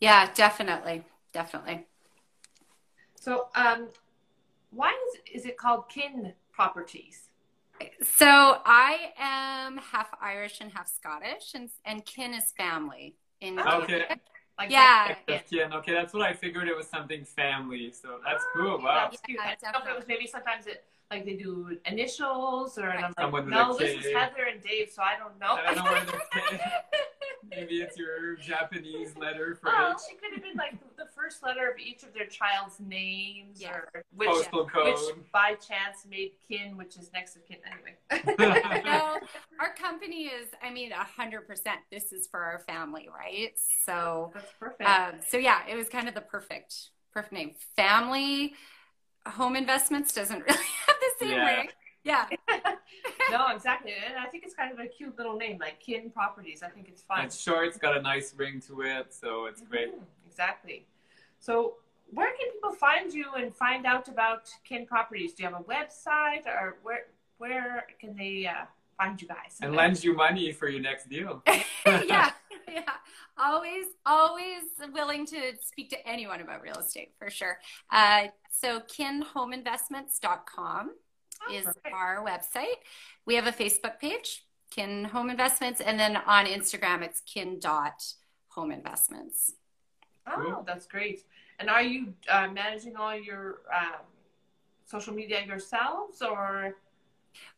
Yeah, 0.00 0.30
definitely, 0.34 1.04
definitely. 1.32 1.86
So, 3.14 3.46
um, 3.54 3.88
why 4.70 4.90
is 4.90 5.42
is 5.42 5.46
it 5.46 5.56
called 5.56 5.88
kin 5.88 6.34
properties? 6.52 7.30
So 8.02 8.58
I 8.64 9.12
am 9.18 9.78
half 9.78 10.08
Irish 10.20 10.60
and 10.60 10.72
half 10.72 10.88
Scottish, 10.88 11.54
and 11.54 11.70
and 11.84 12.04
kin 12.04 12.34
is 12.34 12.52
family 12.56 13.16
in 13.40 13.58
okay. 13.58 14.06
Like 14.56 14.70
yeah, 14.70 15.16
like 15.28 15.48
kin. 15.48 15.72
Okay, 15.72 15.92
that's 15.92 16.12
what 16.12 16.22
I 16.22 16.32
figured. 16.32 16.68
It 16.68 16.76
was 16.76 16.86
something 16.86 17.24
family. 17.24 17.90
So 17.90 18.20
that's 18.24 18.44
cool. 18.54 18.78
Wow. 18.80 19.08
That's 19.10 19.20
cute. 19.22 19.40
Yeah, 19.42 19.54
I 19.74 19.90
it 19.90 19.96
was 19.96 20.06
maybe 20.06 20.26
sometimes 20.26 20.66
it 20.66 20.84
like 21.10 21.24
they 21.24 21.34
do 21.34 21.76
initials 21.86 22.78
or 22.78 22.88
right. 22.88 23.04
I'm 23.18 23.32
like, 23.32 23.46
no, 23.46 23.76
this 23.76 24.04
is 24.04 24.12
Heather 24.12 24.44
and 24.50 24.62
Dave, 24.62 24.90
so 24.90 25.02
I 25.02 25.16
don't 25.18 25.38
know. 25.38 25.58
I 25.60 25.74
don't 25.74 25.84
know 25.84 25.90
where 25.90 26.04
the 26.04 26.12
Maybe 27.50 27.76
it's 27.76 27.96
your 27.96 28.36
Japanese 28.36 29.16
letter 29.16 29.54
for 29.54 29.70
oh, 29.70 29.94
It 30.10 30.20
could 30.20 30.32
have 30.32 30.42
been 30.42 30.56
like 30.56 30.76
the 30.96 31.06
first 31.14 31.42
letter 31.42 31.70
of 31.70 31.78
each 31.78 32.02
of 32.02 32.12
their 32.14 32.26
child's 32.26 32.80
names 32.80 33.60
yeah. 33.60 33.76
or 33.76 34.04
which, 34.14 34.28
postal 34.28 34.66
code, 34.66 34.94
which 34.94 35.16
by 35.32 35.54
chance 35.54 36.06
made 36.08 36.32
kin, 36.48 36.76
which 36.76 36.96
is 36.96 37.10
next 37.12 37.36
of 37.36 37.46
kin. 37.46 37.58
Anyway. 37.64 38.34
no, 38.84 39.18
our 39.60 39.74
company 39.74 40.24
is, 40.24 40.48
I 40.62 40.70
mean, 40.70 40.90
hundred 40.92 41.46
percent. 41.46 41.80
This 41.90 42.12
is 42.12 42.26
for 42.26 42.40
our 42.40 42.58
family, 42.60 43.08
right? 43.08 43.52
So 43.84 44.30
that's 44.34 44.52
perfect. 44.58 44.88
Um, 44.88 45.14
so 45.28 45.36
yeah, 45.36 45.60
it 45.70 45.76
was 45.76 45.88
kind 45.88 46.08
of 46.08 46.14
the 46.14 46.20
perfect, 46.20 46.74
perfect 47.12 47.32
name. 47.32 47.52
Family 47.76 48.54
home 49.26 49.56
investments 49.56 50.12
doesn't 50.12 50.40
really 50.46 50.58
have 50.86 50.96
the 51.00 51.24
same 51.24 51.30
yeah. 51.30 51.56
ring. 51.56 51.68
Yeah. 52.04 52.26
no, 53.30 53.48
exactly. 53.54 53.92
And 54.06 54.18
I 54.18 54.26
think 54.26 54.44
it's 54.44 54.54
kind 54.54 54.72
of 54.72 54.78
a 54.78 54.86
cute 54.86 55.16
little 55.16 55.36
name, 55.36 55.58
like 55.58 55.80
Kin 55.80 56.10
Properties. 56.10 56.62
I 56.62 56.68
think 56.68 56.88
it's 56.88 57.02
fun. 57.02 57.24
It's 57.24 57.40
short, 57.40 57.68
it's 57.68 57.78
got 57.78 57.96
a 57.96 58.02
nice 58.02 58.34
ring 58.36 58.60
to 58.68 58.82
it, 58.82 59.12
so 59.12 59.46
it's 59.46 59.62
great. 59.62 59.94
Mm-hmm. 59.94 60.04
Exactly. 60.26 60.86
So, 61.40 61.76
where 62.10 62.30
can 62.36 62.52
people 62.52 62.72
find 62.72 63.12
you 63.12 63.32
and 63.36 63.54
find 63.54 63.86
out 63.86 64.08
about 64.08 64.50
Kin 64.64 64.86
Properties? 64.86 65.32
Do 65.32 65.42
you 65.42 65.48
have 65.48 65.58
a 65.58 65.64
website 65.64 66.46
or 66.46 66.76
where 66.82 67.06
where 67.38 67.86
can 68.00 68.14
they 68.16 68.46
uh, 68.46 68.66
find 68.96 69.20
you 69.20 69.28
guys? 69.28 69.58
And 69.60 69.74
lend 69.74 70.04
you 70.04 70.14
money 70.14 70.52
for 70.52 70.68
your 70.68 70.80
next 70.80 71.08
deal. 71.08 71.42
yeah. 71.86 72.30
Yeah. 72.68 72.82
Always, 73.38 73.86
always 74.06 74.62
willing 74.92 75.26
to 75.26 75.54
speak 75.60 75.90
to 75.90 76.08
anyone 76.08 76.40
about 76.40 76.62
real 76.62 76.76
estate 76.76 77.12
for 77.18 77.28
sure. 77.30 77.58
Uh, 77.90 78.28
so 78.50 78.80
kinhomeinvestments.com 78.80 80.92
oh, 81.48 81.54
is 81.54 81.64
perfect. 81.64 81.88
our 81.92 82.24
website. 82.24 82.78
We 83.26 83.34
have 83.34 83.46
a 83.46 83.52
Facebook 83.52 83.98
page, 83.98 84.44
Kin 84.70 85.04
Home 85.04 85.30
Investments, 85.30 85.80
and 85.80 85.98
then 85.98 86.16
on 86.16 86.46
Instagram 86.46 87.02
it's 87.02 87.20
kin 87.20 87.58
dot 87.58 88.04
home 88.48 88.70
investments. 88.70 89.52
Oh, 90.26 90.64
that's 90.66 90.86
great. 90.86 91.24
And 91.58 91.68
are 91.68 91.82
you 91.82 92.14
uh, 92.28 92.48
managing 92.48 92.96
all 92.96 93.14
your 93.14 93.60
um, 93.74 94.00
social 94.86 95.14
media 95.14 95.44
yourselves 95.44 96.22
or? 96.22 96.76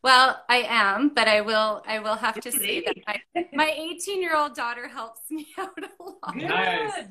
Well, 0.03 0.43
I 0.49 0.67
am, 0.69 1.11
but 1.11 1.29
I 1.29 1.43
will. 1.43 1.83
I 1.87 1.99
will 1.99 2.15
have 2.15 2.41
to 2.41 2.53
say 2.53 2.83
that 2.83 2.97
my, 3.07 3.47
my 3.53 3.71
18 3.77 4.23
year 4.23 4.37
old 4.37 4.55
daughter 4.55 4.89
helps 4.89 5.31
me 5.31 5.49
out 5.59 5.79
a 5.79 6.03
lot. 6.03 6.37
Nice. 6.37 7.05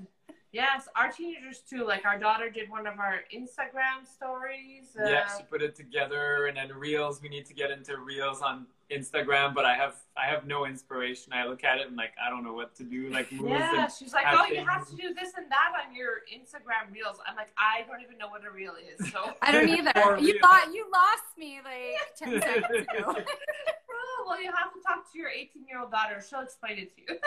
Yes, 0.56 0.88
our 0.95 1.12
teenagers 1.12 1.60
too. 1.70 1.86
Like 1.86 2.06
our 2.06 2.18
daughter 2.18 2.49
did 2.49 2.70
one 2.70 2.88
of 2.88 2.97
our 2.97 3.20
Instagram 3.36 4.08
stories. 4.08 4.95
Uh, 4.97 5.10
yeah, 5.10 5.28
she 5.38 5.43
put 5.43 5.62
it 5.62 5.76
together, 5.76 6.45
and 6.45 6.56
then 6.56 6.70
reels. 6.70 7.22
We 7.22 7.28
need 7.28 7.45
to 7.47 7.53
get 7.53 7.72
into 7.72 7.97
reels 7.97 8.41
on 8.41 8.66
Instagram, 8.89 9.53
but 9.53 9.66
I 9.66 9.76
have 9.76 9.95
I 10.16 10.28
have 10.28 10.47
no 10.47 10.66
inspiration. 10.66 11.34
I 11.34 11.45
look 11.45 11.66
at 11.66 11.80
it 11.80 11.88
and 11.88 11.97
like 11.97 12.14
I 12.26 12.30
don't 12.30 12.45
know 12.45 12.53
what 12.53 12.74
to 12.76 12.86
do. 12.86 13.10
Like 13.10 13.28
yeah, 13.32 13.89
she's 13.89 14.14
like, 14.14 14.28
oh, 14.32 14.45
you 14.45 14.66
have 14.66 14.88
to 14.88 14.95
do 14.95 15.14
this 15.14 15.34
and 15.36 15.51
that 15.51 15.74
on 15.86 15.93
your 15.93 16.24
Instagram 16.34 16.93
reels. 16.93 17.18
I'm 17.28 17.36
like, 17.36 17.51
I 17.58 17.86
don't 17.86 18.01
even 18.01 18.18
know 18.18 18.30
what 18.30 18.45
a 18.45 18.49
reel 18.49 18.76
is. 18.80 19.12
So 19.12 19.34
I 19.41 19.51
don't 19.51 19.68
either. 19.68 19.91
you 20.22 20.39
thought 20.39 20.74
you 20.74 20.88
lost 20.89 21.38
me 21.38 21.60
like 21.66 21.99
ten 22.18 22.41
seconds 22.41 22.88
ago. 22.88 23.14
oh, 23.91 24.26
well, 24.26 24.41
you 24.41 24.51
have 24.56 24.72
to 24.74 24.80
talk 24.88 25.12
to 25.12 25.20
your 25.20 25.30
18 25.30 25.66
year 25.68 25.82
old 25.82 25.91
daughter. 25.91 26.24
She'll 26.28 26.39
explain 26.39 26.78
it 26.78 26.95
to 26.95 27.01
you. 27.14 27.20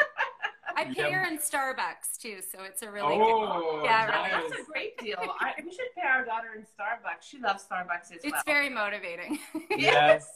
I 0.78 0.84
pay 0.84 1.10
yeah. 1.10 1.10
her 1.10 1.26
in 1.26 1.38
Starbucks 1.38 2.20
too, 2.22 2.36
so 2.40 2.62
it's 2.62 2.82
a 2.82 2.90
really 2.90 3.16
oh, 3.18 3.80
good 3.80 3.84
Yeah, 3.86 4.06
nice. 4.06 4.48
that's 4.48 4.62
a 4.62 4.64
great 4.70 4.96
deal. 4.98 5.18
I, 5.40 5.52
we 5.64 5.72
should 5.72 5.92
pay 5.96 6.06
our 6.06 6.24
daughter 6.24 6.50
in 6.56 6.62
Starbucks. 6.62 7.22
She 7.22 7.40
loves 7.40 7.64
Starbucks 7.64 8.04
as 8.04 8.10
it's 8.12 8.24
well. 8.24 8.34
It's 8.34 8.44
very 8.44 8.68
motivating. 8.68 9.40
yes. 9.76 10.28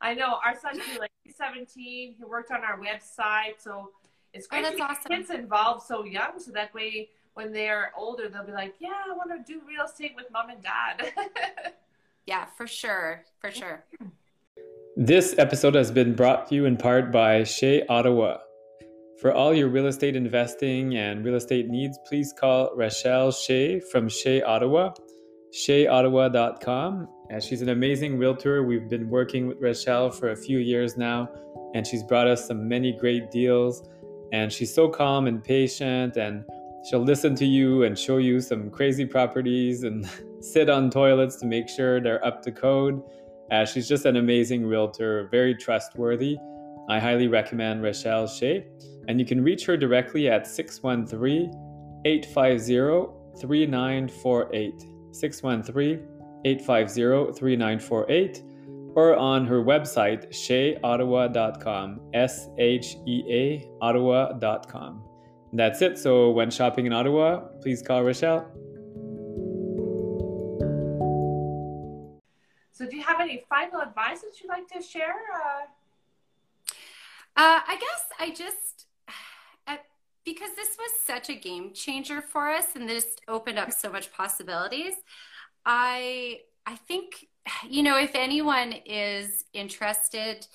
I 0.00 0.14
know. 0.14 0.38
Our 0.44 0.58
son's 0.58 0.82
like 0.98 1.12
17. 1.32 2.16
He 2.18 2.24
worked 2.24 2.50
on 2.50 2.62
our 2.64 2.76
website, 2.76 3.60
so 3.62 3.92
it's 4.34 4.48
oh, 4.50 4.56
great 4.56 4.66
oh, 4.66 4.70
to 4.72 4.76
get 4.76 4.90
awesome. 4.90 5.12
kids 5.12 5.30
involved 5.30 5.86
so 5.86 6.04
young, 6.04 6.40
so 6.40 6.50
that 6.50 6.74
way 6.74 7.10
when 7.34 7.52
they're 7.52 7.92
older, 7.96 8.28
they'll 8.28 8.44
be 8.44 8.50
like, 8.50 8.74
"Yeah, 8.80 8.88
I 9.08 9.12
want 9.12 9.30
to 9.30 9.52
do 9.52 9.60
real 9.64 9.84
estate 9.84 10.14
with 10.16 10.26
mom 10.32 10.50
and 10.50 10.60
dad." 10.60 11.12
yeah, 12.26 12.46
for 12.56 12.66
sure, 12.66 13.22
for 13.40 13.52
sure. 13.52 13.84
This 14.96 15.38
episode 15.38 15.76
has 15.76 15.92
been 15.92 16.16
brought 16.16 16.48
to 16.48 16.56
you 16.56 16.64
in 16.64 16.76
part 16.76 17.12
by 17.12 17.44
Shea 17.44 17.86
Ottawa. 17.86 18.38
For 19.20 19.32
all 19.32 19.52
your 19.52 19.68
real 19.68 19.86
estate 19.86 20.14
investing 20.14 20.96
and 20.96 21.24
real 21.24 21.34
estate 21.34 21.68
needs, 21.68 21.98
please 22.06 22.32
call 22.32 22.70
Rachelle 22.76 23.34
Shea 23.34 23.80
from 23.80 24.08
Shea 24.08 24.42
Ottawa, 24.42 24.92
sheaottawa.com. 25.52 27.08
And 27.28 27.42
she's 27.42 27.60
an 27.60 27.70
amazing 27.70 28.16
realtor. 28.16 28.62
We've 28.62 28.88
been 28.88 29.10
working 29.10 29.48
with 29.48 29.60
Rachelle 29.60 30.14
for 30.14 30.30
a 30.30 30.36
few 30.36 30.58
years 30.58 30.96
now, 30.96 31.28
and 31.74 31.84
she's 31.84 32.04
brought 32.04 32.28
us 32.28 32.46
some 32.46 32.68
many 32.68 32.92
great 32.92 33.32
deals. 33.32 33.88
And 34.32 34.52
she's 34.52 34.72
so 34.72 34.88
calm 34.88 35.26
and 35.26 35.42
patient, 35.42 36.16
and 36.16 36.44
she'll 36.88 37.02
listen 37.02 37.34
to 37.36 37.44
you 37.44 37.82
and 37.82 37.98
show 37.98 38.18
you 38.18 38.40
some 38.40 38.70
crazy 38.70 39.04
properties 39.04 39.82
and 39.82 40.08
sit 40.40 40.70
on 40.70 40.90
toilets 40.90 41.34
to 41.40 41.46
make 41.46 41.68
sure 41.68 42.00
they're 42.00 42.24
up 42.24 42.40
to 42.42 42.52
code. 42.52 43.02
Uh, 43.50 43.64
she's 43.64 43.88
just 43.88 44.04
an 44.04 44.14
amazing 44.14 44.64
realtor, 44.64 45.26
very 45.32 45.56
trustworthy. 45.56 46.36
I 46.88 47.00
highly 47.00 47.26
recommend 47.26 47.82
Rachelle 47.82 48.28
Shea. 48.28 48.64
And 49.08 49.18
you 49.18 49.26
can 49.26 49.42
reach 49.42 49.64
her 49.66 49.76
directly 49.76 50.28
at 50.28 50.46
613 50.46 51.50
850 52.04 53.40
3948. 53.40 54.84
613 55.12 56.08
850 56.44 57.38
3948 57.38 58.42
or 58.94 59.16
on 59.16 59.46
her 59.46 59.62
website, 59.62 60.28
sheaottawa.com. 60.30 62.00
S 62.14 62.48
H 62.58 62.96
E 63.06 63.24
A 63.30 63.68
Ottawa.com. 63.80 65.04
That's 65.52 65.82
it. 65.82 65.98
So 65.98 66.30
when 66.30 66.50
shopping 66.50 66.86
in 66.86 66.92
Ottawa, 66.92 67.40
please 67.62 67.80
call 67.80 68.02
Rachelle. 68.02 68.44
So, 72.72 72.88
do 72.88 72.96
you 72.96 73.02
have 73.02 73.20
any 73.20 73.44
final 73.48 73.80
advice 73.80 74.20
that 74.20 74.40
you'd 74.40 74.48
like 74.48 74.68
to 74.68 74.82
share? 74.82 75.16
Uh... 75.34 75.66
Uh, 77.36 77.60
I 77.68 77.76
guess 77.78 78.04
I 78.18 78.30
just 78.30 78.87
Uh, 79.68 79.76
because 80.24 80.50
this 80.56 80.76
was 80.78 80.90
such 81.06 81.30
a 81.30 81.34
game 81.34 81.72
changer 81.72 82.20
for 82.20 82.48
us 82.48 82.74
and 82.74 82.88
this 82.88 83.06
opened 83.28 83.58
up 83.58 83.72
so 83.72 83.90
much 83.90 84.12
possibilities 84.12 84.94
i 85.64 86.40
i 86.66 86.74
think 86.74 87.26
you 87.68 87.82
know 87.82 87.98
if 87.98 88.10
anyone 88.14 88.72
is 88.84 89.44
interested 89.52 90.46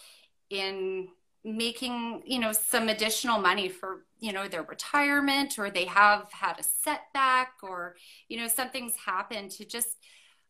in 0.49 1.07
making 1.43 2.21
you 2.25 2.39
know 2.39 2.51
some 2.51 2.89
additional 2.89 3.39
money 3.39 3.67
for 3.67 4.05
you 4.19 4.31
know 4.31 4.47
their 4.47 4.63
retirement 4.63 5.59
or 5.59 5.69
they 5.69 5.85
have 5.85 6.31
had 6.31 6.57
a 6.59 6.63
setback 6.63 7.53
or 7.61 7.95
you 8.29 8.37
know 8.37 8.47
something's 8.47 8.95
happened 9.05 9.51
to 9.51 9.65
just 9.65 9.97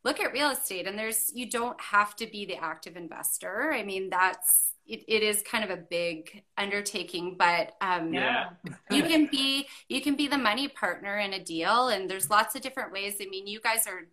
look 0.04 0.20
at 0.20 0.34
real 0.34 0.50
estate. 0.50 0.88
And 0.88 0.98
there's 0.98 1.32
you 1.34 1.50
don't 1.50 1.80
have 1.80 2.16
to 2.18 2.28
be 2.28 2.46
the 2.46 2.58
active 2.58 2.96
investor. 2.96 3.72
I 3.74 3.84
mean 3.84 4.10
that's 4.10 4.73
it, 4.86 5.04
it 5.08 5.24
is 5.24 5.42
kind 5.44 5.64
of 5.64 5.70
a 5.70 5.78
big 5.78 6.44
undertaking 6.58 7.36
but 7.38 7.74
um, 7.82 8.14
yeah. 8.14 8.50
you 8.92 9.04
can 9.04 9.28
be 9.28 9.68
you 9.90 10.02
can 10.02 10.16
be 10.16 10.28
the 10.28 10.38
money 10.38 10.68
partner 10.68 11.18
in 11.18 11.34
a 11.34 11.44
deal 11.44 11.90
and 11.90 12.10
there's 12.10 12.30
lots 12.30 12.56
of 12.56 12.62
different 12.62 12.92
ways 12.92 13.16
i 13.22 13.26
mean 13.26 13.48
you 13.48 13.60
guys 13.60 13.88
are 13.88 14.08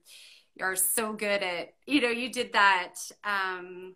are 0.61 0.77
so 0.77 1.13
good 1.13 1.43
at 1.43 1.75
you 1.87 2.01
know 2.01 2.09
you 2.09 2.31
did 2.31 2.53
that 2.53 2.95
um, 3.25 3.95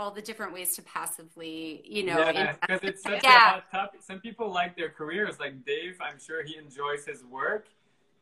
all 0.00 0.10
the 0.10 0.22
different 0.22 0.54
ways 0.54 0.74
to 0.76 0.82
passively, 0.82 1.82
you 1.84 2.04
know. 2.04 2.18
Yeah, 2.18 2.54
because 2.58 2.80
it's 2.82 3.02
such 3.02 3.22
yeah. 3.22 3.36
a 3.36 3.50
hot 3.50 3.70
topic. 3.70 4.00
Some 4.02 4.18
people 4.18 4.50
like 4.50 4.74
their 4.74 4.88
careers. 4.88 5.38
Like 5.38 5.64
Dave, 5.64 5.98
I'm 6.00 6.18
sure 6.18 6.42
he 6.42 6.56
enjoys 6.56 7.04
his 7.04 7.22
work, 7.24 7.66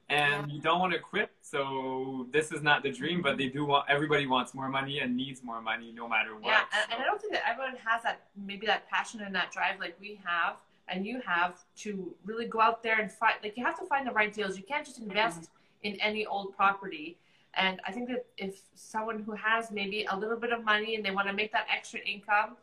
and 0.09 0.51
you 0.51 0.61
don't 0.61 0.79
want 0.79 0.93
to 0.93 0.99
quit. 0.99 1.31
So 1.41 2.27
this 2.31 2.53
is 2.53 2.63
not 2.63 2.83
the 2.83 2.91
dream, 2.91 3.23
but 3.23 3.37
they 3.37 3.49
do 3.49 3.65
want. 3.65 3.87
Everybody 3.89 4.27
wants 4.27 4.55
more 4.55 4.69
money 4.69 5.01
and 5.01 5.17
needs 5.17 5.43
more 5.43 5.61
money, 5.61 5.93
no 5.95 6.09
matter 6.09 6.35
what. 6.35 6.47
Yeah, 6.47 6.65
and, 6.73 6.93
and 6.93 7.03
I 7.03 7.05
don't 7.05 7.21
think 7.21 7.33
that 7.35 7.43
everyone 7.47 7.77
has 7.85 8.03
that 8.03 8.23
maybe 8.37 8.67
that 8.67 8.89
passion 8.89 9.21
and 9.21 9.35
that 9.35 9.53
drive 9.53 9.79
like 9.81 9.97
we 10.01 10.21
have 10.25 10.57
and 10.91 11.07
you 11.07 11.21
have 11.27 11.59
to 11.77 12.15
really 12.25 12.47
go 12.47 12.61
out 12.61 12.83
there 12.83 13.01
and 13.01 13.13
find. 13.13 13.35
Like 13.43 13.57
you 13.57 13.65
have 13.65 13.79
to 13.79 13.87
find 13.87 14.07
the 14.07 14.13
right 14.13 14.33
deals. 14.33 14.57
You 14.57 14.65
can't 14.65 14.87
just 14.87 14.99
invest 14.99 15.43
mm-hmm. 15.43 15.95
in 15.95 16.01
any 16.01 16.25
old 16.27 16.57
property 16.57 17.19
and 17.55 17.81
I 17.87 17.93
think 17.93 18.09
that 18.09 18.25
if 18.37 18.61
someone 18.75 19.23
who 19.23 19.33
has 19.33 19.71
maybe 19.71 20.07
a 20.11 20.17
little 20.17 20.37
bit 20.37 20.53
of 20.53 20.65
money 20.65 20.95
and 20.95 21.05
they 21.05 21.11
want 21.11 21.27
to 21.29 21.33
make 21.33 21.53
that 21.53 21.67
extra 21.75 22.01
income, 22.01 22.57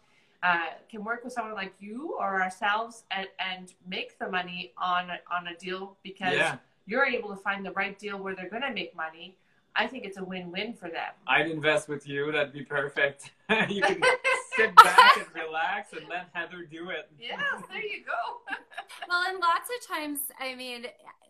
uh, 0.44 0.68
can 0.90 1.04
work 1.04 1.24
with 1.24 1.34
someone 1.34 1.56
like 1.56 1.74
you 1.80 2.16
or 2.20 2.42
ourselves 2.42 3.04
and, 3.12 3.28
and 3.40 3.74
make 3.88 4.18
the 4.20 4.30
money 4.30 4.72
on 4.78 5.10
on 5.32 5.48
a 5.48 5.56
deal 5.56 5.98
because 6.04 6.36
yeah. 6.36 6.58
You're 6.86 7.06
able 7.06 7.30
to 7.30 7.36
find 7.36 7.66
the 7.66 7.72
right 7.72 7.98
deal 7.98 8.18
where 8.18 8.36
they're 8.36 8.50
going 8.50 8.62
to 8.64 8.74
make 8.74 8.96
money. 8.96 9.38
I 9.76 9.88
think 9.88 10.06
it's 10.06 10.18
a 10.18 10.24
win-win 10.24 10.74
for 10.74 10.90
them. 10.90 11.12
I'd 11.28 11.50
invest 11.50 11.90
with 11.90 12.08
you. 12.08 12.32
That'd 12.32 12.54
be 12.54 12.64
perfect. 12.64 13.32
you 13.70 13.82
can 13.82 14.02
sit 14.56 14.76
back 14.76 15.18
and 15.18 15.26
relax 15.36 15.92
and 15.92 16.08
let 16.10 16.30
Heather 16.34 16.64
do 16.64 16.90
it. 16.90 17.10
Yes, 17.20 17.40
there 17.70 17.82
you 17.82 18.04
go. 18.06 18.56
well, 19.10 19.24
and 19.28 19.40
lots 19.40 19.70
of 19.70 19.88
times, 19.88 20.20
I 20.40 20.56
mean, 20.56 20.86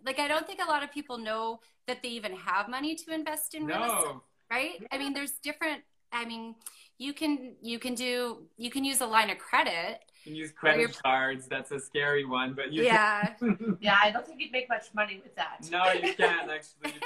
like 0.06 0.20
I 0.20 0.28
don't 0.28 0.46
think 0.46 0.60
a 0.64 0.70
lot 0.70 0.84
of 0.84 0.92
people 0.92 1.18
know 1.18 1.60
that 1.88 2.04
they 2.04 2.10
even 2.10 2.36
have 2.36 2.70
money 2.70 2.96
to 2.96 3.14
invest 3.14 3.56
in 3.56 3.66
no. 3.66 3.76
real 3.76 3.96
estate, 3.96 4.16
right? 4.52 4.88
I 4.92 4.98
mean, 5.00 5.14
there's 5.14 5.34
different. 5.44 5.82
I 6.12 6.26
mean, 6.26 6.56
you 7.00 7.14
can 7.14 7.56
you 7.62 7.80
can 7.80 7.96
do 7.96 8.44
you 8.58 8.70
can 8.70 8.86
use 8.86 9.02
a 9.02 9.08
line 9.08 9.30
of 9.32 9.38
credit. 9.40 10.02
You 10.26 10.34
use 10.34 10.52
credit 10.52 10.98
cards. 11.02 11.48
That's 11.48 11.72
a 11.72 11.80
scary 11.80 12.26
one, 12.26 12.54
but 12.54 12.74
you 12.74 12.84
yeah, 12.84 13.34
yeah. 13.80 13.98
I 14.02 14.12
don't 14.12 14.26
think 14.26 14.42
you'd 14.42 14.52
make 14.52 14.68
much 14.68 14.88
money 14.94 15.22
with 15.24 15.36
that. 15.36 15.68
No, 15.72 15.92
you 15.92 16.14
can't 16.16 16.50
actually. 16.50 17.00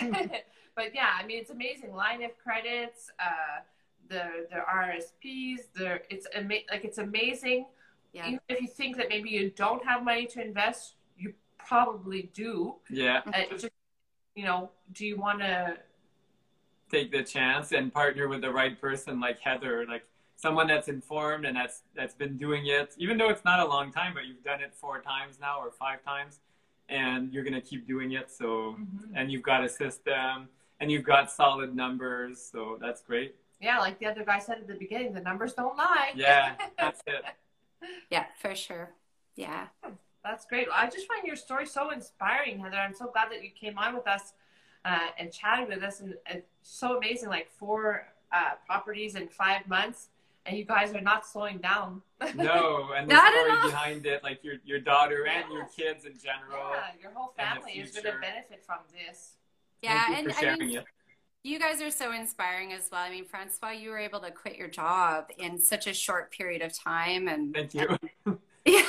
but 0.74 0.94
yeah, 0.94 1.10
I 1.18 1.26
mean, 1.26 1.38
it's 1.38 1.50
amazing. 1.50 1.94
Line 1.94 2.22
of 2.22 2.36
credits, 2.38 3.10
uh, 3.18 3.60
the 4.08 4.46
the 4.50 4.56
RSPs, 4.56 5.72
the 5.74 6.00
it's 6.08 6.26
ama- 6.34 6.66
like 6.70 6.84
it's 6.84 6.98
amazing. 6.98 7.66
Yeah. 8.12 8.26
Even 8.26 8.40
if 8.48 8.60
you 8.60 8.68
think 8.68 8.96
that 8.96 9.08
maybe 9.08 9.30
you 9.30 9.50
don't 9.50 9.84
have 9.84 10.02
money 10.02 10.26
to 10.26 10.42
invest, 10.42 10.94
you 11.16 11.34
probably 11.58 12.30
do. 12.34 12.76
Yeah. 12.88 13.20
Uh, 13.26 13.42
just, 13.50 13.70
you 14.34 14.44
know, 14.44 14.70
do 14.92 15.06
you 15.06 15.16
want 15.16 15.40
to 15.40 15.76
take 16.90 17.12
the 17.12 17.22
chance 17.22 17.72
and 17.72 17.92
partner 17.92 18.26
with 18.28 18.40
the 18.40 18.50
right 18.50 18.80
person 18.80 19.20
like 19.20 19.38
Heather, 19.38 19.86
like 19.86 20.02
someone 20.40 20.66
that's 20.66 20.88
informed 20.88 21.44
and 21.44 21.56
that's 21.56 21.82
that's 21.94 22.14
been 22.14 22.36
doing 22.36 22.66
it, 22.66 22.94
even 22.98 23.18
though 23.18 23.28
it's 23.28 23.44
not 23.44 23.60
a 23.60 23.66
long 23.66 23.92
time, 23.92 24.14
but 24.14 24.26
you've 24.26 24.42
done 24.42 24.60
it 24.60 24.74
four 24.74 25.00
times 25.00 25.38
now 25.40 25.58
or 25.60 25.70
five 25.70 26.02
times, 26.04 26.40
and 26.88 27.32
you're 27.32 27.44
gonna 27.44 27.60
keep 27.60 27.86
doing 27.86 28.12
it. 28.12 28.30
So, 28.30 28.76
mm-hmm. 28.78 29.16
and 29.16 29.30
you've 29.30 29.42
got 29.42 29.64
a 29.64 29.68
system 29.68 30.48
and 30.80 30.90
you've 30.90 31.04
got 31.04 31.30
solid 31.30 31.76
numbers, 31.76 32.40
so 32.40 32.78
that's 32.80 33.02
great. 33.02 33.34
Yeah, 33.60 33.78
like 33.78 33.98
the 33.98 34.06
other 34.06 34.24
guy 34.24 34.38
said 34.38 34.56
at 34.58 34.66
the 34.66 34.74
beginning, 34.74 35.12
the 35.12 35.20
numbers 35.20 35.52
don't 35.52 35.76
lie. 35.76 36.12
Yeah, 36.14 36.54
that's 36.78 37.02
it. 37.06 37.22
yeah, 38.10 38.24
for 38.40 38.54
sure. 38.54 38.90
Yeah. 39.36 39.66
That's 40.22 40.44
great. 40.44 40.68
I 40.72 40.86
just 40.86 41.06
find 41.06 41.26
your 41.26 41.36
story 41.36 41.66
so 41.66 41.90
inspiring, 41.90 42.58
Heather. 42.58 42.76
I'm 42.76 42.94
so 42.94 43.06
glad 43.06 43.30
that 43.30 43.42
you 43.42 43.50
came 43.58 43.78
on 43.78 43.94
with 43.94 44.06
us 44.06 44.34
uh, 44.84 45.08
and 45.18 45.32
chatted 45.32 45.68
with 45.68 45.82
us. 45.82 46.00
And 46.00 46.14
it's 46.28 46.46
so 46.62 46.98
amazing, 46.98 47.30
like 47.30 47.50
four 47.50 48.06
uh, 48.32 48.52
properties 48.66 49.14
in 49.14 49.28
five 49.28 49.66
months, 49.66 50.08
and 50.46 50.56
you 50.56 50.64
guys 50.64 50.94
are 50.94 51.00
not 51.00 51.26
slowing 51.26 51.58
down. 51.58 52.02
no, 52.34 52.90
and 52.96 53.08
the 53.10 53.14
not 53.14 53.32
story 53.32 53.70
behind 53.70 54.06
it, 54.06 54.22
like 54.22 54.42
your 54.42 54.54
your 54.64 54.80
daughter 54.80 55.24
yes. 55.26 55.44
and 55.44 55.52
your 55.52 55.66
kids 55.66 56.04
in 56.04 56.12
general. 56.18 56.70
Yeah, 56.72 57.02
your 57.02 57.12
whole 57.12 57.32
family 57.36 57.72
is 57.72 57.92
going 57.92 58.04
to 58.04 58.20
benefit 58.20 58.64
from 58.64 58.78
this. 58.92 59.32
Yeah, 59.82 60.18
and 60.18 60.32
I 60.32 60.56
mean, 60.56 60.78
it. 60.78 60.84
you 61.42 61.58
guys 61.58 61.80
are 61.80 61.90
so 61.90 62.12
inspiring 62.12 62.72
as 62.72 62.88
well. 62.90 63.00
I 63.00 63.10
mean, 63.10 63.24
Francois, 63.24 63.70
you 63.70 63.90
were 63.90 63.98
able 63.98 64.20
to 64.20 64.30
quit 64.30 64.56
your 64.56 64.68
job 64.68 65.26
in 65.38 65.58
such 65.58 65.86
a 65.86 65.94
short 65.94 66.30
period 66.30 66.62
of 66.62 66.78
time, 66.78 67.28
and 67.28 67.54
thank 67.54 67.74
you. 67.74 67.96
And, 68.26 68.38
yeah, 68.64 68.82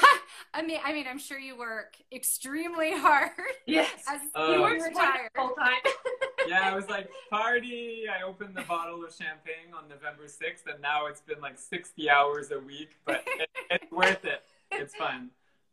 I 0.53 0.61
mean, 0.61 0.79
I 0.83 0.93
mean, 0.93 1.05
I'm 1.09 1.19
sure 1.19 1.39
you 1.39 1.57
work 1.57 1.95
extremely 2.11 2.91
hard. 2.91 3.31
Yes, 3.65 3.89
as 4.07 4.21
uh, 4.35 4.51
you 4.51 4.61
work 4.61 4.83
retired 4.83 5.29
full 5.35 5.51
time. 5.51 5.79
yeah, 6.47 6.61
I 6.61 6.75
was 6.75 6.87
like 6.89 7.09
party. 7.29 8.05
I 8.07 8.23
opened 8.23 8.55
the 8.55 8.63
bottle 8.63 9.03
of 9.03 9.11
champagne 9.11 9.73
on 9.75 9.87
November 9.87 10.25
6th, 10.25 10.71
and 10.71 10.81
now 10.81 11.07
it's 11.07 11.21
been 11.21 11.41
like 11.41 11.59
60 11.59 12.09
hours 12.09 12.51
a 12.51 12.59
week, 12.59 12.97
but 13.05 13.23
it, 13.27 13.49
it's 13.69 13.91
worth 13.91 14.25
it. 14.25 14.43
It's 14.71 14.95
fun. 14.95 15.29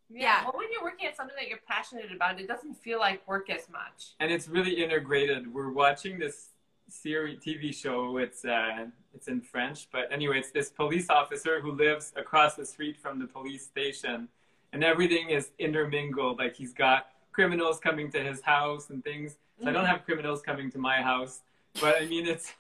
Yeah. 0.09 0.21
yeah. 0.21 0.43
Well, 0.45 0.55
when 0.57 0.69
you're 0.73 0.83
working 0.83 1.07
at 1.07 1.17
something 1.17 1.37
that 1.39 1.49
you're 1.49 1.61
passionate 1.67 2.13
about, 2.15 2.41
it 2.41 2.49
doesn't 2.49 2.75
feel 2.75 2.99
like 2.99 3.27
work 3.29 3.51
as 3.51 3.69
much. 3.71 4.15
And 4.21 4.31
it's 4.31 4.49
really 4.49 4.83
integrated. 4.83 5.53
We're 5.53 5.73
watching 5.73 6.19
this 6.19 6.49
series 6.89 7.39
TV 7.41 7.75
show. 7.75 8.17
It's 8.19 8.45
uh, 8.45 8.87
it's 9.15 9.29
in 9.29 9.41
French, 9.41 9.89
but 9.93 10.11
anyway, 10.11 10.39
it's 10.39 10.51
this 10.51 10.71
police 10.71 11.11
officer 11.11 11.61
who 11.61 11.73
lives 11.73 12.13
across 12.17 12.55
the 12.55 12.67
street 12.67 12.97
from 12.97 13.19
the 13.19 13.27
police 13.27 13.65
station, 13.65 14.29
and 14.73 14.85
everything 14.85 15.31
is 15.31 15.51
intermingled. 15.59 16.39
Like 16.39 16.55
he's 16.55 16.73
got 16.73 17.09
criminals 17.33 17.79
coming 17.79 18.11
to 18.13 18.23
his 18.23 18.41
house 18.41 18.91
and 18.91 19.05
things. 19.05 19.37
So. 19.61 19.69
I 19.69 19.73
don't 19.73 19.87
have 19.87 20.05
criminals 20.05 20.43
coming 20.43 20.71
to 20.73 20.79
my 20.79 21.03
house, 21.03 21.41
but 21.81 22.01
I 22.01 22.07
mean 22.07 22.27
it's 22.27 22.53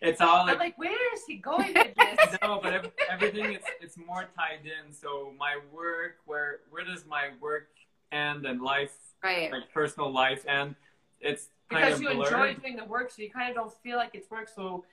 it's 0.00 0.20
all 0.20 0.46
like, 0.46 0.58
like 0.58 0.78
where 0.78 1.14
is 1.14 1.24
he 1.26 1.36
going 1.36 1.74
with 1.74 1.94
this? 1.96 2.38
no, 2.42 2.60
but 2.62 2.92
everything 3.10 3.52
it's 3.52 3.66
it's 3.80 3.96
more 3.96 4.26
tied 4.36 4.60
in. 4.64 4.92
So 4.92 5.32
my 5.38 5.58
work, 5.72 6.16
where 6.26 6.60
where 6.70 6.84
does 6.84 7.04
my 7.06 7.30
work 7.40 7.68
end 8.12 8.46
and 8.46 8.62
life, 8.62 8.96
right. 9.22 9.50
like 9.50 9.72
personal 9.72 10.12
life, 10.12 10.44
and 10.46 10.74
it's 11.20 11.48
because 11.68 12.00
you 12.00 12.08
enjoy 12.08 12.54
doing 12.54 12.76
the 12.76 12.84
work, 12.84 13.10
so 13.10 13.22
you 13.22 13.30
kind 13.30 13.50
of 13.50 13.56
don't 13.56 13.72
feel 13.82 13.96
like 13.96 14.10
it's 14.14 14.30
work. 14.30 14.48
So 14.54 14.84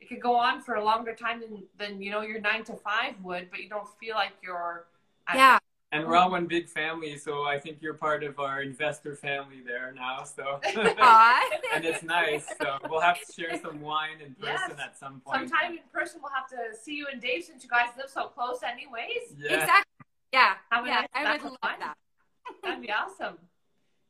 it 0.00 0.08
could 0.08 0.20
go 0.20 0.34
on 0.34 0.60
for 0.60 0.74
a 0.74 0.84
longer 0.84 1.14
time 1.14 1.40
than 1.40 1.62
than 1.78 2.02
you 2.02 2.10
know 2.10 2.22
your 2.22 2.40
nine 2.40 2.64
to 2.64 2.74
five 2.74 3.14
would, 3.22 3.50
but 3.50 3.60
you 3.60 3.68
don't 3.68 3.88
feel 4.00 4.14
like 4.14 4.32
you're. 4.42 4.86
Yeah. 5.32 5.58
And 5.94 6.08
we're 6.08 6.16
all 6.16 6.32
one 6.32 6.46
big 6.46 6.68
family, 6.68 7.16
so 7.16 7.44
I 7.44 7.56
think 7.58 7.78
you're 7.80 7.94
part 7.94 8.24
of 8.24 8.40
our 8.40 8.62
investor 8.62 9.14
family 9.14 9.62
there 9.64 9.94
now. 9.94 10.24
So, 10.24 10.60
and 10.64 11.84
it's 11.84 12.02
nice. 12.02 12.44
So 12.60 12.78
we'll 12.90 13.00
have 13.00 13.18
to 13.24 13.32
share 13.32 13.60
some 13.60 13.80
wine 13.80 14.20
in 14.20 14.34
person 14.34 14.70
yes. 14.70 14.80
at 14.82 14.98
some 14.98 15.20
point. 15.20 15.48
Sometime 15.48 15.72
in 15.72 15.78
person, 15.92 16.20
we'll 16.20 16.32
have 16.34 16.48
to 16.48 16.76
see 16.76 16.96
you 16.96 17.06
and 17.12 17.22
Dave 17.22 17.44
since 17.44 17.62
you 17.62 17.70
guys 17.70 17.90
live 17.96 18.10
so 18.10 18.26
close, 18.26 18.58
anyways. 18.64 19.38
Yeah. 19.38 19.60
Exactly. 19.60 20.06
Yeah. 20.32 20.54
yeah. 20.72 20.80
Nice 20.82 21.08
I 21.14 21.32
would 21.32 21.42
love 21.44 21.58
fun. 21.62 21.78
that. 21.78 21.94
That'd 22.64 22.82
be 22.82 22.90
awesome. 22.90 23.38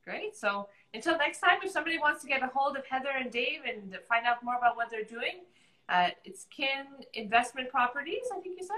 Great. 0.05 0.37
So 0.37 0.69
until 0.95 1.19
next 1.19 1.41
time, 1.41 1.59
if 1.63 1.71
somebody 1.71 1.99
wants 1.99 2.23
to 2.23 2.29
get 2.29 2.43
a 2.43 2.47
hold 2.47 2.79
of 2.79 2.87
Heather 2.87 3.11
and 3.19 3.31
Dave 3.31 3.61
and 3.69 3.99
find 4.09 4.27
out 4.27 4.43
more 4.43 4.57
about 4.57 4.77
what 4.77 4.91
they're 4.91 5.05
doing, 5.05 5.45
uh, 5.91 6.09
it's 6.25 6.47
Kin 6.51 6.87
Investment 7.13 7.69
Properties, 7.69 8.25
I 8.35 8.41
think 8.41 8.59
you 8.59 8.67
said? 8.67 8.77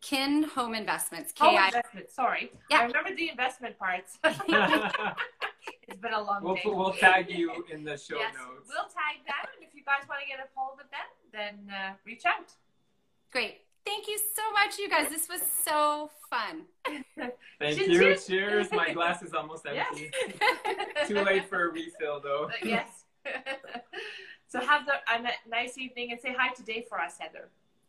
Kin 0.00 0.44
Home 0.54 0.74
Investments. 0.74 1.32
K-I- 1.32 1.48
Home 1.48 1.64
Investment, 1.66 2.10
sorry. 2.10 2.52
Yeah. 2.70 2.78
I 2.78 2.84
remember 2.86 3.14
the 3.14 3.30
investment 3.30 3.78
parts. 3.78 4.18
it's 4.24 5.98
been 6.00 6.12
a 6.12 6.22
long 6.22 6.42
we'll, 6.42 6.54
day. 6.54 6.62
We'll 6.66 6.92
tag 6.92 7.30
you 7.30 7.64
in 7.70 7.84
the 7.84 7.96
show 7.96 8.18
yes, 8.18 8.34
notes. 8.34 8.68
We'll 8.68 8.88
tag 8.88 9.24
them. 9.26 9.50
And 9.56 9.66
if 9.66 9.74
you 9.74 9.82
guys 9.84 10.08
want 10.08 10.20
to 10.22 10.28
get 10.28 10.38
a 10.38 10.48
hold 10.54 10.78
of 10.80 10.90
them, 10.90 11.08
then 11.32 11.74
uh, 11.74 11.92
reach 12.04 12.24
out. 12.26 12.52
Great. 13.32 13.62
Thank 13.84 14.06
you 14.06 14.18
so 14.36 14.42
much, 14.52 14.78
you 14.78 14.88
guys. 14.88 15.08
This 15.08 15.28
was 15.28 15.40
so 15.64 16.10
fun. 16.28 16.64
Thank 17.58 17.78
cheers, 17.78 17.88
you. 17.88 17.98
Cheers. 17.98 18.26
cheers. 18.26 18.72
My 18.72 18.92
glass 18.92 19.22
is 19.22 19.32
almost 19.32 19.66
empty. 19.66 20.10
Yes. 20.40 21.08
Too 21.08 21.14
late 21.14 21.48
for 21.48 21.68
a 21.68 21.72
refill, 21.72 22.20
though. 22.20 22.44
Uh, 22.44 22.50
yes. 22.62 23.04
so 24.46 24.60
have 24.60 24.86
the, 24.86 24.92
a 24.92 25.48
nice 25.48 25.78
evening 25.78 26.12
and 26.12 26.20
say 26.20 26.34
hi 26.38 26.52
to 26.54 26.62
Dave 26.62 26.84
for 26.88 27.00
us, 27.00 27.16
Heather. 27.18 27.48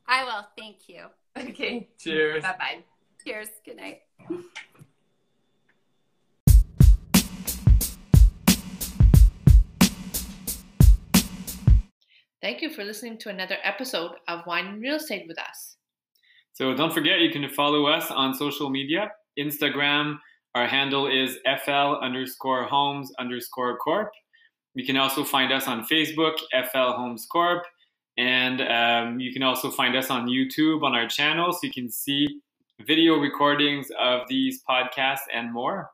I 0.10 0.24
will. 0.24 0.48
Thank 0.58 0.78
you. 0.88 1.06
Okay. 1.38 1.88
Cheers. 2.00 2.42
Bye 2.42 2.56
bye. 2.58 2.84
Cheers. 3.24 3.48
Good 3.64 3.78
night. 3.78 4.02
Thank 12.42 12.62
you 12.62 12.72
for 12.72 12.84
listening 12.84 13.20
to 13.20 13.30
another 13.30 13.58
episode 13.64 14.14
of 14.28 14.42
Wine 14.48 14.66
and 14.66 14.82
Real 14.82 14.96
Estate 14.96 15.26
with 15.28 15.38
us. 15.38 15.76
So 16.54 16.74
don't 16.74 16.92
forget, 16.92 17.20
you 17.20 17.30
can 17.30 17.48
follow 17.50 17.86
us 17.86 18.10
on 18.10 18.34
social 18.34 18.72
media. 18.72 19.12
Instagram, 19.38 20.18
our 20.56 20.66
handle 20.66 21.06
is 21.06 21.38
FL 21.64 22.00
underscore 22.02 22.64
homes 22.64 23.12
underscore 23.20 23.78
corp. 23.78 24.10
You 24.74 24.86
can 24.86 24.98
also 24.98 25.24
find 25.24 25.52
us 25.54 25.68
on 25.68 25.86
Facebook, 25.86 26.38
FL 26.72 26.94
Homes 26.94 27.28
Corp. 27.32 27.64
And 28.18 28.62
um, 28.62 29.20
you 29.20 29.32
can 29.32 29.44
also 29.44 29.72
find 29.72 29.96
us 29.96 30.10
on 30.10 30.28
YouTube 30.28 30.84
on 30.84 30.94
our 30.94 31.08
channel 31.08 31.54
so 31.54 31.60
you 31.64 31.72
can 31.72 31.90
see 31.90 32.42
video 32.86 33.16
recordings 33.16 33.88
of 34.00 34.22
these 34.28 34.62
podcasts 34.70 35.28
and 35.34 35.54
more. 35.54 35.92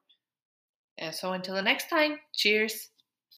And 0.98 1.14
so 1.14 1.34
until 1.34 1.56
the 1.56 1.62
next 1.62 1.90
time, 1.90 2.18
cheers. 2.34 2.90